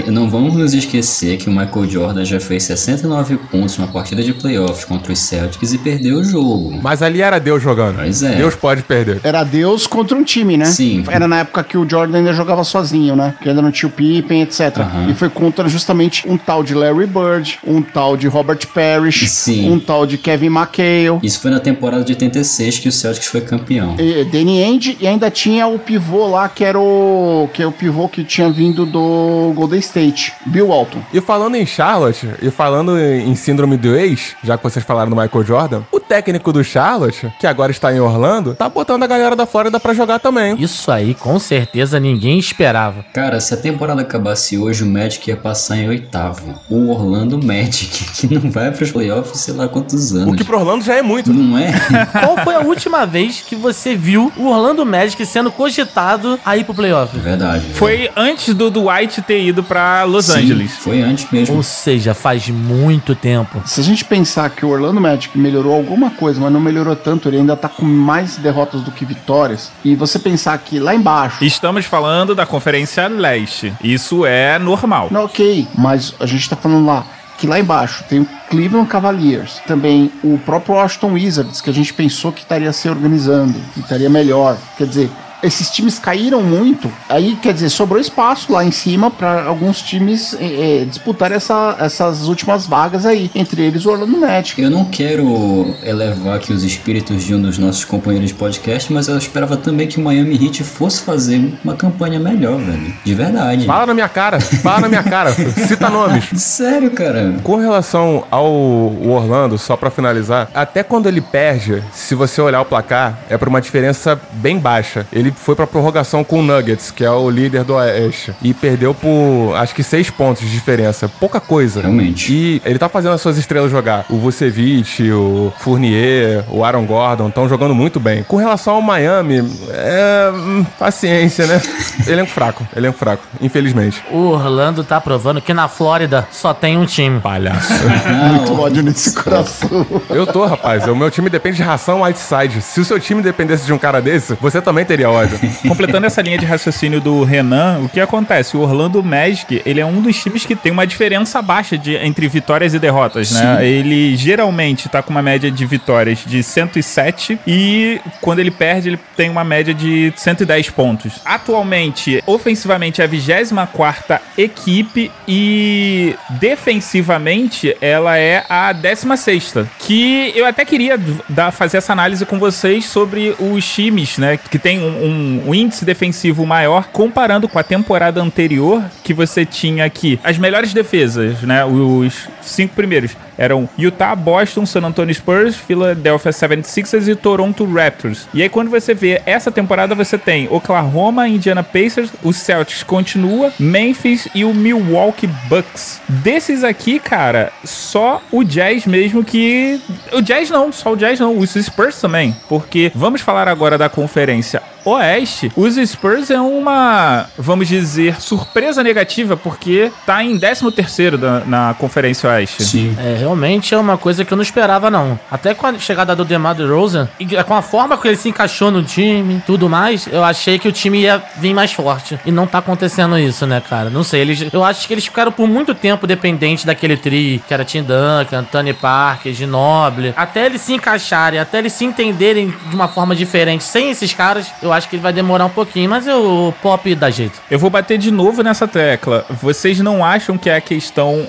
Não 0.07 0.31
vamos 0.31 0.55
nos 0.55 0.75
esquecer 0.75 1.37
que 1.39 1.49
o 1.49 1.53
Michael 1.53 1.89
Jordan 1.89 2.25
já 2.25 2.41
fez 2.41 2.65
69 2.65 3.37
pontos 3.51 3.77
numa 3.79 3.91
partida 3.91 4.23
de 4.23 4.33
playoffs 4.33 4.85
contra 4.85 5.13
os 5.13 5.19
Celtics 5.19 5.73
e 5.73 5.79
perdeu 5.79 6.19
o 6.19 6.25
jogo. 6.25 6.79
Mas 6.83 7.03
ali 7.03 7.21
era 7.23 7.39
Deus 7.39 7.63
jogando. 7.63 7.97
Pois 7.97 8.23
é. 8.23 8.37
Deus 8.37 8.55
pode 8.55 8.83
perder. 8.83 9.21
Era 9.23 9.45
Deus 9.45 9.87
contra 9.87 10.17
um 10.17 10.25
time, 10.25 10.57
né? 10.57 10.67
Sim. 10.67 11.05
Era 11.09 11.29
na 11.29 11.41
época 11.41 11.63
que 11.65 11.77
o 11.77 11.89
Jordan 11.89 12.19
ainda 12.19 12.33
jogava 12.33 12.65
sozinho, 12.65 13.15
né? 13.15 13.35
Que 13.41 13.49
ainda 13.49 13.63
não 13.63 13.71
tinha 13.71 13.89
o 13.89 13.93
Pippen, 13.93 14.43
etc. 14.43 14.79
Aham. 14.79 15.11
E 15.11 15.15
foi 15.15 15.29
contra 15.29 15.69
justamente 15.69 16.29
um 16.29 16.37
tal 16.37 16.63
de 16.63 16.75
Larry 16.75 17.07
Bird, 17.07 17.59
um 17.67 17.83
tal 17.83 18.17
de 18.17 18.27
Robert 18.27 18.67
Parrish, 18.75 19.29
Sim. 19.29 19.71
um 19.71 19.79
tal 19.79 20.07
de 20.07 20.19
Kevin 20.19 20.47
McHale. 20.47 21.19
Isso 21.23 21.41
foi 21.41 21.51
na 21.51 21.61
temporada 21.61 22.05
de 22.05 22.13
86 22.13 22.79
que 22.79 22.89
o 22.89 22.93
Celtics 22.93 23.29
foi 23.29 23.41
campeão. 23.41 23.97
E 23.99 24.25
Danny 24.25 24.63
Ainge 24.63 24.97
e 25.01 25.07
ainda 25.07 25.31
tinha 25.31 25.44
o 25.67 25.79
pivô 25.79 26.27
lá 26.27 26.49
que 26.49 26.65
era 26.65 26.79
o 26.79 27.49
que 27.53 27.63
é 27.63 27.67
o 27.67 27.73
pivô 27.73 28.09
que 28.09 28.25
tinha 28.25 28.51
vindo 28.51 28.87
do 28.87 29.53
Golden 29.55 29.79
State, 29.79 30.33
Bill 30.47 30.69
Walton. 30.69 31.03
E 31.13 31.21
falando 31.21 31.57
em 31.57 31.67
Charlotte, 31.67 32.29
e 32.41 32.51
falando 32.51 32.99
em 32.99 33.35
síndrome 33.35 33.77
do 33.77 33.95
ex, 33.95 34.35
já 34.43 34.57
que 34.57 34.65
vocês 34.65 34.85
falaram 34.85 35.11
do 35.11 35.17
Michael 35.17 35.45
Jordan, 35.45 35.83
o 35.93 36.01
técnico 36.15 36.53
do 36.53 36.63
Charlotte, 36.63 37.33
que 37.41 37.47
agora 37.47 37.73
está 37.73 37.93
em 37.93 37.99
Orlando, 37.99 38.55
tá 38.55 38.69
botando 38.69 39.03
a 39.03 39.07
galera 39.07 39.35
da 39.35 39.47
Flórida 39.47 39.81
pra 39.81 39.93
jogar 39.93 40.21
também. 40.21 40.55
Isso 40.63 40.89
aí, 40.93 41.13
com 41.13 41.41
certeza, 41.41 41.99
ninguém 41.99 42.39
esperava. 42.39 43.05
Cara, 43.13 43.41
se 43.41 43.53
a 43.53 43.57
temporada 43.57 44.03
acabasse 44.03 44.57
hoje, 44.57 44.85
o 44.85 44.87
Magic 44.87 45.29
ia 45.29 45.37
passar 45.37 45.77
em 45.77 45.89
oitavo. 45.89 46.55
O 46.71 46.89
Orlando 46.89 47.43
Magic, 47.43 48.05
que 48.15 48.33
não 48.33 48.49
vai 48.49 48.71
pros 48.71 48.93
playoffs 48.93 49.41
sei 49.41 49.55
lá 49.55 49.67
quantos 49.67 50.15
anos. 50.15 50.33
O 50.33 50.37
que 50.37 50.45
pro 50.45 50.57
Orlando 50.57 50.85
já 50.85 50.95
é 50.95 51.03
muito. 51.03 51.33
Não 51.33 51.59
é? 51.59 51.73
Qual 52.21 52.39
foi 52.45 52.55
a 52.55 52.61
última 52.61 53.05
vez 53.05 53.41
que 53.41 53.57
você 53.57 53.97
viu 53.97 54.33
o 54.37 54.47
Orlando 54.47 54.87
Magic 54.87 55.27
sendo 55.27 55.51
cogitado 55.51 56.39
a 56.45 56.57
ir 56.57 56.63
pro 56.63 56.75
playoff? 56.75 57.17
É 57.17 57.21
verdade. 57.21 57.65
Foi 57.75 58.09
antes 58.17 58.55
do 58.55 58.71
Dwight 58.71 59.21
ter 59.23 59.43
ido 59.43 59.65
pra 59.65 60.05
Los 60.05 60.27
Sim, 60.27 60.39
Angeles. 60.39 60.77
Foi 60.77 61.03
antes 61.03 61.29
mesmo. 61.33 61.57
Ou 61.57 61.63
seja, 61.65 62.15
faz 62.15 62.49
muito 62.49 63.17
tempo. 63.17 63.61
Se 63.67 63.81
a 63.81 63.85
gente 63.85 64.05
pensar 64.05 64.49
que 64.51 64.65
o 64.65 64.69
Orlando 64.69 65.01
Magic 65.01 65.37
melhorou 65.37 65.75
alguma 65.75 66.04
coisa, 66.11 66.41
mas 66.41 66.53
não 66.53 66.61
melhorou 66.61 66.97
tanto, 66.97 67.29
ele 67.29 67.39
ainda 67.39 67.57
tá 67.57 67.69
com 67.69 67.85
mais 67.85 68.37
derrotas 68.37 68.83
do 68.83 68.91
que 68.91 69.05
vitórias. 69.05 69.71
E 69.85 69.95
você 69.95 70.19
pensar 70.19 70.57
que 70.59 70.79
lá 70.79 70.95
embaixo 70.95 71.45
Estamos 71.45 71.85
falando 71.85 72.35
da 72.35 72.47
Conferência 72.47 73.07
Leste. 73.09 73.73
Isso 73.83 74.25
é 74.27 74.59
normal. 74.59 75.09
Não, 75.11 75.25
ok, 75.25 75.67
mas 75.77 76.15
a 76.21 76.27
gente 76.27 76.49
tá 76.49 76.57
falando 76.57 76.87
lá 76.87 77.05
que 77.37 77.47
lá 77.47 77.59
embaixo 77.59 78.05
tem 78.09 78.21
o 78.21 78.29
Cleveland 78.49 78.89
Cavaliers, 78.89 79.61
também 79.67 80.11
o 80.23 80.39
próprio 80.39 80.77
Washington 80.77 81.13
Wizards, 81.13 81.61
que 81.61 81.71
a 81.71 81.73
gente 81.73 81.93
pensou 81.93 82.33
que 82.33 82.43
estaria 82.43 82.73
se 82.73 82.89
organizando, 82.89 83.55
que 83.73 83.81
estaria 83.81 84.09
melhor. 84.09 84.57
Quer 84.79 84.87
dizer, 84.87 85.11
esses 85.45 85.71
times 85.71 85.99
caíram 85.99 86.43
muito, 86.43 86.91
aí 87.09 87.37
quer 87.37 87.53
dizer, 87.53 87.69
sobrou 87.69 88.01
espaço 88.01 88.53
lá 88.53 88.65
em 88.65 88.71
cima 88.71 89.11
para 89.11 89.45
alguns 89.45 89.83
times 89.83 90.37
eh, 90.41 90.87
disputar 90.89 91.31
essa, 91.33 91.77
essas 91.79 92.27
últimas 92.27 92.67
vagas 92.67 93.07
aí, 93.07 93.31
entre 93.35 93.63
eles 93.63 93.85
o 93.85 93.91
Orlando 93.91 94.17
Magic. 94.19 94.61
Eu 94.61 94.71
não 94.71 94.85
quero 94.85 95.75
elevar 95.83 96.37
aqui 96.37 96.53
os 96.53 96.65
espíritos 96.65 97.23
de 97.25 97.35
um 97.35 97.41
dos 97.41 97.59
nossos 97.59 97.85
companheiros 97.85 98.31
de 98.31 98.35
podcast, 98.35 98.93
mas 98.93 99.09
eu 99.09 99.19
esperava 99.19 99.57
também 99.57 99.87
que 99.87 99.99
o 99.99 100.03
Miami 100.03 100.35
Heat 100.43 100.65
fosse 100.65 101.03
fazer 101.03 101.53
uma 101.63 101.75
campanha 101.75 102.19
melhor, 102.19 102.59
velho. 102.59 102.95
De 103.05 103.15
verdade. 103.15 103.67
Fala 103.67 103.87
na 103.87 103.95
minha 103.95 104.09
cara, 104.09 104.41
fala 104.41 104.81
na 104.81 104.89
minha 104.89 105.03
cara, 105.03 105.33
cita 105.67 105.91
nomes. 105.91 106.25
Sério, 106.37 106.91
cara. 106.91 107.37
Com 107.43 107.57
relação 107.57 108.25
ao 108.31 108.51
Orlando, 108.53 109.59
só 109.59 109.77
pra 109.77 109.91
finalizar, 109.91 110.49
até 110.55 110.83
quando 110.83 111.07
ele 111.07 111.21
perde, 111.21 111.83
se 111.93 112.15
você 112.15 112.41
olhar 112.41 112.61
o 112.61 112.65
placar, 112.65 113.19
é 113.29 113.37
por 113.37 113.49
uma 113.49 113.61
diferença 113.61 114.21
bem 114.33 114.59
baixa. 114.59 115.07
Ele 115.13 115.34
foi 115.37 115.55
pra 115.55 115.67
prorrogação 115.67 116.25
com 116.25 116.41
o 116.41 116.43
Nuggets, 116.43 116.91
que 116.91 117.05
é 117.05 117.11
o 117.11 117.29
líder 117.29 117.65
do 117.65 117.75
Oeste, 117.75 118.35
e 118.43 118.53
perdeu 118.55 118.95
por 118.95 119.55
acho 119.57 119.75
que 119.75 119.83
seis 119.83 120.11
pontos 120.11 120.43
de 120.43 120.51
diferença. 120.51 121.09
Pouca 121.09 121.41
coisa. 121.41 121.83
Realmente. 121.83 122.33
E 122.33 122.63
ele 122.65 122.79
tá 122.79 122.89
fazendo 122.89 123.13
as 123.13 123.21
suas 123.21 123.37
estrelas 123.37 123.71
jogar. 123.71 124.07
O 124.09 124.19
Vucevic, 124.19 125.11
o 125.11 125.53
Fournier, 125.59 126.45
o 126.49 126.65
Aaron 126.65 126.85
Gordon 126.85 127.29
estão 127.29 127.49
jogando 127.49 127.75
muito 127.75 127.99
bem. 127.99 128.23
Com 128.23 128.37
relação 128.37 128.75
ao 128.75 128.83
Miami, 128.83 129.39
é. 129.71 130.31
hum, 130.33 130.65
Paciência, 130.79 131.47
né? 131.47 131.61
elenco 132.07 132.31
fraco, 132.31 132.67
elenco 132.77 132.99
fraco, 132.99 133.23
infelizmente. 133.41 134.03
O 134.11 134.29
Orlando 134.29 134.85
tá 134.85 135.01
provando 135.01 135.41
que 135.41 135.55
na 135.55 135.69
Flórida 135.69 136.27
só 136.31 136.53
tem 136.53 136.77
um 136.77 136.87
time. 136.87 137.21
Palhaço. 137.21 137.73
Muito 138.29 138.61
ódio 138.61 138.83
nesse 138.83 139.15
coração. 139.15 139.87
Eu 140.11 140.27
tô, 140.27 140.45
rapaz. 140.47 140.87
O 140.87 140.95
meu 140.95 141.11
time 141.11 141.31
depende 141.31 141.57
de 141.57 141.63
ração 141.63 142.03
Whiteside. 142.03 142.61
Se 142.63 142.81
o 142.81 142.85
seu 142.85 143.01
time 143.01 143.23
dependesse 143.23 143.67
de 143.67 143.73
um 143.73 143.79
cara 143.79 144.01
desse, 144.01 144.35
você 144.41 144.61
também 144.61 144.85
teria 144.85 145.11
ódio. 145.11 145.24
Completando 145.67 146.07
essa 146.07 146.23
linha 146.23 146.39
de 146.39 146.47
raciocínio 146.47 147.01
do 147.01 147.25
Renan, 147.25 147.81
o 147.85 147.89
que 147.89 148.01
acontece? 148.01 148.57
O 148.57 148.61
Orlando 148.61 149.03
Magic, 149.03 149.63
ele 149.65 149.81
é 149.81 149.87
um 149.87 150.01
dos 150.01 150.23
times 150.23 150.45
que 150.47 150.55
tem 150.55 150.73
uma 150.73 150.87
diferença 150.87 151.41
baixa 151.41 151.77
de, 151.77 151.95
entre 151.97 152.29
vitórias 152.29 152.75
e 152.75 152.79
derrotas, 152.79 153.33
né? 153.33 153.67
Ele 153.67 154.17
geralmente 154.17 154.89
tá 154.89 155.03
com 155.03 155.11
uma 155.11 155.23
média 155.23 155.51
de 155.51 155.67
vitórias 155.67 156.21
de 156.25 156.43
107 156.43 157.39
e 157.47 158.01
quando 158.21 158.39
ele 158.39 158.51
perde, 158.51 158.91
ele 158.91 159.01
tem 159.17 159.31
uma 159.31 159.45
média 159.45 159.75
de 159.75 160.13
110 160.17 160.71
pontos. 160.71 161.15
Atualmente, 161.25 162.23
ofensivamente, 162.27 163.01
é 163.01 163.05
a 163.05 163.09
24 163.09 164.19
equipe 164.37 165.11
e 165.27 166.15
defensivamente, 166.31 167.77
ela 167.81 168.19
é 168.19 168.45
a 168.49 168.73
16 168.73 169.55
que 169.79 170.33
eu 170.35 170.47
até 170.47 170.65
queria 170.65 170.99
dar, 171.29 171.51
fazer 171.51 171.79
essa 171.79 171.93
análise 171.93 172.25
com 172.25 172.39
vocês 172.39 172.87
sobre 172.87 173.35
os 173.39 173.67
times, 173.67 174.19
né? 174.19 174.37
Que 174.37 174.59
tem 174.59 174.81
um, 174.81 175.04
um- 175.05 175.43
um 175.49 175.55
índice 175.55 175.85
defensivo 175.85 176.47
maior 176.47 176.89
comparando 176.93 177.49
com 177.49 177.59
a 177.59 177.63
temporada 177.63 178.21
anterior, 178.23 178.83
que 179.03 179.13
você 179.15 179.45
tinha 179.45 179.85
aqui 179.85 180.19
as 180.25 180.39
melhores 180.39 180.73
defesas, 180.73 181.43
né? 181.43 181.65
Os 181.65 182.29
cinco 182.43 182.75
primeiros 182.75 183.17
eram 183.37 183.69
Utah, 183.77 184.15
Boston, 184.15 184.65
San 184.65 184.83
Antonio 184.83 185.15
Spurs, 185.15 185.57
Philadelphia 185.57 186.31
76ers 186.33 187.09
e 187.09 187.17
Toronto 187.17 187.65
Raptors. 187.65 188.29
E 188.33 188.43
aí 188.43 188.49
quando 188.49 188.71
você 188.71 188.95
vê 188.95 189.21
essa 189.27 189.51
temporada, 189.51 189.95
você 189.95 190.17
tem 190.17 190.47
Oklahoma, 190.51 191.29
Indiana 191.29 191.63
Pacers, 191.63 192.11
o 192.23 192.33
Celtics 192.33 192.83
continua, 192.83 193.53
Memphis 193.59 194.29
e 194.35 194.45
o 194.45 194.55
Milwaukee 194.55 195.27
Bucks. 195.49 196.01
Desses 196.09 196.63
aqui, 196.63 196.99
cara, 196.99 197.53
só 197.65 198.23
o 198.31 198.45
Jazz 198.45 198.87
mesmo 198.87 199.25
que... 199.25 199.81
O 200.13 200.21
Jazz 200.21 200.51
não, 200.51 200.71
só 200.71 200.93
o 200.93 200.97
Jazz 200.97 201.19
não, 201.19 201.37
os 201.37 201.51
Spurs 201.55 202.01
também. 202.01 202.37
Porque 202.49 202.93
vamos 202.95 203.21
falar 203.21 203.49
agora 203.49 203.77
da 203.77 203.89
conferência 203.89 204.63
Oeste, 204.95 205.51
os 205.57 205.75
Spurs 205.77 206.31
é 206.31 206.41
uma, 206.41 207.27
vamos 207.39 207.69
dizer, 207.69 208.21
surpresa 208.21 208.83
negativa, 208.83 209.37
porque 209.37 209.91
tá 210.07 210.23
em 210.23 210.39
13º 210.39 211.17
da- 211.17 211.41
na 211.45 211.75
Conferência 211.79 212.29
Oeste. 212.31 212.63
Sim. 212.65 212.97
É, 212.99 213.17
realmente 213.19 213.75
é 213.75 213.79
uma 213.79 213.97
coisa 213.99 214.25
que 214.25 214.33
eu 214.33 214.37
não 214.37 214.43
esperava, 214.43 214.91
não. 214.91 215.19
Até 215.31 215.55
com 215.55 215.67
a 215.67 215.79
chegada 215.79 216.15
do 216.17 216.25
DeMar 216.25 216.55
DeRozan, 216.55 217.09
e 217.19 217.27
com 217.45 217.55
a 217.55 217.63
forma 217.63 217.97
que 217.99 218.09
ele 218.09 218.17
se 218.17 218.29
encaixou 218.29 218.71
no 218.71 218.83
time, 218.83 219.43
tudo 219.47 219.69
mais, 219.69 220.07
eu 220.11 220.23
achei 220.25 220.59
que 220.59 220.69
o 220.69 220.73
time 220.73 221.01
ia 221.01 221.23
vir 221.37 221.55
mais 221.55 221.73
forte. 221.73 222.19
E 222.25 222.33
não 222.33 222.47
tá 222.47 222.59
acontecendo 222.59 223.19
isso, 223.19 223.47
né, 223.47 223.63
cara? 223.69 223.91
Não 223.91 224.03
sei, 224.05 224.21
eles, 224.21 224.47
eu 224.53 224.65
acho 224.65 224.87
que 224.87 224.95
eles 224.95 225.05
ficaram 225.05 225.33
por 225.33 225.49
muito 225.49 225.75
tempo 225.75 226.07
dependentes 226.07 226.65
daquele 226.65 226.97
tri, 226.97 227.43
que 227.47 227.53
era 227.55 227.65
Tim 227.65 227.83
Duncan, 227.83 228.45
Tony 228.45 228.73
Parker, 228.73 229.33
Ginobili. 229.33 230.15
Até 230.17 230.47
eles 230.47 230.61
se 230.61 230.73
encaixarem, 230.75 231.39
até 231.39 231.59
eles 231.59 231.73
se 231.73 231.85
entenderem 231.85 232.53
de 232.69 232.75
uma 232.75 232.89
forma 232.89 233.15
diferente, 233.15 233.65
sem 233.65 233.91
esses 233.91 234.13
caras, 234.13 234.47
eu 234.63 234.73
acho 234.73 234.84
que 234.89 234.97
ele 234.97 235.03
vai 235.03 235.13
demorar 235.13 235.45
um 235.47 235.51
pouquinho, 235.51 235.89
mas 235.91 236.07
o 236.07 236.53
Pop 236.63 236.95
dá 236.95 237.11
jeito. 237.11 237.41
Eu 237.51 237.59
vou 237.59 237.71
bater 237.71 237.99
de 237.99 238.11
novo 238.11 238.43
nessa 238.43 238.67
tecla. 238.69 239.25
Vocês 239.43 239.81
não 239.81 240.05
acham 240.05 240.37
que 240.39 240.49
é 240.51 240.57
a 240.57 240.61
questão 240.61 241.27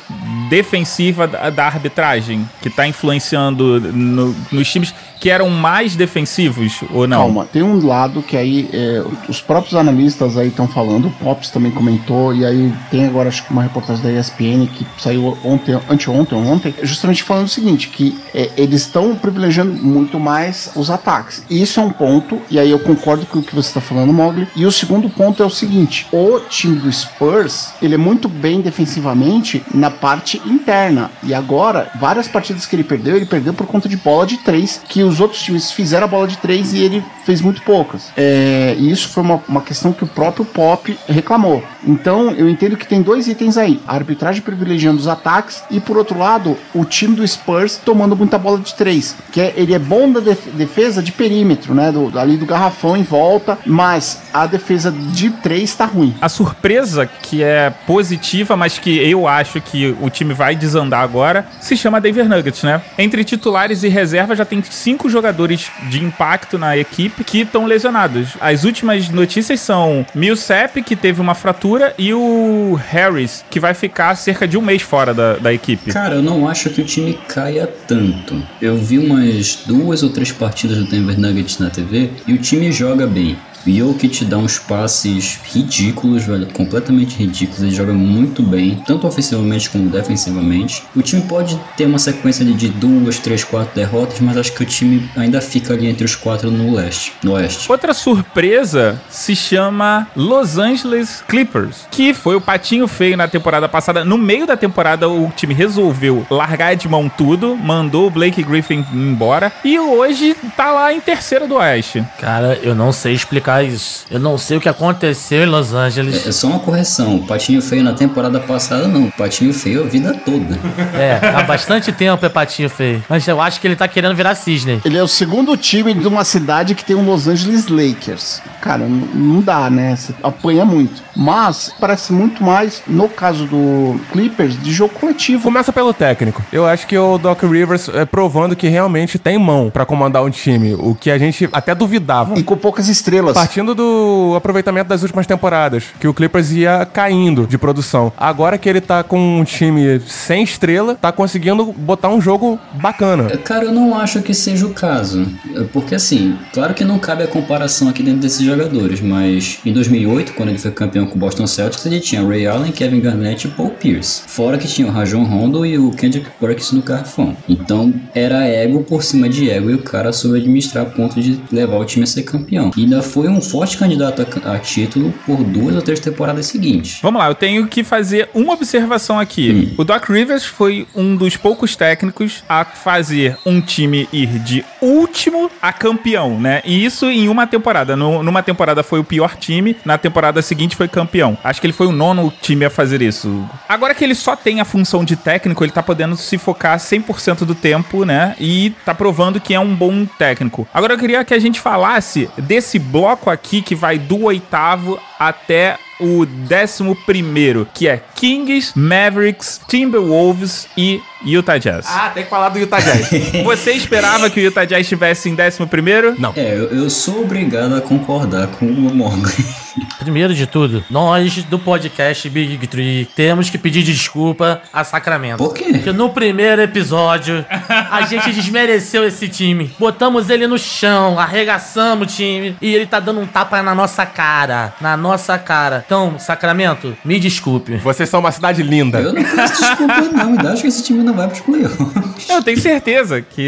defensiva 0.50 1.28
da, 1.28 1.50
da 1.50 1.66
arbitragem 1.66 2.48
que 2.62 2.70
tá 2.70 2.88
influenciando 2.88 3.80
no- 3.94 4.36
nos 4.52 4.72
times? 4.72 4.94
Que 5.20 5.30
eram 5.30 5.50
mais 5.50 5.96
defensivos 5.96 6.82
ou 6.92 7.08
não? 7.08 7.20
Calma, 7.20 7.46
tem 7.46 7.64
um 7.64 7.86
lado 7.86 8.22
que 8.22 8.38
aí 8.38 8.70
é, 8.74 9.04
os 9.28 9.42
próprios 9.42 9.76
analistas 9.76 10.38
aí 10.38 10.50
estão 10.50 10.68
falando, 10.68 11.08
o 11.08 11.12
Pops 11.12 11.50
também 11.50 11.72
comentou, 11.72 12.34
e 12.34 12.46
aí 12.46 12.74
tem 12.92 13.06
agora 13.06 13.30
acho 13.30 13.44
que 13.46 13.52
uma 13.52 13.64
reportagem 13.64 14.04
da 14.04 14.12
ESPN 14.12 14.68
que 14.68 14.86
saiu 14.98 15.38
ontem, 15.44 15.80
anteontem, 15.90 16.38
ontem, 16.38 16.74
justamente 16.84 17.24
falando 17.24 17.46
o 17.46 17.50
seguinte, 17.50 17.90
que 17.90 18.18
é, 18.34 18.52
eles 18.58 18.82
estão 18.82 19.16
privilegiando 19.16 19.74
muito 19.74 20.20
mais 20.20 20.72
os 20.76 20.90
ataques. 20.90 21.44
Isso 21.50 21.80
é 21.80 21.84
um 21.84 21.92
ponto, 21.92 22.42
e 22.50 22.60
aí 22.60 22.70
eu 22.70 22.80
concordo 22.80 23.26
com 23.26 23.40
o 23.40 23.44
que 23.44 23.56
você 23.56 23.70
está 23.70 23.82
falando, 23.82 24.14
Mogli. 24.14 24.48
E 24.56 24.66
o 24.66 24.72
segundo 24.72 25.10
ponto 25.10 25.42
é 25.42 25.46
o 25.46 25.50
seguinte, 25.50 26.08
o 26.12 26.40
time 26.40 26.78
do 26.78 26.92
Spurs, 26.92 27.74
ele 27.82 27.96
é 27.96 27.98
muito 27.98 28.28
bem 28.28 28.62
defensivamente 28.62 29.64
na 29.74 29.90
parte 29.90 30.42
interna, 30.46 31.12
e 31.24 31.34
agora, 31.34 31.90
várias 32.00 32.28
partidas 32.28 32.66
que 32.66 32.76
ele 32.76 32.84
perdeu, 32.84 33.16
ele 33.16 33.26
perdeu 33.26 33.54
por 33.54 33.68
conta 33.68 33.88
de 33.88 33.98
bola 33.98 34.26
de 34.26 34.38
três, 34.38 34.82
que 34.88 35.04
os 35.04 35.15
outros 35.20 35.42
times 35.42 35.72
fizeram 35.72 36.06
a 36.06 36.08
bola 36.08 36.28
de 36.28 36.38
três 36.38 36.74
e 36.74 36.80
ele 36.80 37.04
fez 37.26 37.42
muito 37.42 37.62
poucas. 37.62 38.12
É, 38.16 38.76
e 38.78 38.92
isso 38.92 39.10
foi 39.10 39.24
uma, 39.24 39.42
uma 39.48 39.62
questão 39.62 39.92
que 39.92 40.04
o 40.04 40.08
próprio 40.08 40.46
Pop 40.46 40.98
reclamou. 41.08 41.64
Então, 41.86 42.32
eu 42.32 42.48
entendo 42.48 42.78
que 42.78 42.88
tem 42.88 43.02
dois 43.02 43.28
itens 43.28 43.58
aí: 43.58 43.82
a 43.88 43.96
arbitragem 43.96 44.42
privilegiando 44.42 45.00
os 45.00 45.08
ataques 45.08 45.64
e, 45.70 45.80
por 45.80 45.98
outro 45.98 46.18
lado, 46.18 46.58
o 46.74 46.86
time 46.86 47.16
do 47.16 47.28
Spurs 47.28 47.78
tomando 47.84 48.16
muita 48.16 48.38
bola 48.38 48.60
de 48.60 48.74
três. 48.74 49.16
Que 49.32 49.42
é, 49.42 49.54
ele 49.56 49.74
é 49.74 49.80
bom 49.80 50.12
da 50.12 50.20
def 50.20 50.46
defesa 50.54 51.02
de 51.02 51.12
perímetro, 51.12 51.74
né? 51.74 51.92
Do, 51.92 52.18
ali 52.18 52.38
do 52.38 52.46
garrafão 52.46 52.96
em 52.96 53.04
volta, 53.04 53.58
mas 53.66 54.22
a 54.34 54.46
defesa 54.46 54.92
de 54.92 55.30
três 55.30 55.76
tá 55.76 55.86
ruim. 55.86 56.14
A 56.22 56.30
surpresa 56.30 57.06
que 57.06 57.44
é 57.44 57.72
positiva, 57.86 58.56
mas 58.56 58.78
que 58.78 58.98
eu 58.98 59.28
acho 59.28 59.60
que 59.62 59.96
o 60.02 60.10
time 60.10 60.34
vai 60.34 60.56
desandar 60.56 61.02
agora, 61.02 61.48
se 61.60 61.76
chama 61.76 62.00
Denver 62.00 62.30
Nuggets, 62.30 62.64
né? 62.64 62.82
Entre 62.98 63.24
titulares 63.24 63.84
e 63.84 63.90
reserva 63.90 64.36
já 64.36 64.46
tem 64.46 64.64
cinco 64.64 64.95
jogadores 65.10 65.72
de 65.90 66.04
impacto 66.04 66.58
na 66.58 66.78
equipe 66.78 67.24
que 67.24 67.42
estão 67.42 67.66
lesionados. 67.66 68.30
As 68.40 68.64
últimas 68.64 69.10
notícias 69.10 69.60
são 69.60 70.06
Millsap, 70.14 70.82
que 70.82 70.96
teve 70.96 71.22
uma 71.22 71.36
fratura, 71.36 71.94
e 71.98 72.14
o 72.14 72.80
Harris, 72.90 73.44
que 73.50 73.60
vai 73.60 73.74
ficar 73.74 74.16
cerca 74.16 74.48
de 74.48 74.58
um 74.58 74.62
mês 74.62 74.82
fora 74.82 75.14
da, 75.14 75.36
da 75.36 75.54
equipe. 75.54 75.92
Cara, 75.92 76.16
eu 76.16 76.22
não 76.22 76.48
acho 76.48 76.70
que 76.70 76.82
o 76.82 76.86
time 76.86 77.18
caia 77.28 77.68
tanto. 77.88 78.42
Eu 78.62 78.78
vi 78.78 78.98
umas 78.98 79.64
duas 79.66 80.04
ou 80.04 80.10
três 80.10 80.32
partidas 80.32 80.78
do 80.78 80.86
Denver 80.86 81.20
Nuggets 81.20 81.60
na 81.60 81.70
TV 81.70 82.10
e 82.28 82.34
o 82.34 82.38
time 82.38 82.72
joga 82.72 83.06
bem. 83.08 83.38
O 83.66 83.72
Jokic 83.72 84.26
dá 84.26 84.38
uns 84.38 84.60
passes 84.60 85.40
ridículos, 85.44 86.24
velho, 86.24 86.46
completamente 86.54 87.18
ridículos. 87.18 87.64
Ele 87.64 87.72
joga 87.72 87.94
muito 87.94 88.44
bem, 88.44 88.82
tanto 88.86 89.08
ofensivamente 89.08 89.70
como 89.70 89.90
defensivamente. 89.90 90.84
O 90.96 91.02
time 91.02 91.24
pode 91.24 91.60
ter 91.76 91.86
uma 91.86 91.98
sequência 91.98 92.46
de 92.46 92.70
duas, 92.70 93.18
três, 93.18 93.44
quatro 93.44 93.74
derrotas, 93.74 94.20
mas 94.20 94.38
acho 94.38 94.54
que 94.54 94.62
o 94.62 94.66
time 94.66 95.10
ainda 95.16 95.42
fica 95.42 95.74
ali 95.74 95.88
entre 95.88 96.06
os 96.06 96.16
quatro 96.16 96.52
no 96.52 96.76
leste, 96.76 97.14
no 97.24 97.34
oeste. 97.34 97.72
Outra 97.72 97.94
surpresa 97.94 99.02
se 99.10 99.36
chama 99.36 100.08
Los 100.16 100.58
Angeles 100.60 101.24
Clippers, 101.28 101.88
que 101.90 102.14
foi 102.14 102.36
o 102.36 102.42
patinho 102.42 102.88
feio 102.88 103.18
na 103.18 103.28
temporada 103.28 103.68
passada. 103.68 104.06
No 104.06 104.18
meio 104.18 104.46
da 104.46 104.56
temporada, 104.56 105.10
o 105.10 105.32
time 105.36 105.54
resolveu 105.54 106.26
largar 106.30 106.76
de 106.76 106.88
mão 106.88 107.10
tudo, 107.10 107.56
mandou 107.56 108.08
o 108.08 108.12
Blake 108.12 108.44
Griffin 108.44 108.86
embora 108.94 109.52
e 109.64 109.80
hoje 109.80 110.36
tá 110.56 110.72
lá 110.72 110.94
em 110.94 111.02
terceiro 111.02 111.48
do 111.48 111.56
oeste. 111.56 112.06
Cara, 112.20 112.60
eu 112.62 112.76
não 112.76 112.92
sei 112.92 113.14
explicar 113.14 113.55
isso. 113.64 114.06
Eu 114.10 114.20
não 114.20 114.38
sei 114.38 114.58
o 114.58 114.62
que 114.62 114.70
aconteceu 114.70 115.44
em 115.44 115.46
Los 115.46 115.74
Angeles. 115.74 116.26
É 116.26 116.32
só 116.32 116.48
uma 116.48 116.60
correção. 116.60 117.20
Patinho 117.20 117.62
feio 117.62 117.84
na 117.84 117.94
temporada 117.94 118.40
passada, 118.40 118.88
não. 118.88 119.10
Patinho 119.12 119.54
feio 119.54 119.84
a 119.84 119.88
vida 119.88 120.14
toda. 120.14 120.58
É, 120.94 121.20
há 121.36 121.44
bastante 121.44 121.92
tempo 121.92 122.26
é 122.26 122.30
patinho 122.30 122.70
feio. 122.70 123.04
Mas 123.10 123.28
eu 123.28 123.42
acho 123.42 123.60
que 123.60 123.68
ele 123.68 123.76
tá 123.76 123.88
querendo 123.88 124.16
virar 124.16 124.36
cisne. 124.36 124.82
Ele 124.84 124.98
é 124.98 125.04
o 125.04 125.08
segundo 125.08 125.56
time 125.58 125.94
de 125.94 126.08
uma 126.08 126.24
cidade 126.24 126.76
que 126.76 126.84
tem 126.84 126.96
um 126.96 127.06
Los 127.06 127.28
Angeles 127.28 127.68
Lakers. 127.68 128.42
Cara, 128.62 128.86
não 128.88 129.42
dá, 129.42 129.70
né? 129.70 129.96
Você 129.96 130.14
apanha 130.24 130.66
muito. 130.66 131.04
Mas 131.16 131.74
parece 131.80 132.12
muito 132.12 132.44
mais, 132.44 132.82
no 132.88 133.08
caso 133.08 133.46
do 133.46 134.00
Clippers, 134.12 134.62
de 134.62 134.74
jogo 134.74 134.94
coletivo. 134.94 135.44
Começa 135.44 135.72
pelo 135.72 135.94
técnico. 135.94 136.44
Eu 136.52 136.66
acho 136.66 136.88
que 136.88 136.98
o 136.98 137.18
Doc 137.18 137.44
Rivers 137.44 137.90
é 137.90 138.06
provando 138.06 138.56
que 138.56 138.68
realmente 138.68 139.20
tem 139.20 139.38
mão 139.38 139.70
pra 139.70 139.86
comandar 139.86 140.24
um 140.24 140.30
time, 140.30 140.74
o 140.74 140.96
que 140.96 141.12
a 141.12 141.18
gente 141.18 141.48
até 141.52 141.76
duvidava. 141.76 142.38
E 142.38 142.44
com 142.44 142.58
poucas 142.58 142.88
estrelas. 142.88 143.36
Partindo 143.46 143.76
do 143.76 144.34
aproveitamento 144.36 144.90
das 144.90 145.04
últimas 145.04 145.28
temporadas, 145.28 145.86
que 146.00 146.08
o 146.08 146.14
Clippers 146.16 146.52
ia 146.52 146.84
caindo 146.84 147.46
de 147.46 147.60
produção. 147.60 148.12
Agora 148.18 148.58
que 148.58 148.68
ele 148.68 148.82
tá 148.82 149.04
com 149.04 149.40
um 149.40 149.44
time 149.44 150.02
sem 150.08 150.44
estrela, 150.44 150.96
tá 150.96 151.12
conseguindo 151.12 151.72
botar 151.72 152.10
um 152.10 152.20
jogo 152.20 152.60
bacana. 152.74 153.30
Cara, 153.38 153.66
eu 153.66 153.72
não 153.72 153.96
acho 153.96 154.24
que 154.24 154.34
seja 154.34 154.66
o 154.66 154.74
caso. 154.74 155.28
Porque 155.72 155.94
assim, 155.94 156.36
claro 156.54 156.74
que 156.74 156.84
não 156.84 156.98
cabe 156.98 157.24
a 157.24 157.28
comparação 157.28 157.88
aqui 157.88 158.02
dentro 158.02 158.22
desses 158.22 158.44
jogadores, 158.44 159.00
mas 159.00 159.60
em 159.64 159.72
2008, 159.72 160.34
quando 160.34 160.50
ele 160.50 160.58
foi 160.58 160.72
campeão 160.72 161.06
com 161.06 161.16
o 161.16 161.20
Boston 161.20 161.46
Celtics, 161.46 161.86
ele 161.86 162.00
tinha 162.00 162.28
Ray 162.28 162.48
Allen, 162.48 162.72
Kevin 162.72 163.00
Garnett 163.00 163.48
e 163.48 163.52
Paul 163.52 163.70
Pierce. 163.70 164.24
Fora 164.26 164.58
que 164.58 164.68
tinha 164.68 164.88
o 164.88 164.92
Rajon 164.92 165.24
Rondo 165.24 165.64
e 165.64 165.78
o 165.78 165.92
Kendrick 165.92 166.32
Perkins 166.40 166.72
no 166.72 166.82
garrafão. 166.82 167.38
Então 167.48 167.94
era 168.16 168.44
ego 168.48 168.84
por 168.84 169.04
cima 169.04 169.30
de 169.30 169.52
ego 169.52 169.70
e 169.70 169.76
o 169.76 169.84
cara 169.84 170.12
soube 170.12 170.40
administrar 170.40 170.88
a 170.88 170.90
ponto 170.90 171.22
de 171.22 171.40
levar 171.52 171.78
o 171.78 171.86
time 171.86 172.06
a 172.06 172.08
ser 172.08 172.24
campeão. 172.24 172.72
E 172.76 172.82
ainda 172.82 173.04
foi 173.04 173.30
um 173.30 173.35
forte 173.42 173.78
candidato 173.78 174.26
a, 174.46 174.54
a 174.54 174.60
título 174.60 175.14
por 175.26 175.44
duas 175.44 175.76
ou 175.76 175.82
três 175.82 176.00
temporadas 176.00 176.46
seguintes. 176.48 177.00
Vamos 177.02 177.20
lá, 177.20 177.28
eu 177.28 177.36
tenho 177.36 177.68
que 177.68 177.84
fazer 177.84 178.30
uma 178.34 178.54
observação 178.54 179.20
aqui. 179.20 179.74
O 179.78 179.84
Doc 179.84 180.10
Rivers 180.10 180.46
foi 180.46 180.88
um 180.96 181.16
dos 181.16 181.38
poucos 181.38 181.76
técnicos 181.76 182.44
a 182.50 182.64
fazer 182.66 183.38
um 183.46 183.62
time 183.62 184.08
ir 184.12 184.28
de 184.40 184.64
último 184.82 185.50
a 185.62 185.72
campeão, 185.74 186.40
né? 186.40 186.62
E 186.66 186.84
isso 186.86 187.06
em 187.10 187.28
uma 187.28 187.46
temporada. 187.48 187.96
No- 187.96 188.24
numa 188.24 188.42
temporada 188.44 188.84
foi 188.84 189.00
o 189.00 189.04
pior 189.04 189.36
time, 189.36 189.76
na 189.86 189.98
temporada 189.98 190.42
seguinte 190.42 190.76
foi 190.76 190.88
campeão. 190.88 191.38
Acho 191.44 191.60
que 191.62 191.68
ele 191.68 191.74
foi 191.74 191.88
o 191.88 191.92
nono 191.92 192.32
time 192.42 192.66
a 192.66 192.70
fazer 192.70 193.02
isso. 193.02 193.48
Agora 193.68 193.94
que 193.94 194.04
ele 194.04 194.16
só 194.16 194.36
tem 194.36 194.60
a 194.60 194.66
função 194.66 195.04
de 195.04 195.16
técnico, 195.16 195.64
ele 195.64 195.72
tá 195.72 195.82
podendo 195.84 196.16
se 196.16 196.38
focar 196.38 196.78
100% 196.78 197.46
do 197.46 197.56
tempo, 197.56 198.06
né? 198.06 198.36
E 198.40 198.72
tá 198.86 198.94
provando 198.94 199.40
que 199.40 199.54
é 199.54 199.60
um 199.60 199.74
bom 199.76 200.06
técnico. 200.06 200.68
Agora 200.74 200.94
eu 200.94 200.98
queria 200.98 201.24
que 201.24 201.34
a 201.34 201.40
gente 201.40 201.60
falasse 201.60 202.30
desse 202.38 202.78
bloco 202.80 203.15
aqui 203.30 203.62
que 203.62 203.76
vai 203.76 203.98
do 203.98 204.24
oitavo 204.24 205.00
até 205.20 205.78
o 206.00 206.26
décimo 206.26 206.96
primeiro, 206.96 207.68
que 207.74 207.88
é 207.88 208.02
Kings, 208.16 208.78
Mavericks, 208.78 209.62
Timberwolves 209.68 210.68
e 210.78 211.02
Utah 211.26 211.58
Jazz. 211.58 211.86
Ah, 211.90 212.10
tem 212.10 212.24
que 212.24 212.30
falar 212.30 212.50
do 212.50 212.60
Utah 212.60 212.80
Jazz. 212.80 213.10
Você 213.44 213.72
esperava 213.72 214.30
que 214.30 214.40
o 214.40 214.44
Utah 214.44 214.66
Jazz 214.66 214.82
estivesse 214.82 215.30
em 215.30 215.36
décimo 215.36 215.68
primeiro? 215.68 216.16
Não. 216.20 216.34
É, 216.36 216.56
eu, 216.56 216.66
eu 216.66 216.90
sou 216.90 217.24
obrigado 217.24 217.76
a 217.76 217.82
concordar 217.82 218.48
com 218.48 218.66
o 218.66 218.94
Morgan. 218.94 219.32
Primeiro 220.00 220.34
de 220.34 220.48
tudo, 220.48 220.84
nós 220.90 221.44
do 221.44 221.60
podcast 221.60 222.30
Big 222.30 222.66
Tree 222.68 223.06
temos 223.16 223.50
que 223.50 223.58
pedir 223.58 223.84
desculpa 223.84 224.62
a 224.72 224.84
Sacramento. 224.84 225.38
Por 225.38 225.54
quê? 225.54 225.66
Porque 225.66 225.92
no 225.92 226.10
primeiro 226.10 226.62
episódio 226.62 227.46
a 227.70 228.02
gente 228.04 228.32
desmereceu 228.32 229.04
esse 229.06 229.28
time. 229.28 229.74
Botamos 229.78 230.30
ele 230.30 230.48
no 230.48 230.58
chão, 230.58 231.20
arregaçamos 231.20 232.08
o 232.08 232.16
time 232.16 232.56
e 232.62 232.74
ele 232.74 232.86
tá 232.86 233.00
dando 233.00 233.20
um 233.20 233.28
tapa 233.28 233.62
na 233.62 233.76
nossa 233.76 234.06
cara. 234.06 234.74
Na 234.80 234.96
nossa 234.96 235.38
cara. 235.38 235.85
Então, 235.86 236.18
Sacramento, 236.18 236.98
me 237.06 237.20
desculpe. 237.20 237.78
Vocês 237.78 238.10
são 238.10 238.20
uma 238.20 238.32
cidade 238.32 238.64
linda. 238.64 239.00
Eu 239.00 239.14
não 239.14 239.24
peço 239.24 239.62
desculpa, 239.62 240.02
não. 240.02 240.30
Ainda 240.30 240.52
acho 240.52 240.62
que 240.64 240.68
esse 240.68 240.84
time 240.84 241.04
não 241.04 241.14
vai 241.14 241.28
pros 241.28 241.42
playoffs. 241.42 242.06
Eu 242.30 242.42
tenho 242.42 242.60
certeza 242.60 243.22
que 243.22 243.42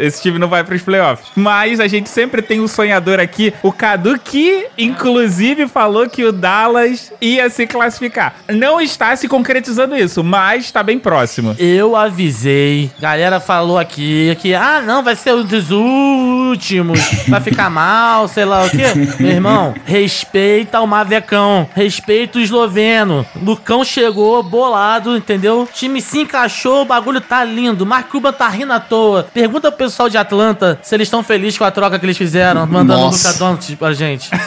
esse 0.00 0.22
time 0.22 0.38
não 0.38 0.48
vai 0.48 0.64
para 0.64 0.74
os 0.74 0.82
playoffs. 0.82 1.28
Mas 1.36 1.80
a 1.80 1.86
gente 1.86 2.08
sempre 2.08 2.40
tem 2.40 2.60
um 2.60 2.68
sonhador 2.68 3.20
aqui, 3.20 3.52
o 3.62 3.72
Cadu, 3.72 4.18
que 4.18 4.66
inclusive 4.78 5.68
falou 5.68 6.08
que 6.08 6.24
o 6.24 6.32
Dallas 6.32 7.12
ia 7.20 7.48
se 7.50 7.66
classificar. 7.66 8.36
Não 8.48 8.80
está 8.80 9.14
se 9.16 9.28
concretizando 9.28 9.96
isso, 9.96 10.24
mas 10.24 10.64
está 10.64 10.82
bem 10.82 10.98
próximo. 10.98 11.54
Eu 11.58 11.94
avisei, 11.96 12.90
galera 13.00 13.38
falou 13.40 13.78
aqui 13.78 14.36
que, 14.40 14.54
ah, 14.54 14.82
não, 14.84 15.02
vai 15.02 15.16
ser 15.16 15.34
um 15.34 15.44
dos 15.44 15.70
últimos, 15.70 17.00
vai 17.28 17.40
ficar 17.40 17.68
mal, 17.68 18.28
sei 18.28 18.44
lá 18.44 18.64
o 18.64 18.70
quê. 18.70 18.84
Meu 19.20 19.30
irmão, 19.30 19.74
respeita 19.84 20.80
o 20.80 20.86
Mavecão, 20.86 21.68
respeita 21.74 21.81
o 22.38 22.40
esloveno. 22.40 23.26
Lucão 23.42 23.84
chegou 23.84 24.42
bolado, 24.42 25.16
entendeu? 25.16 25.62
O 25.62 25.66
time 25.66 26.00
se 26.00 26.20
encaixou, 26.20 26.82
o 26.82 26.84
bagulho 26.84 27.20
tá 27.20 27.44
lindo. 27.44 27.86
Mark 27.86 28.08
Cuban 28.08 28.32
tá 28.32 28.48
rindo 28.48 28.72
à 28.72 28.80
toa. 28.80 29.26
Pergunta 29.32 29.70
pro 29.70 29.86
pessoal 29.86 30.08
de 30.08 30.18
Atlanta 30.18 30.78
se 30.82 30.94
eles 30.94 31.06
estão 31.06 31.22
felizes 31.22 31.58
com 31.58 31.64
a 31.64 31.70
troca 31.70 31.98
que 31.98 32.06
eles 32.06 32.16
fizeram, 32.16 32.66
mandando 32.66 33.00
Nossa. 33.00 33.28
o 33.28 33.32
Luca 33.32 33.38
Doncic 33.38 33.76
pra 33.76 33.92
gente. 33.92 34.30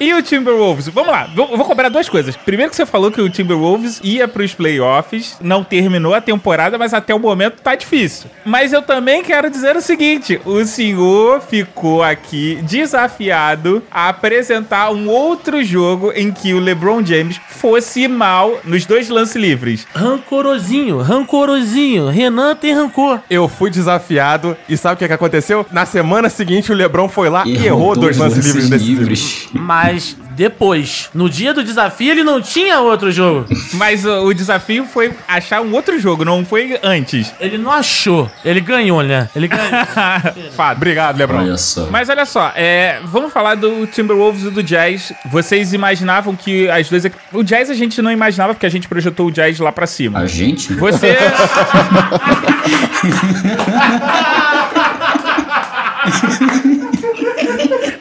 E 0.00 0.12
o 0.14 0.22
Timberwolves, 0.22 0.88
vamos 0.88 1.10
lá, 1.10 1.28
vou, 1.34 1.56
vou 1.56 1.64
cobrar 1.64 1.88
duas 1.88 2.08
coisas. 2.08 2.36
Primeiro 2.36 2.70
que 2.70 2.76
você 2.76 2.86
falou 2.86 3.10
que 3.10 3.20
o 3.20 3.28
Timberwolves 3.28 4.00
ia 4.02 4.28
pros 4.28 4.54
playoffs, 4.54 5.36
não 5.40 5.64
terminou 5.64 6.14
a 6.14 6.20
temporada, 6.20 6.78
mas 6.78 6.94
até 6.94 7.14
o 7.14 7.18
momento 7.18 7.60
tá 7.60 7.74
difícil. 7.74 8.30
Mas 8.44 8.72
eu 8.72 8.80
também 8.80 9.22
quero 9.22 9.50
dizer 9.50 9.76
o 9.76 9.80
seguinte, 9.80 10.40
o 10.44 10.64
senhor 10.64 11.40
ficou 11.40 12.02
aqui 12.02 12.58
desafiado 12.62 13.82
a 13.90 14.08
apresentar 14.08 14.90
um 14.90 15.08
outro 15.08 15.62
jogo 15.64 16.12
em 16.14 16.30
que 16.30 16.47
o 16.54 16.60
LeBron 16.60 17.04
James 17.04 17.40
fosse 17.48 18.06
mal 18.08 18.60
nos 18.64 18.86
dois 18.86 19.08
lances 19.08 19.36
livres. 19.36 19.86
Rancorosinho, 19.94 20.98
rancorosinho. 20.98 22.08
Renan 22.08 22.54
tem 22.54 22.74
rancor. 22.74 23.20
Eu 23.28 23.48
fui 23.48 23.70
desafiado 23.70 24.56
e 24.68 24.76
sabe 24.76 24.94
o 24.94 24.98
que, 24.98 25.06
que 25.06 25.12
aconteceu? 25.12 25.66
Na 25.70 25.86
semana 25.86 26.28
seguinte, 26.28 26.70
o 26.70 26.74
Lebron 26.74 27.08
foi 27.08 27.28
lá 27.28 27.46
e 27.46 27.66
errou 27.66 27.94
dois 27.96 28.16
lances 28.16 28.44
livres 28.44 28.68
desse 28.68 28.84
livre. 28.84 29.14
Mas 29.52 30.16
depois, 30.38 31.10
no 31.12 31.28
dia 31.28 31.52
do 31.52 31.64
desafio, 31.64 32.12
ele 32.12 32.22
não 32.22 32.40
tinha 32.40 32.78
outro 32.78 33.10
jogo. 33.10 33.46
Mas 33.74 34.04
o, 34.04 34.26
o 34.26 34.32
desafio 34.32 34.84
foi 34.84 35.12
achar 35.26 35.60
um 35.60 35.74
outro 35.74 35.98
jogo, 35.98 36.24
não 36.24 36.44
foi 36.44 36.78
antes. 36.80 37.34
Ele 37.40 37.58
não 37.58 37.72
achou. 37.72 38.30
Ele 38.44 38.60
ganhou, 38.60 39.02
né? 39.02 39.28
Ele 39.34 39.48
ganhou. 39.48 39.68
Fato. 40.54 40.76
Obrigado, 40.76 41.18
Lebron. 41.18 41.40
Olha 41.40 41.56
só. 41.56 41.88
Mas 41.90 42.08
olha 42.08 42.24
só, 42.24 42.52
é, 42.54 43.00
vamos 43.04 43.32
falar 43.32 43.56
do 43.56 43.84
Timberwolves 43.88 44.44
e 44.44 44.50
do 44.50 44.62
Jazz. 44.62 45.12
Vocês 45.26 45.72
imaginavam 45.72 46.36
que 46.38 46.70
as 46.70 46.88
duas. 46.88 47.04
O 47.32 47.42
Jazz 47.42 47.68
a 47.70 47.74
gente 47.74 48.00
não 48.00 48.10
imaginava 48.10 48.54
porque 48.54 48.66
a 48.66 48.70
gente 48.70 48.88
projetou 48.88 49.26
o 49.26 49.30
Jazz 49.30 49.58
lá 49.58 49.72
pra 49.72 49.86
cima. 49.86 50.20
A 50.20 50.26
gente? 50.26 50.72
Você. 50.74 51.16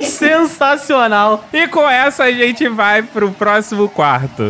Sensacional. 0.02 1.46
e 1.54 1.68
com 1.68 1.88
essa 1.90 2.24
a 2.24 2.32
gente 2.32 2.68
vai 2.70 3.04
pro 3.04 3.32
próximo 3.32 3.88
quarto. 3.90 4.50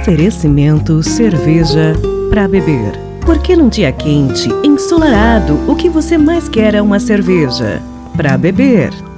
Oferecimento 0.00 1.02
cerveja 1.02 1.94
para 2.30 2.48
beber. 2.48 2.92
Porque 3.24 3.54
num 3.54 3.68
dia 3.68 3.92
quente, 3.92 4.48
ensolarado, 4.64 5.60
o 5.70 5.76
que 5.76 5.88
você 5.88 6.16
mais 6.16 6.48
quer 6.48 6.74
é 6.74 6.82
uma 6.82 6.98
cerveja 6.98 7.80
para 8.16 8.36
beber. 8.38 9.09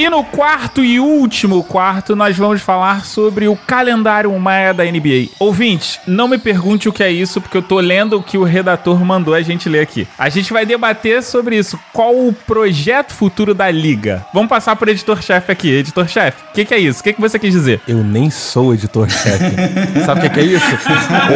E 0.00 0.08
no 0.08 0.24
quarto 0.24 0.82
e 0.82 0.98
último 0.98 1.62
quarto, 1.62 2.16
nós 2.16 2.34
vamos 2.34 2.62
falar 2.62 3.04
sobre 3.04 3.46
o 3.48 3.54
calendário 3.54 4.32
maia 4.40 4.72
da 4.72 4.82
NBA. 4.82 5.28
Ouvintes, 5.38 6.00
não 6.06 6.26
me 6.26 6.38
pergunte 6.38 6.88
o 6.88 6.92
que 6.92 7.02
é 7.02 7.12
isso, 7.12 7.38
porque 7.38 7.58
eu 7.58 7.60
tô 7.60 7.78
lendo 7.78 8.16
o 8.16 8.22
que 8.22 8.38
o 8.38 8.42
redator 8.42 8.98
mandou 9.04 9.34
a 9.34 9.42
gente 9.42 9.68
ler 9.68 9.80
aqui. 9.80 10.08
A 10.18 10.30
gente 10.30 10.54
vai 10.54 10.64
debater 10.64 11.22
sobre 11.22 11.58
isso. 11.58 11.78
Qual 11.92 12.16
o 12.16 12.32
projeto 12.32 13.12
futuro 13.12 13.52
da 13.52 13.70
liga? 13.70 14.24
Vamos 14.32 14.48
passar 14.48 14.74
pro 14.74 14.90
editor-chefe 14.90 15.52
aqui. 15.52 15.70
Editor-chefe, 15.70 16.44
o 16.48 16.54
que, 16.54 16.64
que 16.64 16.72
é 16.72 16.78
isso? 16.78 17.00
O 17.00 17.04
que, 17.04 17.12
que 17.12 17.20
você 17.20 17.38
quis 17.38 17.52
dizer? 17.52 17.82
Eu 17.86 18.02
nem 18.02 18.30
sou 18.30 18.72
editor-chefe. 18.72 19.54
Sabe 20.06 20.20
o 20.20 20.22
que, 20.22 20.30
que 20.30 20.40
é 20.40 20.44
isso? 20.44 20.78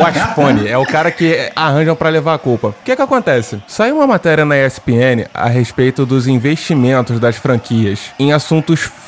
O 0.01 0.07
Aspone 0.07 0.69
é 0.69 0.79
o 0.79 0.87
cara 0.87 1.11
que 1.11 1.53
arranjam 1.55 1.95
pra 1.95 2.09
levar 2.09 2.33
a 2.33 2.39
culpa. 2.39 2.69
O 2.69 2.75
que 2.83 2.97
que 2.97 3.03
acontece? 3.03 3.63
Saiu 3.69 3.97
uma 3.97 4.07
matéria 4.07 4.47
na 4.47 4.57
ESPN 4.57 5.27
a 5.35 5.51
respeito 5.51 6.07
dos 6.07 6.27
investimentos 6.27 7.21
das 7.21 7.37
franquias 7.37 8.01
em 8.19 8.33
assuntos 8.33 8.54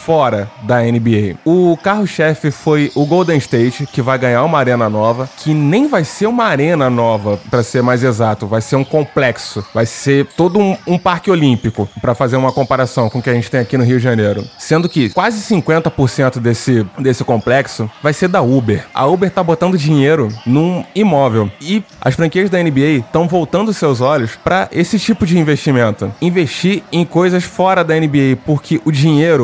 fora 0.06 0.48
da 0.62 0.80
NBA. 0.82 1.36
O 1.44 1.76
carro-chefe 1.82 2.52
foi 2.52 2.92
o 2.94 3.04
Golden 3.04 3.38
State, 3.38 3.86
que 3.86 4.00
vai 4.00 4.16
ganhar 4.16 4.44
uma 4.44 4.56
arena 4.56 4.88
nova, 4.88 5.28
que 5.36 5.52
nem 5.52 5.88
vai 5.88 6.04
ser 6.04 6.28
uma 6.28 6.44
arena 6.44 6.88
nova, 6.88 7.40
pra 7.50 7.64
ser 7.64 7.82
mais 7.82 8.04
exato, 8.04 8.46
vai 8.46 8.60
ser 8.60 8.76
um 8.76 8.84
complexo, 8.84 9.66
vai 9.74 9.84
ser 9.84 10.26
todo 10.36 10.60
um, 10.60 10.76
um 10.86 10.96
parque 10.96 11.28
olímpico, 11.28 11.88
pra 12.00 12.14
fazer 12.14 12.36
uma 12.36 12.52
comparação 12.52 13.10
com 13.10 13.18
o 13.18 13.22
que 13.22 13.28
a 13.28 13.34
gente 13.34 13.50
tem 13.50 13.58
aqui 13.58 13.76
no 13.76 13.82
Rio 13.82 13.98
de 13.98 14.04
Janeiro. 14.04 14.44
Sendo 14.56 14.88
que 14.88 15.10
quase 15.10 15.38
50% 15.54 16.38
desse, 16.38 16.86
desse 16.98 17.24
complexo 17.24 17.90
vai 18.00 18.12
ser 18.12 18.28
da 18.28 18.40
Uber. 18.40 18.86
A 18.94 19.06
Uber 19.06 19.28
tá 19.30 19.42
botando 19.42 19.76
dinheiro 19.76 20.28
num 20.46 20.84
imóvel 20.94 21.50
e 21.60 21.82
as 22.00 22.14
franquias 22.14 22.48
da 22.48 22.62
NBA 22.62 23.00
estão 23.00 23.26
voltando 23.26 23.72
seus 23.72 24.00
olhos 24.00 24.36
pra 24.36 24.68
esse 24.70 25.00
tipo 25.00 25.26
de 25.26 25.36
investimento. 25.36 26.12
Investir 26.22 26.84
em 26.92 27.04
coisas 27.04 27.42
fora 27.42 27.82
da 27.82 27.98
NBA, 27.98 28.38
porque 28.44 28.80
o 28.84 28.92
dinheiro 28.92 29.35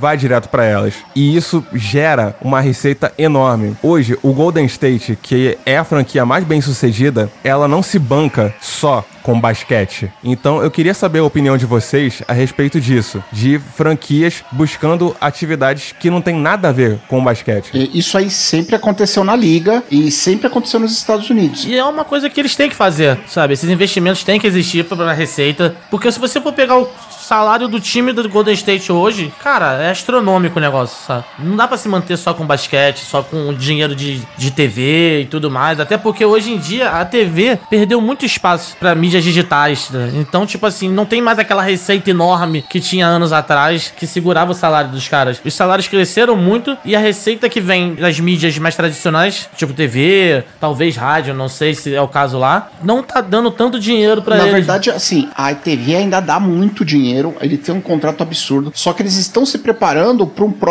vai 0.00 0.16
direto 0.16 0.48
para 0.48 0.64
elas. 0.64 0.94
E 1.14 1.36
isso 1.36 1.64
gera 1.72 2.36
uma 2.40 2.60
receita 2.60 3.12
enorme. 3.16 3.76
Hoje, 3.82 4.18
o 4.22 4.32
Golden 4.32 4.66
State, 4.66 5.18
que 5.20 5.58
é 5.64 5.78
a 5.78 5.84
franquia 5.84 6.26
mais 6.26 6.44
bem 6.44 6.60
sucedida, 6.60 7.30
ela 7.42 7.68
não 7.68 7.82
se 7.82 7.98
banca 7.98 8.54
só 8.60 9.04
com 9.24 9.40
basquete. 9.40 10.12
Então 10.22 10.62
eu 10.62 10.70
queria 10.70 10.94
saber 10.94 11.20
a 11.20 11.24
opinião 11.24 11.56
de 11.56 11.64
vocês 11.64 12.22
a 12.28 12.32
respeito 12.34 12.78
disso, 12.78 13.24
de 13.32 13.58
franquias 13.58 14.44
buscando 14.52 15.16
atividades 15.20 15.92
que 15.98 16.10
não 16.10 16.20
tem 16.20 16.36
nada 16.36 16.68
a 16.68 16.72
ver 16.72 17.00
com 17.08 17.18
o 17.18 17.24
basquete. 17.24 17.70
E 17.72 17.98
Isso 17.98 18.16
aí 18.18 18.30
sempre 18.30 18.76
aconteceu 18.76 19.24
na 19.24 19.34
liga 19.34 19.82
e 19.90 20.10
sempre 20.10 20.46
aconteceu 20.46 20.78
nos 20.78 20.92
Estados 20.92 21.28
Unidos. 21.30 21.64
E 21.64 21.74
é 21.74 21.84
uma 21.84 22.04
coisa 22.04 22.28
que 22.28 22.38
eles 22.38 22.54
têm 22.54 22.68
que 22.68 22.76
fazer, 22.76 23.18
sabe? 23.26 23.54
Esses 23.54 23.68
investimentos 23.68 24.22
têm 24.22 24.38
que 24.38 24.46
existir 24.46 24.84
pra 24.84 25.12
receita. 25.14 25.74
Porque 25.90 26.12
se 26.12 26.18
você 26.18 26.38
for 26.40 26.52
pegar 26.52 26.78
o 26.78 26.88
salário 27.24 27.66
do 27.66 27.80
time 27.80 28.12
do 28.12 28.28
Golden 28.28 28.54
State 28.54 28.92
hoje, 28.92 29.32
cara, 29.42 29.82
é 29.82 29.90
astronômico 29.90 30.58
o 30.58 30.62
negócio, 30.62 31.06
sabe? 31.06 31.24
Não 31.38 31.56
dá 31.56 31.66
pra 31.66 31.78
se 31.78 31.88
manter 31.88 32.18
só 32.18 32.34
com 32.34 32.46
basquete, 32.46 32.98
só 32.98 33.22
com 33.22 33.54
dinheiro 33.54 33.96
de, 33.96 34.20
de 34.36 34.50
TV 34.50 35.22
e 35.22 35.24
tudo 35.26 35.50
mais. 35.50 35.80
Até 35.80 35.96
porque 35.96 36.24
hoje 36.24 36.52
em 36.52 36.58
dia 36.58 36.90
a 36.90 37.04
TV 37.04 37.58
perdeu 37.70 38.00
muito 38.00 38.26
espaço 38.26 38.76
pra 38.78 38.94
mídias 39.14 39.24
digitais. 39.24 39.90
né? 39.90 40.10
Então, 40.14 40.44
tipo 40.46 40.66
assim, 40.66 40.88
não 40.88 41.04
tem 41.06 41.20
mais 41.20 41.38
aquela 41.38 41.62
receita 41.62 42.10
enorme 42.10 42.64
que 42.68 42.80
tinha 42.80 43.06
anos 43.06 43.32
atrás 43.32 43.92
que 43.96 44.06
segurava 44.06 44.50
o 44.52 44.54
salário 44.54 44.90
dos 44.90 45.06
caras. 45.08 45.40
Os 45.44 45.54
salários 45.54 45.86
cresceram 45.86 46.36
muito 46.36 46.76
e 46.84 46.96
a 46.96 46.98
receita 46.98 47.48
que 47.48 47.60
vem 47.60 47.94
das 47.94 48.18
mídias 48.18 48.56
mais 48.58 48.74
tradicionais, 48.74 49.48
tipo 49.56 49.72
TV, 49.72 50.44
talvez 50.60 50.96
rádio, 50.96 51.34
não 51.34 51.48
sei 51.48 51.74
se 51.74 51.94
é 51.94 52.00
o 52.00 52.08
caso 52.08 52.38
lá, 52.38 52.70
não 52.82 53.02
tá 53.02 53.20
dando 53.20 53.50
tanto 53.50 53.78
dinheiro 53.78 54.22
pra 54.22 54.36
Na 54.36 54.42
eles. 54.42 54.54
verdade, 54.54 54.90
assim, 54.90 55.28
a 55.34 55.54
TV 55.54 55.94
ainda 55.94 56.20
dá 56.20 56.40
muito 56.40 56.84
dinheiro, 56.84 57.34
ele 57.40 57.56
tem 57.56 57.74
um 57.74 57.80
contrato 57.80 58.22
absurdo, 58.22 58.72
só 58.74 58.92
que 58.92 59.02
eles 59.02 59.16
estão 59.16 59.46
se 59.46 59.58
preparando 59.58 60.26
para 60.26 60.44
um 60.44 60.50
próximo 60.50 60.64